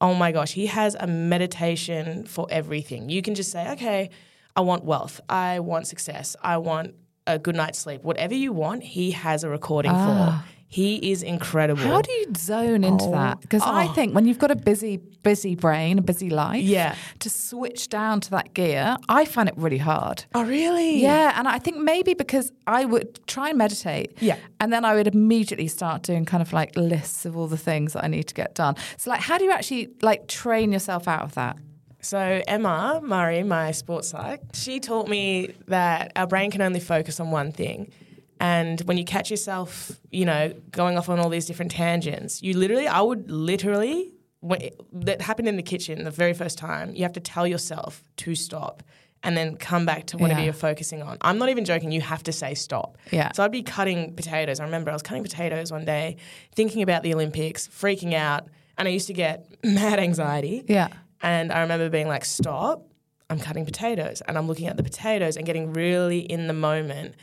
Oh 0.00 0.14
my 0.14 0.30
gosh, 0.32 0.52
he 0.52 0.66
has 0.66 0.94
a 0.94 1.06
meditation 1.06 2.24
for 2.26 2.46
everything. 2.50 3.08
You 3.08 3.22
can 3.22 3.34
just 3.34 3.50
say, 3.50 3.68
okay, 3.72 4.10
I 4.54 4.60
want 4.60 4.84
wealth, 4.84 5.20
I 5.28 5.60
want 5.60 5.86
success, 5.86 6.36
I 6.42 6.56
want 6.58 6.94
a 7.26 7.38
good 7.38 7.56
night's 7.56 7.78
sleep. 7.78 8.02
Whatever 8.02 8.34
you 8.34 8.52
want, 8.52 8.82
he 8.82 9.10
has 9.12 9.44
a 9.44 9.48
recording 9.48 9.92
for. 9.92 10.42
He 10.68 11.12
is 11.12 11.22
incredible. 11.22 11.80
Ah. 11.84 11.86
How 11.86 12.02
do 12.02 12.10
you 12.10 12.26
zone 12.36 12.82
into 12.82 13.04
Oh. 13.04 13.12
that? 13.12 13.40
Because 13.40 13.62
I 13.62 13.86
Oh. 13.86 13.92
think 13.92 14.14
when 14.16 14.26
you've 14.26 14.38
got 14.40 14.50
a 14.50 14.56
busy, 14.56 14.96
busy 15.22 15.54
brain, 15.54 15.96
a 15.98 16.02
busy 16.02 16.28
life, 16.28 16.64
Yeah. 16.64 16.96
to 17.20 17.30
switch 17.30 17.88
down 17.88 18.20
to 18.22 18.30
that 18.32 18.52
gear, 18.52 18.96
I 19.08 19.26
find 19.26 19.48
it 19.48 19.54
really 19.56 19.78
hard. 19.78 20.24
Oh, 20.34 20.42
really? 20.44 21.00
Yeah, 21.00 21.34
and 21.38 21.46
I 21.46 21.60
think 21.60 21.76
maybe 21.78 22.14
because 22.14 22.50
I 22.66 22.84
would 22.84 23.20
try 23.28 23.50
and 23.50 23.58
meditate. 23.58 24.16
Yeah. 24.20 24.36
And 24.58 24.72
then 24.72 24.84
I 24.84 24.94
would 24.96 25.06
immediately 25.06 25.68
start 25.68 26.02
doing 26.02 26.24
kind 26.24 26.42
of 26.42 26.52
like 26.52 26.76
lists 26.76 27.24
of 27.24 27.36
all 27.36 27.46
the 27.46 27.56
things 27.56 27.92
that 27.92 28.02
I 28.04 28.08
need 28.08 28.24
to 28.24 28.34
get 28.34 28.54
done. 28.56 28.74
So 28.96 29.10
like 29.10 29.20
how 29.20 29.38
do 29.38 29.44
you 29.44 29.52
actually 29.52 29.90
like 30.02 30.26
train 30.26 30.72
yourself 30.72 31.06
out 31.06 31.22
of 31.22 31.34
that? 31.34 31.56
So 32.00 32.42
Emma 32.46 33.00
Murray, 33.02 33.42
my 33.42 33.72
sports 33.72 34.08
psych, 34.10 34.40
she 34.54 34.78
taught 34.80 35.08
me 35.08 35.54
that 35.66 36.12
our 36.14 36.26
brain 36.26 36.50
can 36.50 36.62
only 36.62 36.80
focus 36.80 37.18
on 37.20 37.30
one 37.30 37.52
thing. 37.52 37.90
And 38.38 38.80
when 38.82 38.98
you 38.98 39.04
catch 39.04 39.30
yourself, 39.30 39.90
you 40.10 40.24
know, 40.24 40.52
going 40.70 40.98
off 40.98 41.08
on 41.08 41.18
all 41.18 41.30
these 41.30 41.46
different 41.46 41.72
tangents, 41.72 42.42
you 42.42 42.56
literally, 42.56 42.86
I 42.86 43.00
would 43.00 43.30
literally, 43.30 44.12
when, 44.40 44.60
that 44.92 45.22
happened 45.22 45.48
in 45.48 45.56
the 45.56 45.62
kitchen 45.62 46.04
the 46.04 46.10
very 46.10 46.34
first 46.34 46.58
time, 46.58 46.94
you 46.94 47.02
have 47.02 47.14
to 47.14 47.20
tell 47.20 47.46
yourself 47.46 48.02
to 48.18 48.34
stop 48.34 48.82
and 49.22 49.36
then 49.36 49.56
come 49.56 49.86
back 49.86 50.04
to 50.08 50.18
whatever 50.18 50.40
Yeah. 50.40 50.44
you're 50.44 50.52
focusing 50.54 51.02
on. 51.02 51.16
I'm 51.22 51.38
not 51.38 51.48
even 51.48 51.64
joking, 51.64 51.90
you 51.90 52.02
have 52.02 52.22
to 52.24 52.32
say 52.32 52.54
stop. 52.54 52.98
Yeah. 53.10 53.32
So 53.32 53.42
I'd 53.42 53.50
be 53.50 53.62
cutting 53.62 54.14
potatoes. 54.14 54.60
I 54.60 54.64
remember 54.64 54.90
I 54.90 54.92
was 54.92 55.02
cutting 55.02 55.22
potatoes 55.24 55.72
one 55.72 55.86
day, 55.86 56.16
thinking 56.54 56.82
about 56.82 57.02
the 57.02 57.14
Olympics, 57.14 57.66
freaking 57.66 58.12
out, 58.12 58.46
and 58.76 58.86
I 58.86 58.90
used 58.90 59.06
to 59.06 59.14
get 59.14 59.46
mad 59.64 59.98
anxiety. 59.98 60.62
Yeah. 60.68 60.88
And 61.22 61.52
I 61.52 61.60
remember 61.62 61.88
being 61.88 62.08
like, 62.08 62.24
stop, 62.24 62.86
I'm 63.30 63.38
cutting 63.38 63.64
potatoes. 63.64 64.22
And 64.26 64.36
I'm 64.36 64.46
looking 64.46 64.66
at 64.66 64.76
the 64.76 64.82
potatoes 64.82 65.36
and 65.36 65.46
getting 65.46 65.72
really 65.72 66.20
in 66.20 66.46
the 66.46 66.52
moment. 66.52 67.14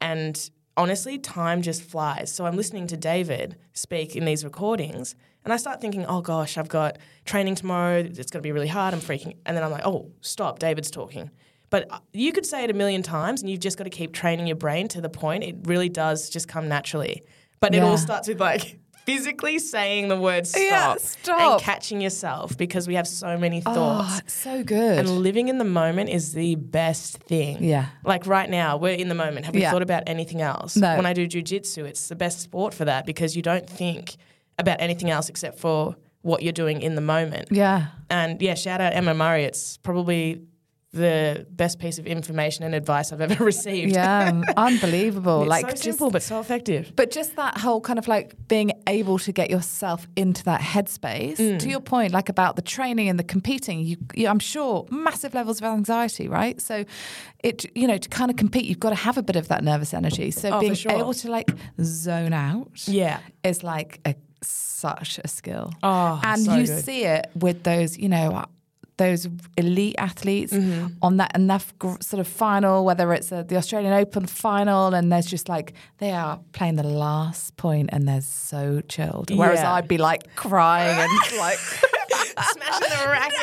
And 0.00 0.50
honestly, 0.76 1.18
time 1.18 1.62
just 1.62 1.82
flies. 1.82 2.32
So 2.32 2.46
I'm 2.46 2.56
listening 2.56 2.86
to 2.88 2.96
David 2.96 3.56
speak 3.72 4.16
in 4.16 4.24
these 4.24 4.44
recordings. 4.44 5.14
And 5.44 5.52
I 5.52 5.56
start 5.56 5.80
thinking, 5.80 6.04
oh 6.06 6.20
gosh, 6.20 6.58
I've 6.58 6.68
got 6.68 6.98
training 7.24 7.54
tomorrow. 7.54 7.98
It's 7.98 8.30
going 8.30 8.42
to 8.42 8.46
be 8.46 8.52
really 8.52 8.68
hard. 8.68 8.94
I'm 8.94 9.00
freaking. 9.00 9.36
And 9.46 9.56
then 9.56 9.64
I'm 9.64 9.70
like, 9.70 9.86
oh, 9.86 10.12
stop, 10.20 10.58
David's 10.58 10.90
talking. 10.90 11.30
But 11.70 11.90
uh, 11.90 11.98
you 12.12 12.32
could 12.32 12.46
say 12.46 12.64
it 12.64 12.70
a 12.70 12.74
million 12.74 13.02
times 13.02 13.42
and 13.42 13.50
you've 13.50 13.60
just 13.60 13.76
got 13.76 13.84
to 13.84 13.90
keep 13.90 14.12
training 14.12 14.46
your 14.46 14.56
brain 14.56 14.88
to 14.88 15.00
the 15.00 15.08
point 15.08 15.44
it 15.44 15.56
really 15.64 15.88
does 15.88 16.30
just 16.30 16.48
come 16.48 16.68
naturally. 16.68 17.22
But 17.60 17.74
it 17.74 17.82
all 17.82 17.98
starts 17.98 18.28
with 18.28 18.40
like 18.40 18.78
physically 19.08 19.58
saying 19.58 20.08
the 20.08 20.16
word 20.20 20.46
stop, 20.46 20.60
Yeah, 20.62 20.94
stop. 20.98 21.40
and 21.40 21.60
catching 21.62 22.00
yourself 22.02 22.58
because 22.58 22.86
we 22.86 22.94
have 22.94 23.08
so 23.08 23.38
many 23.38 23.62
Oh, 23.64 23.72
thoughts. 23.74 24.18
it's 24.18 24.34
so 24.34 24.62
good. 24.62 24.98
And 24.98 25.08
living 25.08 25.48
in 25.48 25.56
the 25.56 25.64
moment 25.64 26.10
is 26.10 26.34
the 26.34 26.56
best 26.56 27.16
thing. 27.16 27.64
Yeah. 27.64 27.86
Like 28.04 28.26
right 28.26 28.50
now, 28.50 28.76
we're 28.76 28.92
in 28.94 29.08
the 29.08 29.14
moment. 29.14 29.46
Have 29.46 29.54
we 29.54 29.62
Yeah. 29.62 29.70
thought 29.70 29.80
about 29.80 30.02
anything 30.06 30.42
else? 30.42 30.76
No. 30.76 30.94
When 30.96 31.06
I 31.06 31.14
do 31.14 31.26
jujitsu, 31.26 31.84
it's 31.86 32.08
the 32.08 32.16
best 32.16 32.40
sport 32.40 32.74
for 32.74 32.84
that 32.84 33.06
because 33.06 33.34
you 33.34 33.40
don't 33.42 33.66
think 33.68 34.16
about 34.58 34.76
anything 34.80 35.08
else 35.08 35.30
except 35.30 35.58
for 35.58 35.96
what 36.22 36.42
you're 36.42 36.52
doing 36.52 36.82
in 36.82 36.94
the 36.94 37.00
moment. 37.00 37.48
yeah. 37.50 37.86
And 38.10 38.42
yeah, 38.42 38.54
shout 38.54 38.80
out 38.82 38.92
Emma 38.92 39.14
Murray. 39.14 39.44
It's 39.44 39.76
probably 39.78 40.42
the 40.92 41.46
best 41.50 41.78
piece 41.78 41.98
of 41.98 42.06
information 42.06 42.64
and 42.64 42.74
advice 42.74 43.12
I've 43.12 43.20
ever 43.20 43.44
received. 43.52 43.92
Yeah. 43.94 44.40
unbelievable. 44.56 45.42
it's 45.42 45.48
like 45.50 45.64
so 45.66 45.70
just 45.72 45.82
simple 45.82 46.10
but 46.10 46.22
so 46.22 46.40
effective. 46.40 46.92
But 46.96 47.10
just 47.10 47.36
that 47.36 47.58
whole 47.58 47.80
kind 47.82 47.98
of 47.98 48.08
like 48.08 48.34
being 48.48 48.72
able 48.86 49.18
to 49.18 49.30
get 49.32 49.50
yourself 49.50 50.08
into 50.16 50.42
that 50.44 50.60
headspace. 50.62 51.36
Mm. 51.36 51.58
To 51.58 51.68
your 51.68 51.80
point, 51.80 52.12
like 52.14 52.30
about 52.30 52.56
the 52.56 52.62
training 52.62 53.08
and 53.10 53.18
the 53.18 53.24
competing, 53.24 53.80
you, 53.80 53.98
you, 54.14 54.28
I'm 54.28 54.38
sure 54.38 54.86
massive 54.90 55.34
levels 55.34 55.58
of 55.60 55.64
anxiety, 55.64 56.26
right? 56.26 56.58
So, 56.60 56.84
it 57.44 57.66
you 57.76 57.86
know 57.86 57.98
to 57.98 58.08
kind 58.08 58.30
of 58.30 58.36
compete, 58.38 58.64
you've 58.64 58.80
got 58.80 58.90
to 58.90 58.96
have 58.96 59.18
a 59.18 59.22
bit 59.22 59.36
of 59.36 59.48
that 59.48 59.62
nervous 59.62 59.92
energy. 59.92 60.30
So 60.30 60.50
Oh, 60.52 60.60
being 60.60 60.74
sure. 60.74 60.92
able 60.92 61.12
to 61.14 61.30
like 61.30 61.50
zone 61.82 62.32
out, 62.32 62.70
Yeah. 62.88 63.20
is 63.44 63.62
like 63.62 64.00
a, 64.06 64.14
such 64.42 65.20
a 65.22 65.28
skill. 65.28 65.72
Oh, 65.82 66.18
and 66.24 66.40
so 66.42 66.54
you 66.56 66.66
good. 66.66 66.84
see 66.84 67.04
it 67.04 67.30
with 67.34 67.62
those, 67.64 67.98
you 67.98 68.08
know. 68.08 68.44
Those 68.98 69.28
elite 69.56 69.94
athletes 69.98 70.52
Mm-hmm. 70.52 70.86
on 71.02 71.16
that 71.18 71.34
enough 71.34 71.72
gr- 71.78 72.00
sort 72.00 72.20
of 72.20 72.28
final, 72.28 72.84
whether 72.84 73.12
it's 73.12 73.32
a, 73.32 73.44
the 73.44 73.56
Australian 73.56 73.92
Open 73.94 74.26
final, 74.26 74.92
and 74.92 75.10
there's 75.10 75.26
just 75.26 75.48
like 75.48 75.72
they 75.98 76.10
are 76.12 76.38
playing 76.52 76.74
the 76.76 76.82
last 76.82 77.56
point 77.56 77.90
and 77.92 78.06
they're 78.08 78.20
so 78.20 78.80
chilled. 78.88 79.30
Whereas 79.30 79.60
Yeah. 79.60 79.72
I'd 79.74 79.88
be 79.88 79.98
like 79.98 80.34
crying 80.36 80.98
and 80.98 81.38
like, 81.38 81.58
Smashing 81.58 82.98
the 82.98 83.08
racket. 83.08 83.38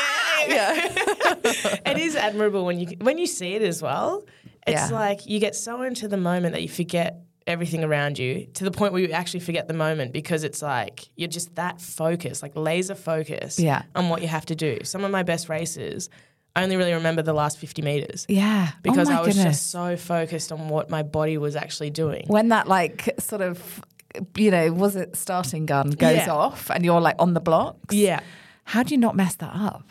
yeah, 0.47 1.91
it 1.91 1.97
is 1.97 2.15
admirable 2.15 2.65
when 2.65 2.79
you 2.79 2.87
when 3.01 3.17
you 3.17 3.25
see 3.27 3.55
it 3.55 3.61
as 3.61 3.81
well. 3.81 4.23
It's 4.67 4.89
Yeah. 4.91 4.97
like 4.97 5.25
you 5.25 5.39
get 5.39 5.55
so 5.55 5.81
into 5.83 6.07
the 6.07 6.17
moment 6.17 6.53
that 6.53 6.61
you 6.61 6.69
forget 6.69 7.21
everything 7.47 7.83
around 7.83 8.17
you 8.17 8.47
to 8.55 8.63
the 8.63 8.71
point 8.71 8.91
where 8.93 9.01
you 9.01 9.11
actually 9.11 9.39
forget 9.39 9.67
the 9.67 9.73
moment 9.73 10.11
because 10.13 10.43
it's 10.43 10.61
like 10.61 11.09
you're 11.15 11.27
just 11.29 11.55
that 11.55 11.79
focused, 11.81 12.41
like 12.41 12.55
laser 12.55 12.95
focused 12.95 13.59
Yeah. 13.59 13.83
on 13.95 14.09
what 14.09 14.21
you 14.21 14.27
have 14.27 14.45
to 14.47 14.55
do. 14.55 14.79
Some 14.83 15.03
of 15.03 15.11
my 15.11 15.21
best 15.23 15.47
races, 15.47 16.09
I 16.55 16.63
only 16.63 16.75
really 16.77 16.93
remember 16.93 17.21
the 17.21 17.33
last 17.33 17.57
50 17.59 17.81
meters 17.81 18.25
Yeah. 18.29 18.69
Oh 18.73 18.77
because 18.81 19.09
oh 19.09 19.13
I 19.13 19.19
was 19.21 19.35
goodness. 19.35 19.57
just 19.59 19.71
so 19.71 19.95
focused 19.95 20.51
on 20.51 20.69
what 20.69 20.89
my 20.89 21.03
body 21.03 21.37
was 21.37 21.55
actually 21.55 21.91
doing. 21.91 22.23
when 22.27 22.49
that 22.49 22.67
like 22.67 23.09
sort 23.19 23.41
of 23.41 23.81
you 24.37 24.49
know 24.49 24.71
was 24.71 24.95
it 24.95 25.15
starting 25.17 25.65
gun 25.65 25.89
goes 25.91 26.15
Yeah. 26.15 26.31
off 26.33 26.71
and 26.71 26.83
you're 26.85 27.01
like 27.01 27.15
on 27.19 27.33
the 27.33 27.41
blocks. 27.41 27.93
Yeah. 27.93 28.21
How 28.63 28.81
do 28.81 28.93
you 28.95 28.97
not 28.99 29.15
mess 29.15 29.35
that 29.35 29.53
up? 29.53 29.83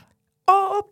Oh, 0.48 0.82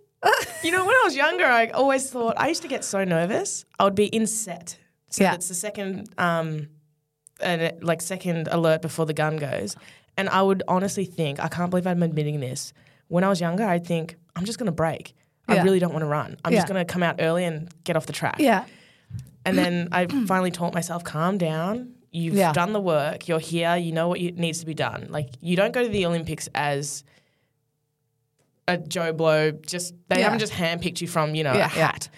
you 0.63 0.71
know, 0.71 0.85
when 0.85 0.95
I 0.95 1.03
was 1.05 1.17
younger, 1.17 1.45
I 1.47 1.67
always 1.71 2.09
thought 2.09 2.35
I 2.37 2.47
used 2.49 2.63
to 2.63 2.69
get 2.69 2.85
so 2.85 3.03
nervous. 3.03 3.65
I 3.81 3.85
would 3.85 3.97
be 3.97 4.07
in 4.07 4.29
set. 4.29 4.79
So 5.13 5.23
Yeah. 5.25 5.35
it's 5.35 5.47
the 5.49 5.55
second, 5.55 6.09
um, 6.19 6.69
and 7.41 7.73
like 7.83 8.01
second 8.03 8.49
alert 8.51 8.83
before 8.83 9.07
the 9.07 9.13
gun 9.15 9.37
goes, 9.37 9.77
and 10.17 10.29
I 10.29 10.43
would 10.43 10.63
honestly 10.69 11.05
think, 11.05 11.39
I 11.39 11.49
can't 11.49 11.71
believe 11.71 11.87
I'm 11.87 12.03
admitting 12.03 12.41
this. 12.41 12.73
When 13.09 13.23
I 13.25 13.29
was 13.29 13.41
younger, 13.41 13.65
I'd 13.65 13.87
think 13.87 14.17
I'm 14.37 14.45
just 14.45 14.59
going 14.59 14.67
to 14.67 14.73
break. 14.73 15.15
I 15.49 15.57
Yeah. 15.57 15.63
really 15.65 15.79
don't 15.79 15.93
want 15.93 16.03
to 16.03 16.07
run. 16.09 16.37
I'm 16.45 16.53
just 16.53 16.67
going 16.67 16.79
to 16.85 16.91
come 16.91 17.03
out 17.03 17.17
early 17.19 17.45
and 17.45 17.69
get 17.85 17.97
off 17.97 18.07
the 18.07 18.13
track. 18.13 18.37
Yeah. 18.39 18.65
And 19.45 19.59
then 19.59 19.89
I 19.93 20.07
finally 20.27 20.51
taught 20.51 20.73
myself, 20.73 21.05
calm 21.05 21.37
down. 21.37 21.95
You've 22.11 22.35
Yeah. 22.35 22.53
done 22.53 22.73
the 22.73 22.81
work. 22.81 23.27
You're 23.29 23.41
here. 23.41 23.77
You 23.77 23.93
know 23.93 24.09
what 24.09 24.21
you, 24.21 24.33
needs 24.33 24.61
to 24.61 24.67
be 24.67 24.75
done. 24.75 25.09
Like 25.11 25.31
you 25.41 25.57
don't 25.57 25.73
go 25.73 25.83
to 25.83 25.89
the 25.89 26.07
Olympics 26.07 26.49
as 26.55 27.05
a 28.69 28.79
Joe 28.79 29.13
Blow. 29.13 29.51
Just 29.51 29.95
they 30.09 30.19
Yeah. 30.19 30.25
haven't 30.25 30.39
just 30.39 30.53
handpicked 30.53 31.01
you 31.01 31.09
from 31.09 31.35
you 31.35 31.43
know 31.45 31.53
Yeah, 31.55 31.71
a 31.73 31.77
yeah. 31.77 31.87
hat. 31.93 32.09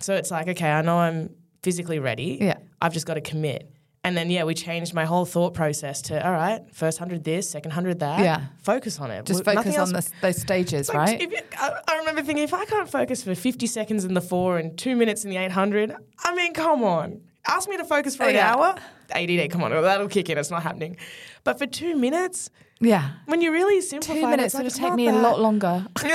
So 0.00 0.14
it's 0.14 0.30
like 0.30 0.48
okay, 0.48 0.70
I 0.70 0.80
know 0.82 0.98
I'm 0.98 1.30
physically 1.62 1.98
ready. 1.98 2.38
Yeah. 2.40 2.58
I've 2.80 2.92
just 2.92 3.06
got 3.06 3.14
to 3.14 3.20
commit. 3.20 3.70
And 4.04 4.16
then 4.16 4.30
yeah, 4.30 4.42
we 4.42 4.54
changed 4.54 4.94
my 4.94 5.04
whole 5.04 5.24
thought 5.24 5.54
process 5.54 6.02
to 6.02 6.26
all 6.26 6.32
right, 6.32 6.60
first 6.72 6.98
hundred 6.98 7.22
this, 7.22 7.48
second 7.48 7.70
hundred 7.70 8.00
that. 8.00 8.18
Yeah. 8.18 8.46
focus 8.64 8.98
on 8.98 9.12
it. 9.12 9.24
Just 9.24 9.46
Well, 9.46 9.54
focus 9.54 9.78
on 9.78 9.92
this, 9.92 10.10
those 10.20 10.40
stages, 10.40 10.88
like, 10.88 10.96
right? 10.98 11.22
if 11.22 11.30
you- 11.30 11.38
I, 11.56 11.80
I 11.86 11.98
remember 11.98 12.22
thinking, 12.22 12.42
if 12.42 12.52
I 12.52 12.64
can't 12.64 12.90
focus 12.90 13.22
for 13.22 13.36
50 13.36 13.64
seconds 13.68 14.04
in 14.04 14.14
the 14.14 14.20
four 14.20 14.58
and 14.58 14.76
two 14.76 14.96
minutes 14.96 15.24
in 15.24 15.30
the 15.30 15.36
800, 15.36 15.94
I 16.24 16.34
mean, 16.34 16.52
come 16.52 16.82
on. 16.82 17.20
Ask 17.46 17.68
me 17.68 17.76
to 17.76 17.84
focus 17.84 18.16
for 18.16 18.24
an 18.24 18.34
Yeah. 18.34 18.54
hour. 18.54 18.74
ADD, 19.14 19.48
come 19.50 19.62
on, 19.62 19.70
that'll 19.70 20.08
kick 20.08 20.30
in. 20.30 20.38
It's 20.38 20.50
not 20.50 20.62
happening. 20.62 20.96
But 21.44 21.58
for 21.58 21.66
two 21.66 21.96
minutes, 21.96 22.50
yeah. 22.80 23.10
when 23.26 23.42
you 23.42 23.52
really 23.52 23.80
simplify 23.80 24.20
Two 24.20 24.26
minutes 24.28 24.54
would 24.54 24.66
it's 24.66 24.78
take 24.78 24.94
me 24.94 25.08
a 25.08 25.12
lot 25.12 25.40
longer. 25.40 25.84
we'll 26.02 26.10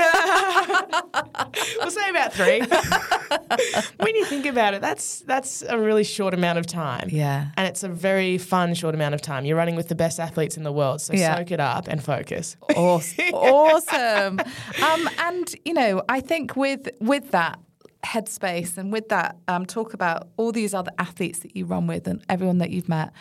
say 1.92 2.10
about 2.10 2.34
three. 2.34 2.62
when 3.98 4.16
you 4.16 4.26
think 4.26 4.46
about 4.46 4.74
it, 4.74 4.82
that's 4.82 5.20
that's 5.22 5.64
a 5.68 5.78
really 5.78 6.04
short 6.04 6.34
amount 6.34 6.60
of 6.60 6.66
time. 6.66 7.10
Yeah. 7.12 7.48
And 7.58 7.68
it's 7.68 7.84
a 7.84 7.90
very 7.90 8.38
fun 8.38 8.74
short 8.74 8.96
amount 8.96 9.16
of 9.16 9.22
time. 9.22 9.46
You're 9.46 9.58
running 9.58 9.76
with 9.76 9.90
the 9.90 9.96
best 9.96 10.20
athletes 10.20 10.58
in 10.58 10.64
the 10.64 10.72
world, 10.72 11.02
so 11.02 11.14
Yeah. 11.14 11.36
soak 11.36 11.52
it 11.52 11.60
up 11.60 11.88
and 11.88 12.04
focus. 12.04 12.56
Awesome. 12.76 13.26
awesome. 13.34 14.40
Um, 14.82 15.10
and 15.20 15.56
you 15.66 15.74
know, 15.74 16.04
I 16.10 16.22
think 16.22 16.56
with 16.56 16.90
with 17.00 17.32
that 17.32 17.60
headspace 18.04 18.78
and 18.78 18.92
with 18.92 19.10
that 19.10 19.38
um, 19.48 19.66
talk 19.66 19.94
about 19.94 20.30
all 20.38 20.52
these 20.52 20.74
other 20.74 20.92
athletes 20.98 21.40
that 21.40 21.56
you 21.56 21.66
run 21.66 21.88
with 21.88 22.08
and 22.08 22.24
everyone 22.30 22.60
that 22.60 22.70
you've 22.70 22.90
met. 22.90 23.12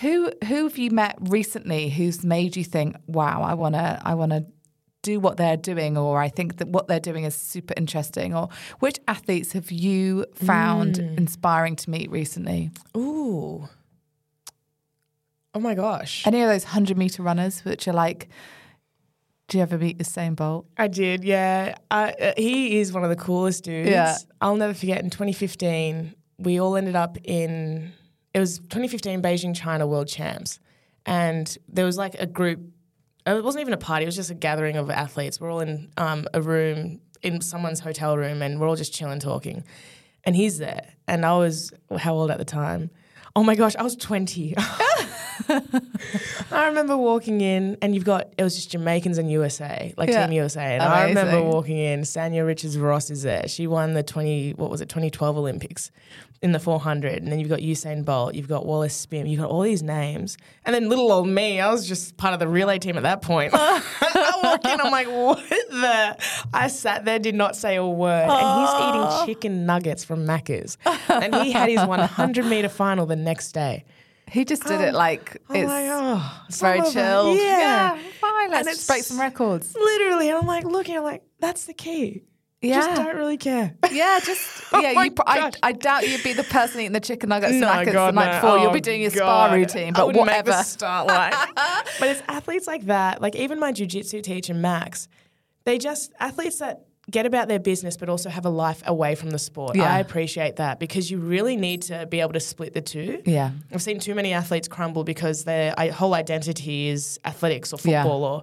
Who 0.00 0.30
who 0.46 0.64
have 0.64 0.78
you 0.78 0.90
met 0.90 1.16
recently 1.20 1.90
who's 1.90 2.24
made 2.24 2.56
you 2.56 2.64
think, 2.64 2.96
wow, 3.06 3.42
I 3.42 3.54
wanna 3.54 4.00
I 4.04 4.14
wanna 4.14 4.46
do 5.02 5.20
what 5.20 5.36
they're 5.36 5.56
doing 5.56 5.96
or 5.96 6.20
I 6.20 6.28
think 6.28 6.58
that 6.58 6.68
what 6.68 6.88
they're 6.88 7.00
doing 7.00 7.24
is 7.24 7.34
super 7.34 7.74
interesting 7.76 8.34
or 8.34 8.48
which 8.80 8.98
athletes 9.06 9.52
have 9.52 9.70
you 9.70 10.26
found 10.34 10.98
inspiring 10.98 11.76
to 11.76 11.90
meet 11.90 12.10
recently? 12.10 12.70
Ooh. 12.96 13.68
Oh 15.54 15.60
my 15.60 15.74
gosh. 15.74 16.26
Any 16.26 16.42
of 16.42 16.48
those 16.48 16.64
100 16.64 16.96
meter 16.96 17.22
runners 17.22 17.64
which 17.64 17.88
are 17.88 17.92
like 17.92 18.28
do 19.48 19.56
you 19.56 19.62
ever 19.62 19.78
meet 19.78 19.98
Usain 19.98 20.36
Bolt? 20.36 20.66
I 20.76 20.88
did, 20.88 21.24
yeah. 21.24 21.74
I, 21.90 22.12
uh, 22.12 22.32
he 22.36 22.78
is 22.78 22.92
one 22.92 23.02
of 23.02 23.08
the 23.10 23.16
coolest 23.16 23.64
dudes. 23.64 23.90
Yeah. 23.90 24.16
I'll 24.42 24.56
never 24.56 24.74
forget 24.74 25.02
in 25.02 25.10
2015, 25.10 26.14
we 26.38 26.60
all 26.60 26.76
ended 26.76 26.94
up 26.94 27.16
in, 27.24 27.92
it 28.34 28.40
was 28.40 28.58
2015 28.58 29.22
Beijing 29.22 29.56
China 29.56 29.86
World 29.86 30.06
Champs. 30.06 30.60
And 31.06 31.56
there 31.66 31.86
was 31.86 31.96
like 31.96 32.14
a 32.16 32.26
group, 32.26 32.60
uh, 33.26 33.36
it 33.36 33.44
wasn't 33.44 33.62
even 33.62 33.72
a 33.72 33.78
party, 33.78 34.04
it 34.04 34.06
was 34.06 34.16
just 34.16 34.30
a 34.30 34.34
gathering 34.34 34.76
of 34.76 34.90
athletes. 34.90 35.40
We're 35.40 35.50
all 35.50 35.60
in 35.60 35.90
um, 35.96 36.26
a 36.34 36.42
room, 36.42 37.00
in 37.22 37.40
someone's 37.40 37.80
hotel 37.80 38.18
room, 38.18 38.42
and 38.42 38.60
we're 38.60 38.68
all 38.68 38.76
just 38.76 38.92
chilling, 38.92 39.18
talking. 39.18 39.64
And 40.24 40.36
he's 40.36 40.58
there. 40.58 40.92
And 41.06 41.24
I 41.24 41.38
was, 41.38 41.72
how 41.96 42.14
old 42.14 42.30
at 42.30 42.36
the 42.36 42.44
time? 42.44 42.90
Oh 43.34 43.42
my 43.42 43.54
gosh, 43.54 43.74
I 43.76 43.82
was 43.82 43.96
20. 43.96 44.54
I 46.50 46.66
remember 46.66 46.96
walking 46.96 47.40
in, 47.40 47.76
and 47.82 47.94
you've 47.94 48.04
got 48.04 48.32
it 48.38 48.42
was 48.42 48.54
just 48.54 48.70
Jamaicans 48.70 49.18
and 49.18 49.30
USA, 49.30 49.94
like 49.96 50.08
Yeah. 50.08 50.26
Team 50.26 50.32
USA. 50.32 50.60
And 50.74 50.82
I 50.82 51.08
remember 51.08 51.42
walking 51.42 51.78
in. 51.78 52.00
Sanya 52.02 52.46
Richards 52.46 52.78
Ross 52.78 53.10
is 53.10 53.22
there. 53.22 53.46
She 53.48 53.66
won 53.66 53.94
the 53.94 54.02
twenty 54.02 54.52
what 54.52 54.70
was 54.70 54.80
it, 54.80 54.88
twenty 54.88 55.10
twelve 55.10 55.36
Olympics 55.36 55.90
in 56.40 56.52
the 56.52 56.60
four 56.60 56.78
hundred. 56.80 57.22
And 57.22 57.30
then 57.32 57.40
you've 57.40 57.48
got 57.48 57.60
Usain 57.60 58.04
Bolt, 58.04 58.34
you've 58.34 58.48
got 58.48 58.64
Wallace 58.64 59.06
Spearmon, 59.06 59.28
you've 59.28 59.40
got 59.40 59.50
all 59.50 59.62
these 59.62 59.82
names. 59.82 60.36
And 60.64 60.74
then 60.74 60.88
little 60.88 61.10
old 61.10 61.28
me, 61.28 61.60
I 61.60 61.70
was 61.70 61.86
just 61.86 62.16
part 62.16 62.32
of 62.32 62.40
the 62.40 62.48
relay 62.48 62.78
team 62.78 62.96
at 62.96 63.02
that 63.02 63.22
point. 63.22 63.52
I 63.56 64.40
walk 64.42 64.64
in, 64.64 64.80
I'm 64.80 64.92
like, 64.92 65.08
what 65.08 65.42
the? 65.48 66.16
I 66.54 66.68
sat 66.68 67.04
there, 67.04 67.18
did 67.18 67.34
not 67.34 67.56
say 67.56 67.76
a 67.76 67.84
word, 67.86 68.28
and 68.30 68.60
he's 68.60 69.26
eating 69.26 69.26
chicken 69.34 69.66
nuggets 69.66 70.04
from 70.04 70.26
Macca's, 70.26 70.78
and 71.08 71.34
he 71.36 71.52
had 71.52 71.68
his 71.68 71.84
100 71.84 72.46
meter 72.46 72.68
final 72.68 73.04
the 73.06 73.16
next 73.16 73.52
day. 73.52 73.84
He 74.30 74.44
just 74.44 74.64
did 74.64 74.80
it 74.80 74.88
um, 74.90 74.94
like 74.94 75.36
I'm 75.48 75.56
it's 75.56 75.68
like, 75.68 75.86
oh, 75.88 76.42
very 76.50 76.78
some 76.78 76.80
of 76.80 76.86
it- 76.88 76.92
chilled. 76.92 77.38
Yeah. 77.38 77.98
fine. 78.20 78.50
Let's 78.50 78.66
And 78.68 78.76
just 78.76 78.88
break 78.88 79.02
some 79.02 79.20
records. 79.20 79.74
Literally, 79.74 80.30
I'm 80.30 80.46
like 80.46 80.64
looking, 80.64 80.96
I'm 80.96 81.02
like, 81.04 81.22
that's 81.40 81.64
the 81.66 81.74
key. 81.74 82.24
Yeah. 82.60 82.80
Just 82.80 82.96
don't 83.00 83.14
really 83.16 83.36
care. 83.36 83.74
Yeah, 83.92 84.18
just 84.20 84.64
oh 84.72 84.80
yeah. 84.80 84.92
my 84.92 85.04
you, 85.04 85.14
I. 85.24 85.52
I 85.62 85.70
doubt 85.72 86.08
you'd 86.08 86.24
be 86.24 86.32
the 86.32 86.42
person 86.42 86.80
eating 86.80 86.92
the 86.92 86.98
chicken 86.98 87.28
nuggets 87.28 87.52
No, 87.54 87.68
God, 87.84 87.86
the 87.86 88.10
night 88.16 88.32
no. 88.32 88.40
before. 88.40 88.58
You'll 88.58 88.70
Oh, 88.70 88.72
be 88.72 88.80
doing 88.80 89.00
your 89.00 89.10
spa 89.12 89.52
routine, 89.52 89.92
but 89.92 90.12
whatever. 90.14 90.52
Start 90.64 91.06
line. 91.06 91.32
but 92.00 92.08
it's 92.08 92.20
athletes 92.26 92.66
like 92.66 92.86
that, 92.86 93.22
like 93.22 93.36
even 93.36 93.60
my 93.60 93.70
jujitsu 93.72 94.24
teacher 94.24 94.54
Max, 94.54 95.06
they 95.66 95.78
just 95.78 96.12
athletes 96.18 96.58
that 96.58 96.87
get 97.10 97.24
about 97.26 97.48
their 97.48 97.58
business 97.58 97.96
but 97.96 98.08
also 98.08 98.28
have 98.28 98.44
a 98.44 98.50
life 98.50 98.82
away 98.86 99.14
from 99.14 99.30
the 99.30 99.38
sport. 99.38 99.76
Yeah. 99.76 99.92
I 99.92 99.98
appreciate 100.00 100.56
that 100.56 100.78
because 100.78 101.10
you 101.10 101.18
really 101.18 101.56
need 101.56 101.82
to 101.82 102.06
be 102.06 102.20
able 102.20 102.34
to 102.34 102.40
split 102.40 102.74
the 102.74 102.80
two. 102.82 103.22
yeah, 103.24 103.50
I've 103.72 103.82
seen 103.82 103.98
too 103.98 104.14
many 104.14 104.32
athletes 104.32 104.68
crumble 104.68 105.04
because 105.04 105.44
their 105.44 105.74
whole 105.92 106.14
identity 106.14 106.88
is 106.88 107.18
athletics 107.24 107.72
or 107.72 107.78
Yeah. 107.82 108.02
football 108.02 108.24
or 108.24 108.42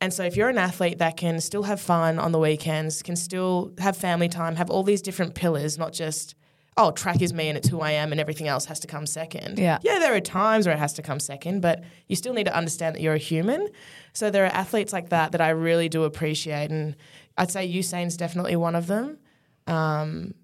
and 0.00 0.12
so 0.12 0.22
if 0.24 0.36
you're 0.36 0.50
an 0.50 0.58
athlete 0.58 0.98
that 0.98 1.16
can 1.16 1.40
still 1.40 1.62
have 1.62 1.80
fun 1.80 2.18
on 2.18 2.32
the 2.32 2.38
weekends, 2.38 3.00
can 3.02 3.16
still 3.16 3.72
have 3.78 3.96
family 3.96 4.28
time, 4.28 4.56
have 4.56 4.68
all 4.68 4.82
these 4.82 5.00
different 5.00 5.34
pillars, 5.34 5.78
not 5.78 5.92
just 5.94 6.34
oh, 6.76 6.90
track 6.90 7.22
is 7.22 7.32
me 7.32 7.48
and 7.48 7.56
it's 7.56 7.68
who 7.68 7.80
I 7.80 7.92
am 7.92 8.10
and 8.10 8.20
everything 8.20 8.48
else 8.48 8.64
has 8.64 8.80
to 8.80 8.88
come 8.88 9.06
second. 9.06 9.60
Yeah. 9.60 9.78
Yeah, 9.82 10.00
there 10.00 10.12
are 10.12 10.20
times 10.20 10.66
where 10.66 10.74
it 10.74 10.78
has 10.80 10.92
to 10.94 11.02
come 11.02 11.20
second, 11.20 11.60
but 11.60 11.84
you 12.08 12.16
still 12.16 12.34
need 12.34 12.46
to 12.46 12.54
understand 12.56 12.96
that 12.96 13.00
you're 13.00 13.14
a 13.14 13.18
human. 13.18 13.68
So 14.12 14.28
there 14.28 14.44
are 14.44 14.48
athletes 14.52 14.92
like 14.92 15.10
that 15.10 15.30
that 15.32 15.40
I 15.40 15.50
really 15.50 15.88
do 15.88 16.02
appreciate 16.02 16.72
and 16.72 16.96
I'd 17.36 17.50
say 17.50 17.70
Usain's 17.70 18.16
definitely 18.16 18.56
one 18.56 18.74
of 18.74 18.86
them. 18.86 19.18
Um, 19.66 20.34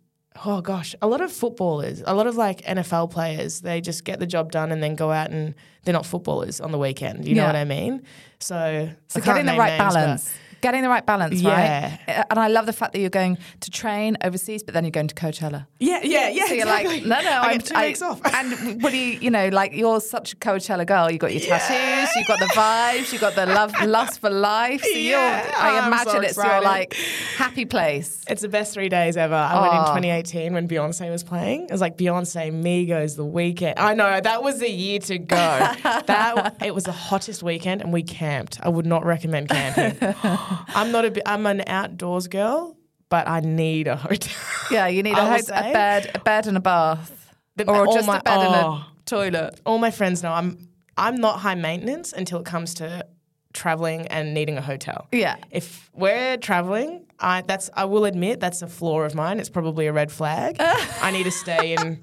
oh 0.44 0.60
gosh, 0.60 0.94
a 1.02 1.06
lot 1.06 1.20
of 1.20 1.32
footballers, 1.32 2.02
a 2.06 2.14
lot 2.14 2.26
of 2.26 2.36
like 2.36 2.62
NFL 2.62 3.10
players, 3.10 3.60
they 3.60 3.80
just 3.80 4.04
get 4.04 4.18
the 4.18 4.26
job 4.26 4.52
done 4.52 4.72
and 4.72 4.82
then 4.82 4.94
go 4.94 5.10
out 5.10 5.30
and 5.30 5.54
they're 5.84 5.94
not 5.94 6.06
footballers 6.06 6.60
on 6.60 6.72
the 6.72 6.78
weekend. 6.78 7.26
You 7.26 7.34
know 7.34 7.46
what 7.46 7.56
I 7.56 7.64
mean? 7.64 8.02
So, 8.38 8.90
so 9.08 9.20
getting 9.20 9.46
the 9.46 9.56
right 9.56 9.78
names, 9.78 9.94
balance. 9.94 10.34
Getting 10.60 10.82
the 10.82 10.88
right 10.88 11.04
balance, 11.06 11.40
Yeah. 11.40 11.96
right? 12.06 12.24
And 12.30 12.38
I 12.38 12.48
love 12.48 12.66
the 12.66 12.72
fact 12.72 12.92
that 12.92 13.00
you're 13.00 13.08
going 13.10 13.38
to 13.60 13.70
train 13.70 14.16
overseas, 14.22 14.62
but 14.62 14.74
then 14.74 14.84
you're 14.84 14.90
going 14.90 15.08
to 15.08 15.14
Coachella. 15.14 15.66
Yeah, 15.78 16.00
yeah, 16.02 16.28
yeah. 16.28 16.46
So 16.46 16.54
you're 16.54 16.66
exactly. 16.66 17.00
like, 17.00 17.24
no, 17.24 17.30
no, 17.30 17.36
I 17.36 17.50
I'm 17.52 17.60
two 17.60 17.78
weeks 17.78 18.02
off. 18.02 18.20
and 18.34 18.82
what 18.82 18.90
do 18.92 18.98
you, 18.98 19.18
you 19.20 19.30
know, 19.30 19.48
like 19.48 19.72
you're 19.72 20.00
such 20.00 20.34
a 20.34 20.36
Coachella 20.36 20.86
girl. 20.86 21.10
You 21.10 21.18
got 21.18 21.32
your 21.32 21.40
tattoos, 21.40 22.14
you 22.16 22.24
got 22.26 22.38
the 22.40 22.46
vibes, 22.46 23.12
you 23.12 23.18
got 23.18 23.34
the 23.34 23.46
love, 23.46 23.72
lust 23.86 24.20
for 24.20 24.28
life. 24.30 24.82
So 24.82 24.88
Yeah, 24.90 25.46
you're, 25.46 25.56
I 25.56 25.86
imagine 25.86 26.12
so 26.12 26.20
it's 26.20 26.36
your 26.36 26.60
like 26.62 26.94
happy 27.36 27.64
place. 27.64 28.22
It's 28.28 28.42
the 28.42 28.48
best 28.48 28.74
three 28.74 28.88
days 28.88 29.16
ever. 29.16 29.34
I 29.34 29.60
went 29.60 29.72
in 29.74 29.80
Oh. 29.80 29.84
2018 29.86 30.52
when 30.52 30.68
Beyonce 30.68 31.10
was 31.10 31.22
playing. 31.24 31.62
It 31.64 31.72
was 31.72 31.80
like 31.80 31.96
Beyonce, 31.96 32.52
Migos, 32.52 33.16
The 33.16 33.24
Weeknd. 33.24 33.74
I 33.78 33.94
know 33.94 34.20
that 34.20 34.42
was 34.42 34.58
the 34.60 34.70
year 34.70 34.98
to 35.00 35.18
go. 35.18 35.36
that 36.06 36.56
it 36.64 36.74
was 36.74 36.84
the 36.84 36.92
hottest 36.92 37.42
weekend, 37.42 37.80
and 37.80 37.92
we 37.92 38.02
camped. 38.02 38.58
I 38.62 38.68
would 38.68 38.86
not 38.86 39.04
recommend 39.04 39.48
camping. 39.48 40.14
I'm 40.74 40.90
not 40.92 41.04
a. 41.04 41.28
I'm 41.28 41.46
an 41.46 41.62
outdoors 41.66 42.28
girl, 42.28 42.76
but 43.08 43.28
I 43.28 43.40
need 43.40 43.86
a 43.88 43.96
hotel. 43.96 44.34
Yeah, 44.70 44.86
you 44.88 45.02
need 45.02 45.12
a, 45.18 45.22
will 45.22 45.30
ho- 45.30 45.36
a 45.48 45.72
bed, 45.72 46.10
a 46.14 46.18
bed 46.18 46.46
and 46.46 46.56
a 46.56 46.60
bath, 46.60 47.34
The- 47.56 47.70
or 47.70 47.86
just 47.86 48.06
my- 48.06 48.18
a 48.18 48.22
bed 48.22 48.38
and 48.38 48.54
oh. 48.54 48.72
a 48.72 48.86
toilet. 49.06 49.60
All 49.66 49.78
my 49.78 49.90
friends 49.90 50.22
know 50.22 50.32
I'm. 50.32 50.68
I'm 50.96 51.16
not 51.16 51.40
high 51.40 51.54
maintenance 51.54 52.12
until 52.12 52.40
it 52.40 52.44
comes 52.44 52.74
to 52.74 53.06
traveling 53.54 54.06
and 54.08 54.34
needing 54.34 54.58
a 54.58 54.60
hotel. 54.60 55.08
Yeah. 55.12 55.36
If 55.50 55.90
we're 55.94 56.36
traveling, 56.36 57.06
I 57.18 57.40
that's 57.40 57.70
I 57.74 57.86
will 57.86 58.04
admit 58.04 58.38
that's 58.38 58.60
a 58.60 58.66
flaw 58.66 59.00
of 59.00 59.14
mine. 59.14 59.40
It's 59.40 59.48
probably 59.48 59.86
a 59.86 59.92
red 59.92 60.12
flag. 60.12 60.56
I 60.60 61.10
need 61.10 61.24
to 61.24 61.30
stay 61.30 61.72
in 61.74 61.98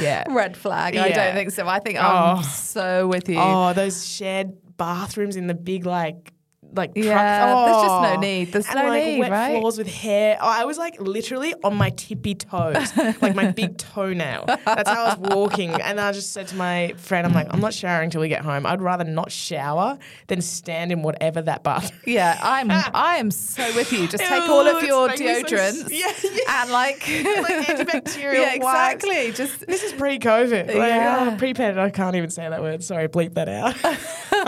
Yeah. 0.00 0.24
Red 0.28 0.56
flag. 0.56 0.96
I 0.96 1.10
don't 1.10 1.34
think 1.34 1.50
so. 1.50 1.68
I 1.68 1.78
think 1.78 1.98
I'm 2.02 2.38
Oh. 2.38 2.42
so 2.42 3.06
with 3.06 3.28
you. 3.28 3.38
Oh, 3.38 3.74
those 3.74 4.06
shared 4.06 4.52
bathrooms 4.78 5.36
in 5.36 5.46
the 5.46 5.54
big 5.54 5.84
like 5.84 6.32
like 6.74 6.92
Yeah, 6.94 7.64
there's 7.64 7.82
just 7.82 8.02
no 8.02 8.12
Oh. 8.16 8.20
need. 8.20 8.52
There's 8.52 8.66
and 8.66 8.74
no 8.76 8.88
like 8.88 9.04
need, 9.04 9.18
wet 9.20 9.30
right? 9.30 9.58
floors 9.60 9.78
with 9.78 9.86
hair. 9.88 10.38
Oh, 10.40 10.46
I 10.48 10.64
was 10.64 10.78
like 10.78 11.00
literally 11.00 11.54
on 11.64 11.76
my 11.76 11.90
tippy 11.90 12.34
toes, 12.34 12.96
like 13.20 13.34
my 13.34 13.50
big 13.50 13.76
toenail. 13.94 14.44
That's 14.46 14.88
how 14.88 15.04
I 15.06 15.14
was 15.14 15.34
walking. 15.34 15.70
And 15.80 16.00
I 16.00 16.12
just 16.12 16.32
said 16.32 16.48
to 16.48 16.56
my 16.56 16.94
friend, 16.96 17.26
I'm 17.26 17.32
like, 17.32 17.46
I'm 17.50 17.60
not 17.60 17.74
showering 17.74 18.10
till 18.10 18.20
we 18.20 18.28
get 18.28 18.42
home. 18.42 18.66
I'd 18.66 18.80
rather 18.82 19.04
not 19.04 19.32
shower 19.32 19.98
than 20.26 20.40
stand 20.40 20.92
in 20.92 21.02
whatever 21.02 21.42
that 21.42 21.62
bath. 21.62 21.92
Yeah, 22.06 22.38
I'm 22.42 22.70
I 22.70 23.16
am 23.16 23.30
so 23.30 23.62
with 23.74 23.92
you. 23.92 24.06
Just 24.08 24.24
take 24.24 24.42
all 24.42 24.66
of 24.66 24.82
your 24.82 25.10
so 25.10 25.16
deodorants 25.16 25.84
s- 25.84 25.92
yeah, 25.92 26.30
yeah. 26.30 26.62
and 26.62 26.70
like, 26.70 27.00
Like 27.08 27.66
antibacterial 27.66 28.34
yeah, 28.34 28.54
exactly. 28.54 29.32
Just 29.32 29.66
This 29.66 29.82
is 29.82 29.92
pre-COVID. 29.92 30.66
Like, 30.68 30.76
oh, 30.76 30.86
Yeah. 30.86 31.30
oh, 31.32 31.36
pre-pandemic. 31.36 31.94
I 31.94 31.96
can't 31.96 32.16
even 32.16 32.30
say 32.30 32.48
that 32.48 32.60
word. 32.62 32.82
Sorry, 32.82 33.08
bleep 33.08 33.34
that 33.34 33.48
out. 33.48 33.74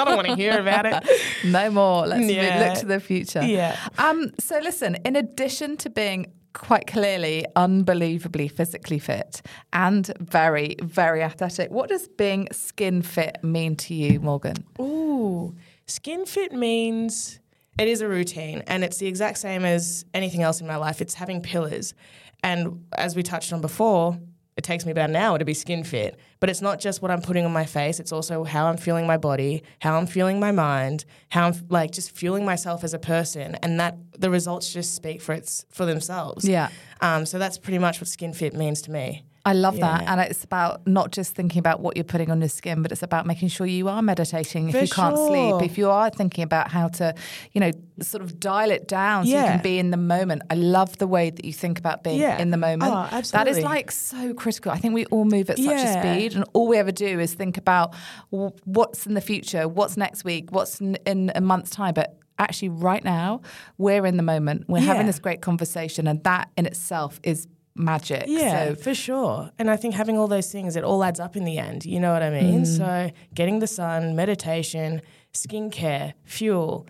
I 0.01 0.05
don't 0.05 0.17
want 0.17 0.29
to 0.29 0.37
hear 0.37 0.59
about 0.61 0.87
it. 0.87 1.21
no 1.45 1.71
more. 1.71 2.07
Let's 2.07 2.27
Yeah. 2.31 2.69
look 2.71 2.81
to 2.81 2.87
the 2.87 3.01
future. 3.01 3.43
Yeah. 3.45 3.77
Um. 3.99 4.33
So 4.39 4.59
listen. 4.63 4.97
In 5.05 5.17
addition 5.17 5.77
to 5.79 5.91
being 5.91 6.27
quite 6.53 6.87
clearly 6.89 7.47
unbelievably 7.55 8.49
physically 8.49 8.99
fit 8.99 9.41
and 9.73 10.11
very 10.19 10.77
very 10.83 11.23
athletic, 11.23 11.71
what 11.71 11.89
does 11.89 12.09
being 12.09 12.49
skin 12.53 13.03
fit 13.03 13.39
mean 13.43 13.77
to 13.77 13.95
you, 13.95 14.19
Morgan? 14.21 14.57
Ooh, 14.81 15.55
skin 15.87 16.27
fit 16.27 16.53
means 16.53 17.39
it 17.79 17.87
is 17.89 18.01
a 18.01 18.09
routine 18.09 18.63
and 18.67 18.83
it's 18.85 18.99
the 18.99 19.07
exact 19.07 19.39
same 19.39 19.65
as 19.65 20.05
anything 20.13 20.43
else 20.43 20.61
in 20.61 20.67
my 20.67 20.77
life. 20.77 21.01
It's 21.01 21.15
having 21.15 21.41
pillars. 21.41 21.95
And 22.43 22.85
as 22.97 23.15
we 23.15 23.23
touched 23.23 23.53
on 23.53 23.61
before, 23.61 24.19
it 24.61 24.65
takes 24.65 24.85
me 24.85 24.93
about 24.93 25.09
an 25.09 25.17
hour 25.17 25.39
to 25.39 25.45
be 25.47 25.55
skin 25.55 25.85
fit. 25.85 26.19
But 26.39 26.51
it's 26.51 26.61
not 26.61 26.81
just 26.81 27.01
what 27.01 27.11
I'm 27.11 27.23
putting 27.23 27.47
on 27.47 27.53
my 27.53 27.65
face, 27.65 27.99
it's 27.99 28.13
also 28.13 28.45
how 28.45 28.67
I'm 28.67 28.77
feeling 28.77 29.07
my 29.07 29.17
body, 29.17 29.63
how 29.81 29.97
I'm 29.97 30.07
feeling 30.07 30.39
my 30.39 30.53
mind, 30.53 31.07
how 31.31 31.47
I'm 31.47 31.55
like 31.71 31.93
just 31.93 32.11
fueling 32.11 32.45
myself 32.45 32.85
as 32.85 32.93
a 32.93 32.99
person. 32.99 33.55
And 33.63 33.81
that 33.81 33.97
the 34.19 34.29
results 34.29 34.71
just 34.71 34.95
speak 34.95 35.23
for 35.23 35.33
its 35.33 35.65
for 35.71 35.87
themselves. 35.87 36.47
Yeah. 36.47 36.69
Um, 37.01 37.25
so 37.25 37.39
that's 37.39 37.57
pretty 37.57 37.79
much 37.79 38.03
what 38.03 38.09
skin 38.09 38.35
fit 38.35 38.53
means 38.53 38.83
to 38.83 38.91
me. 38.91 39.25
I 39.45 39.55
love 39.55 39.79
that. 39.81 40.03
And 40.07 40.21
it's 40.21 40.45
about 40.45 40.87
not 40.87 41.13
just 41.13 41.35
thinking 41.35 41.59
about 41.61 41.81
what 41.81 41.97
you're 41.97 42.05
putting 42.05 42.31
on 42.31 42.41
your 42.41 42.49
skin, 42.51 42.83
but 42.83 42.93
it's 42.93 43.03
about 43.03 43.25
making 43.27 43.49
sure 43.49 43.67
you 43.67 43.89
are 43.89 44.03
meditating 44.03 44.69
if 44.69 44.75
For 44.75 44.83
you 44.83 44.89
can't 44.89 45.17
sure. 45.17 45.29
sleep, 45.29 45.71
if 45.71 45.79
you 45.79 45.89
are 45.89 46.11
thinking 46.11 46.45
about 46.45 46.71
how 46.71 46.89
to, 46.89 47.15
you 47.53 47.61
know, 47.61 47.71
sort 48.03 48.23
of 48.23 48.39
dial 48.39 48.71
it 48.71 48.87
down 48.87 49.25
so 49.27 49.31
you 49.33 49.37
can 49.45 49.63
be 49.63 49.79
in 49.79 49.91
the 49.91 49.97
moment. 49.97 50.43
I 50.51 50.55
love 50.55 50.99
the 50.99 51.07
way 51.07 51.31
that 51.31 51.45
you 51.45 51.53
think 51.55 51.79
about 51.79 52.03
being 52.05 52.21
Yeah. 52.21 52.39
in 52.39 52.51
the 52.51 52.57
moment. 52.59 52.93
Oh, 52.95 53.21
That 53.33 53.49
is 53.49 53.61
like 53.61 53.91
so 53.91 54.35
critical. 54.35 54.73
I 54.73 54.77
think 54.79 54.93
we 54.95 55.07
all 55.07 55.25
move 55.25 55.49
at 55.49 55.57
such 55.59 55.67
a 55.83 56.01
speed, 56.01 56.35
and 56.35 56.45
all 56.53 56.69
we 56.69 56.77
ever 56.77 56.93
do 56.93 57.19
is 57.19 57.33
think 57.35 57.57
about 57.57 57.95
w- 58.31 58.53
what's 58.65 59.07
in 59.07 59.15
the 59.15 59.21
future, 59.21 59.67
what's 59.69 59.97
next 59.97 60.23
week, 60.25 60.51
what's 60.53 60.81
in, 60.81 60.97
in 61.07 61.33
a 61.35 61.41
month's 61.41 61.71
time. 61.71 61.95
But 61.95 62.19
actually, 62.39 62.69
right 62.71 63.05
now, 63.05 63.41
we're 63.79 64.05
in 64.07 64.17
the 64.19 64.23
moment. 64.23 64.65
We're 64.69 64.81
having 64.81 65.07
this 65.07 65.19
great 65.19 65.41
conversation, 65.41 66.07
and 66.07 66.23
that 66.25 66.51
in 66.57 66.67
itself 66.67 67.21
is 67.23 67.47
magic. 67.81 68.25
Yeah, 68.27 68.69
So 68.69 68.75
for 68.77 68.95
sure. 68.95 69.51
And 69.59 69.71
I 69.71 69.77
think 69.77 69.95
having 69.95 70.17
all 70.19 70.29
those 70.29 70.51
things, 70.53 70.77
it 70.77 70.85
all 70.85 71.03
adds 71.03 71.21
up 71.21 71.37
in 71.37 71.45
the 71.45 71.59
end. 71.59 71.85
You 71.85 72.01
know 72.01 72.13
what 72.13 72.23
I 72.23 72.31
mean? 72.31 72.63
Mm. 72.63 72.67
So 72.67 73.11
getting 73.35 73.59
the 73.59 73.67
sun, 73.67 74.15
meditation, 74.17 75.03
skincare, 75.33 76.13
fuel, 76.25 76.87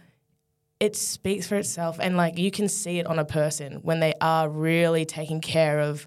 it 0.79 0.97
speaks 0.97 1.47
for 1.47 1.57
itself. 1.57 1.99
And 2.01 2.17
like 2.17 2.39
you 2.39 2.51
can 2.51 2.69
see 2.69 2.99
it 2.99 3.07
on 3.07 3.19
a 3.19 3.25
person 3.25 3.75
when 3.83 4.01
they 4.01 4.15
are 4.21 4.49
really 4.49 5.05
taking 5.05 5.41
care 5.41 5.81
of 5.81 6.07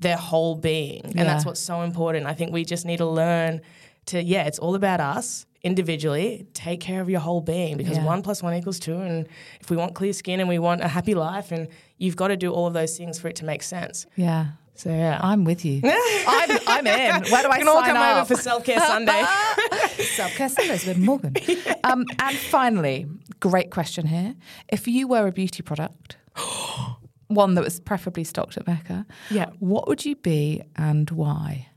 their 0.00 0.16
whole 0.16 0.54
being. 0.54 1.02
And 1.16 1.28
that's 1.28 1.44
what's 1.44 1.60
so 1.60 1.82
important. 1.82 2.26
I 2.26 2.34
think 2.34 2.52
we 2.52 2.64
just 2.64 2.84
need 2.86 2.98
to 2.98 3.06
learn 3.06 3.60
to, 4.06 4.22
yeah, 4.22 4.44
it's 4.44 4.58
all 4.58 4.74
about 4.74 5.00
us 5.00 5.44
individually. 5.62 6.46
Take 6.54 6.80
care 6.80 7.00
of 7.00 7.10
your 7.10 7.20
whole 7.20 7.40
being 7.40 7.76
because 7.76 7.96
Yeah. 7.96 8.04
one 8.04 8.22
plus 8.22 8.42
one 8.42 8.54
equals 8.54 8.78
two. 8.78 8.96
And 9.00 9.26
if 9.60 9.70
we 9.70 9.76
want 9.76 9.94
clear 9.94 10.12
skin 10.12 10.40
and 10.40 10.48
we 10.48 10.58
want 10.58 10.82
a 10.82 10.88
happy 10.88 11.14
life, 11.14 11.50
and 11.50 11.68
you've 11.98 12.16
got 12.16 12.28
to 12.28 12.36
do 12.36 12.52
all 12.52 12.66
of 12.66 12.72
those 12.74 12.96
things 12.96 13.18
for 13.18 13.28
it 13.28 13.36
to 13.36 13.44
make 13.44 13.62
sense. 13.62 14.06
yeah. 14.16 14.46
So 14.74 14.90
yeah. 14.90 15.18
I'm 15.20 15.42
with 15.42 15.64
you. 15.64 15.80
I'm, 15.84 16.58
I'm 16.68 16.86
in. 16.86 17.24
Where 17.32 17.42
do 17.42 17.48
I 17.48 17.56
We 17.56 17.58
can 17.58 17.68
all 17.68 17.82
come 17.82 17.96
up? 17.96 18.16
over 18.18 18.24
for 18.36 18.40
Self 18.40 18.64
Care 18.64 18.78
Sunday. 18.78 19.24
Self 20.04 20.32
care 20.36 20.48
Sundays 20.48 20.86
with 20.86 20.98
Morgan. 20.98 21.34
Um, 21.84 22.04
and 22.20 22.36
finally, 22.36 23.06
great 23.40 23.70
question 23.72 24.06
here. 24.06 24.36
If 24.68 24.86
you 24.86 25.08
were 25.08 25.26
a 25.26 25.32
beauty 25.32 25.62
product, 25.64 26.16
one 27.28 27.54
that 27.54 27.64
was 27.64 27.80
preferably 27.80 28.22
stocked 28.24 28.56
at 28.56 28.66
Mecca, 28.68 29.04
Yeah. 29.30 29.46
what 29.58 29.88
would 29.88 30.04
you 30.04 30.14
be 30.14 30.62
and 30.76 31.10
why? 31.10 31.68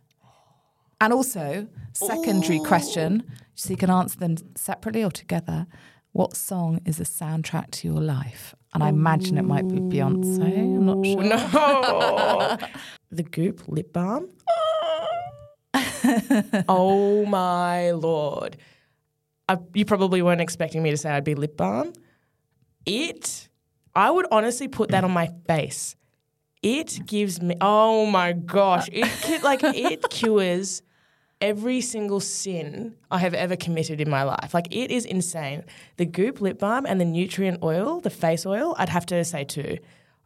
And 1.00 1.12
also, 1.14 1.68
secondary 1.94 2.60
question, 2.60 3.24
so 3.56 3.72
you 3.72 3.78
can 3.78 3.90
answer 3.90 4.20
them 4.20 4.36
separately 4.56 5.04
or 5.04 5.10
together. 5.12 5.66
What 6.12 6.36
song 6.38 6.82
is 6.86 7.00
a 7.00 7.04
soundtrack 7.04 7.72
to 7.72 7.88
your 7.88 8.02
life? 8.02 8.54
And 8.74 8.84
I 8.84 8.90
imagine 8.90 9.38
it 9.38 9.44
might 9.44 9.68
be 9.68 9.76
Beyonce. 9.76 10.58
I'm 10.58 10.86
not 10.86 11.06
sure. 11.06 11.24
no. 11.24 12.58
the 13.12 13.24
Goop 13.24 13.68
lip 13.68 13.92
balm. 13.92 14.30
oh 16.70 17.26
my 17.26 17.92
lord! 17.92 18.58
I, 19.48 19.58
you 19.74 19.86
probably 19.86 20.22
weren't 20.22 20.42
expecting 20.42 20.82
me 20.84 20.92
to 20.92 20.98
say 20.98 21.10
I'd 21.10 21.24
be 21.24 21.36
lip 21.36 21.58
balm. 21.58 21.94
It, 22.86 23.50
I 23.94 24.10
would 24.10 24.26
honestly 24.32 24.68
put 24.68 24.90
that 24.92 25.04
on 25.04 25.12
my 25.12 25.30
face. 25.48 25.96
It 26.62 27.06
gives 27.06 27.42
me. 27.42 27.56
Oh 27.60 28.06
my 28.06 28.34
gosh! 28.34 28.88
It 28.92 29.44
like 29.44 29.62
it 29.64 30.10
cures 30.10 30.82
every 31.42 31.82
single 31.82 32.20
sin 32.20 32.96
I 33.10 33.18
have 33.20 33.34
ever 33.34 33.56
committed 33.56 34.00
in 34.00 34.10
my 34.10 34.24
life. 34.24 34.54
Like 34.54 34.68
it 34.72 34.92
is 34.92 35.06
insane. 35.06 35.64
The 35.98 36.06
Goop 36.06 36.40
lip 36.42 36.60
balm 36.60 36.86
and 36.86 37.02
the 37.02 37.06
nutrient 37.06 37.64
oil, 37.64 38.00
the 38.00 38.10
face 38.10 38.46
oil, 38.46 38.76
I'd 38.78 38.90
have 38.90 39.06
to 39.08 39.24
say 39.26 39.44
too. 39.44 39.78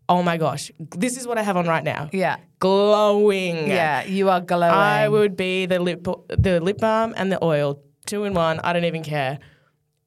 Oh 0.08 0.22
my 0.22 0.38
gosh, 0.38 0.72
this 0.80 1.18
is 1.18 1.26
what 1.26 1.38
I 1.40 1.42
have 1.42 1.58
on 1.58 1.66
right 1.68 1.84
now. 1.84 2.10
Yeah. 2.14 2.38
Glowing. 2.60 3.68
Yeah, 3.68 4.04
you 4.04 4.30
are 4.30 4.42
glowing. 4.42 4.74
I 4.74 5.08
would 5.08 5.36
be 5.36 5.66
the 5.66 5.80
lip 5.80 6.06
the 6.28 6.60
lip 6.60 6.78
balm 6.78 7.14
and 7.18 7.32
the 7.32 7.44
oil, 7.44 7.80
two 8.06 8.24
in 8.26 8.34
one. 8.34 8.60
I 8.60 8.74
don't 8.74 8.86
even 8.86 9.04
care. 9.04 9.40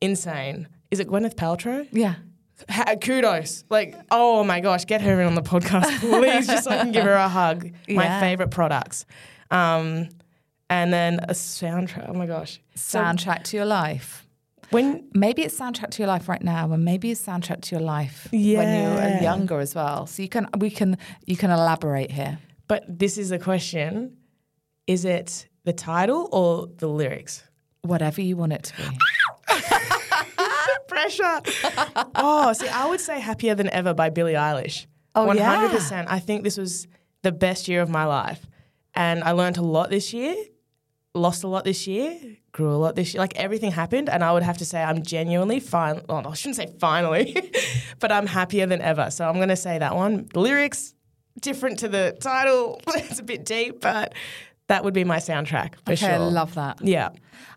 Insane. 0.01 0.69
Is 0.91 1.01
it 1.01 1.09
Gwyneth 1.09 1.35
Paltrow? 1.35 1.87
Yeah. 1.91 2.15
Ha- 2.71 2.97
kudos. 3.01 3.65
Like, 3.71 3.95
oh 4.11 4.43
my 4.45 4.61
gosh, 4.61 4.85
get 4.85 5.01
her 5.03 5.21
in 5.21 5.27
on 5.27 5.35
the 5.35 5.43
podcast, 5.43 5.99
please, 6.01 6.47
just 6.47 6.65
so 6.65 6.71
I 6.71 6.79
can 6.79 6.93
give 6.93 7.05
her 7.05 7.13
a 7.13 7.29
hug. 7.29 7.71
My 7.89 8.21
favorite 8.21 8.51
products. 8.51 9.05
Um, 9.51 10.09
and 10.71 10.93
then 10.93 11.21
a 11.29 11.33
soundtrack. 11.35 12.07
Oh 12.09 12.15
my 12.15 12.27
gosh. 12.27 12.61
So 12.75 12.99
Soundtrack 13.01 13.45
to 13.45 13.57
your 13.57 13.67
life. 13.67 14.27
when 14.71 15.09
Maybe 15.15 15.43
it's 15.43 15.59
soundtrack 15.59 15.91
to 15.93 16.03
your 16.03 16.09
life 16.09 16.29
right 16.29 16.43
now, 16.43 16.71
and 16.73 16.85
maybe 16.85 17.11
it's 17.11 17.23
soundtrack 17.25 17.61
to 17.63 17.77
your 17.77 17.85
life 17.85 18.29
when 18.31 18.41
you 18.41 18.57
were 18.59 19.19
younger 19.23 19.61
as 19.61 19.75
well. 19.75 20.07
So 20.07 20.23
you 20.23 20.29
can 20.29 20.47
we 20.59 20.71
can 20.71 20.99
you 21.27 21.37
can 21.37 21.51
elaborate 21.51 22.11
here. 22.11 22.39
but 22.69 22.83
this 22.87 23.17
is 23.19 23.31
a 23.33 23.39
question. 23.39 24.17
Is 24.87 25.05
it 25.05 25.49
the 25.65 25.73
title 25.73 26.29
or 26.33 26.67
the 26.79 26.89
lyrics? 26.89 27.43
Whatever 27.83 28.21
you 28.23 28.37
want 28.37 28.53
it 28.53 28.63
to 28.65 28.73
be. 28.77 28.85
Pressure. 30.89 31.41
oh, 32.15 32.53
see, 32.55 32.69
I 32.69 32.89
would 32.89 33.01
say 33.01 33.21
Happier 33.21 33.55
Than 33.55 33.69
Ever 33.71 33.93
by 33.95 34.09
Billie 34.11 34.33
Eilish. 34.35 34.87
Oh, 35.15 35.31
yeah. 35.33 35.69
100%. 35.69 36.07
I 36.09 36.19
think 36.19 36.45
this 36.45 36.57
was 36.57 36.87
the 37.23 37.33
best 37.33 37.69
year 37.69 37.83
of 37.83 37.89
my 37.91 38.05
life. 38.05 38.47
And 38.95 39.23
I 39.23 39.33
learned 39.33 39.59
a 39.59 39.63
lot 39.63 39.91
this 39.91 40.13
year, 40.15 40.35
lost 41.15 41.45
a 41.45 41.49
lot 41.49 41.65
this 41.65 41.87
year, 41.87 42.19
grew 42.53 42.71
a 42.71 42.77
lot 42.77 42.97
this 42.97 43.15
year. 43.15 43.21
Like 43.21 43.37
everything 43.37 43.73
happened. 43.73 44.09
And 44.09 44.23
I 44.23 44.33
would 44.33 44.43
have 44.43 44.59
to 44.59 44.65
say 44.65 44.83
I'm 44.83 45.03
genuinely 45.03 45.61
fine. 45.61 46.03
Well, 46.09 46.27
I 46.27 46.35
shouldn't 46.35 46.57
say 46.57 46.75
finally, 46.79 47.37
but 48.01 48.13
I'm 48.13 48.27
happier 48.27 48.67
than 48.67 48.81
ever. 48.81 49.11
So 49.11 49.29
I'm 49.29 49.37
going 49.37 49.49
to 49.49 49.57
say 49.57 49.79
that 49.79 49.95
one. 49.95 50.29
The 50.33 50.41
lyrics, 50.41 50.95
different 51.41 51.79
to 51.81 51.89
the 51.89 52.17
title. 52.21 52.81
it's 52.89 53.19
a 53.19 53.23
bit 53.23 53.45
deep, 53.45 53.81
but 53.81 54.15
that 54.69 54.85
would 54.85 54.95
be 54.95 55.05
my 55.05 55.17
soundtrack 55.19 55.75
for 55.85 55.93
Okay, 55.93 55.97
sure. 55.97 56.11
I 56.11 56.17
love 56.19 56.55
that. 56.55 56.79
Yeah. 56.83 57.11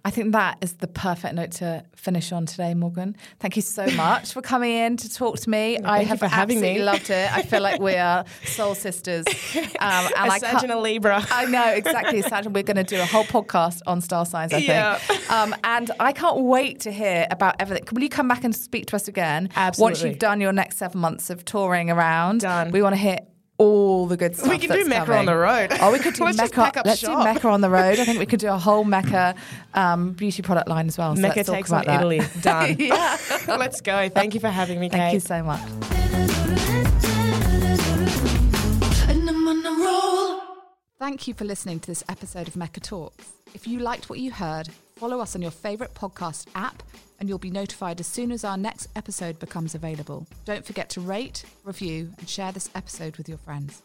I 0.05 0.12
think 0.12 0.32
that 0.34 0.57
is 0.62 0.74
the 0.74 0.88
perfect 0.88 1.34
note 1.36 1.51
to 1.53 1.84
finish 1.95 2.32
on 2.32 2.45
today, 2.45 2.74
Morgan. 2.74 3.16
Thank 3.39 3.55
you 3.55 3.62
so 3.62 3.86
much 3.95 4.32
for 4.34 4.41
coming 4.41 4.72
in 4.72 4.95
to 4.97 5.09
talk 5.09 5.38
to 5.39 5.49
me. 5.49 5.78
I 5.78 5.82
thank 5.82 6.01
you 6.03 6.07
have 6.07 6.24
absolutely 6.24 6.80
loved 6.84 7.09
it. 7.09 7.32
I 7.36 7.41
feel 7.43 7.62
like 7.62 7.80
we 7.82 7.95
are 7.95 8.24
soul 8.45 8.74
sisters. 8.76 9.26
Um, 9.57 9.66
and 9.80 10.14
a 10.16 10.20
I 10.22 10.38
Sag 10.39 10.51
can't- 10.51 10.64
and 10.64 10.72
a 10.72 10.80
Libra. 10.80 11.26
I 11.32 11.45
know 11.45 11.66
exactly. 11.68 12.22
Sag, 12.22 12.45
we're 12.47 12.64
going 12.64 12.78
to 12.78 12.84
do 12.84 12.99
a 13.01 13.05
whole 13.05 13.24
podcast 13.26 13.82
on 13.88 14.01
star 14.01 14.26
signs. 14.26 14.53
I 14.53 14.57
think. 14.57 14.70
Yeah. 14.70 14.99
Um, 15.30 15.55
and 15.64 15.91
I 15.99 16.14
can't 16.14 16.41
wait 16.41 16.80
to 16.82 16.91
hear 16.91 17.28
about 17.32 17.55
everything. 17.59 17.86
Will 17.91 18.03
you 18.03 18.09
come 18.09 18.28
back 18.28 18.43
and 18.43 18.55
speak 18.55 18.86
to 18.88 18.95
us 18.95 19.07
again 19.07 19.49
Absolutely. 19.55 19.91
once 19.91 20.03
you've 20.03 20.20
done 20.20 20.41
your 20.41 20.53
next 20.53 20.78
seven 20.78 21.01
months 21.01 21.30
of 21.30 21.43
touring 21.45 21.89
around? 21.89 22.41
Done. 22.41 22.72
We 22.72 22.82
want 22.82 22.93
to 22.95 23.01
hear 23.01 23.18
all 23.62 24.07
the 24.07 24.18
good 24.18 24.36
stuff. 24.36 24.49
We 24.49 24.57
can 24.57 24.70
that's 24.70 24.84
do 24.84 24.89
Mecca 24.89 25.05
coming. 25.05 25.20
on 25.20 25.26
the 25.26 25.36
road. 25.36 25.70
Oh, 25.80 25.91
we 25.91 25.99
could 25.99 26.14
do 26.16 26.24
Let's 26.24 26.38
Mecca. 26.38 26.49
just 26.49 26.53
pack 26.55 26.78
up 26.78 26.86
let's 26.86 26.99
shop. 26.99 27.20
do 27.20 27.24
Mecca 27.24 27.47
on 27.47 27.62
the 27.62 27.70
road. 27.70 27.99
I 27.99 28.05
think 28.05 28.20
we 28.20 28.26
could 28.32 28.39
do 28.39 28.49
a 28.49 28.57
whole 28.57 28.84
Mecca 28.84 29.36
um, 29.74 30.14
beauty 30.14 30.41
product 30.41 30.68
line 30.68 30.88
as 30.88 30.97
well. 30.97 31.16
So 31.16 31.22
Mecca 31.22 31.38
let's 31.38 31.47
talk 31.49 31.55
takes 31.57 31.70
about 31.70 31.88
on. 31.88 31.95
Italy. 31.95 32.22
Done. 32.41 32.76
yeah. 32.80 33.18
Let's 33.47 33.82
go. 33.82 34.09
Thank 34.09 34.34
you 34.34 34.39
for 34.39 34.49
having 34.49 34.80
me, 34.80 34.89
Kate. 34.89 34.97
Thank 34.97 35.14
you 35.14 35.20
so 35.20 35.43
much. 35.43 35.62
And 39.09 39.30
I'm 39.30 39.47
on 39.47 39.66
a 39.66 39.84
roll. 39.84 40.41
Thank 40.99 41.28
you 41.28 41.34
for 41.34 41.45
listening 41.45 41.80
to 41.82 41.88
this 41.88 42.03
episode 42.09 42.47
of 42.47 42.55
Mecca 42.55 42.80
Talks. 42.80 43.32
If 43.53 43.68
you 43.68 43.80
liked 43.80 44.09
what 44.09 44.20
you 44.20 44.32
heard, 44.32 44.70
follow 44.95 45.20
us 45.20 45.36
on 45.36 45.41
your 45.41 45.51
favourite 45.51 45.93
podcast 45.93 46.47
app 46.55 46.84
and 47.22 47.30
you'll 47.30 47.38
be 47.38 47.51
notified 47.51 47.99
as 47.99 48.07
soon 48.07 48.32
as 48.32 48.43
our 48.43 48.57
next 48.57 48.88
episode 48.95 49.38
becomes 49.39 49.76
available. 49.76 50.26
Don't 50.43 50.65
forget 50.65 50.89
to 50.89 51.01
rate, 51.01 51.45
review, 51.63 52.11
and 52.17 52.28
share 52.28 52.51
this 52.51 52.69
episode 52.74 53.15
with 53.17 53.30
your 53.30 53.38
friends. 53.38 53.82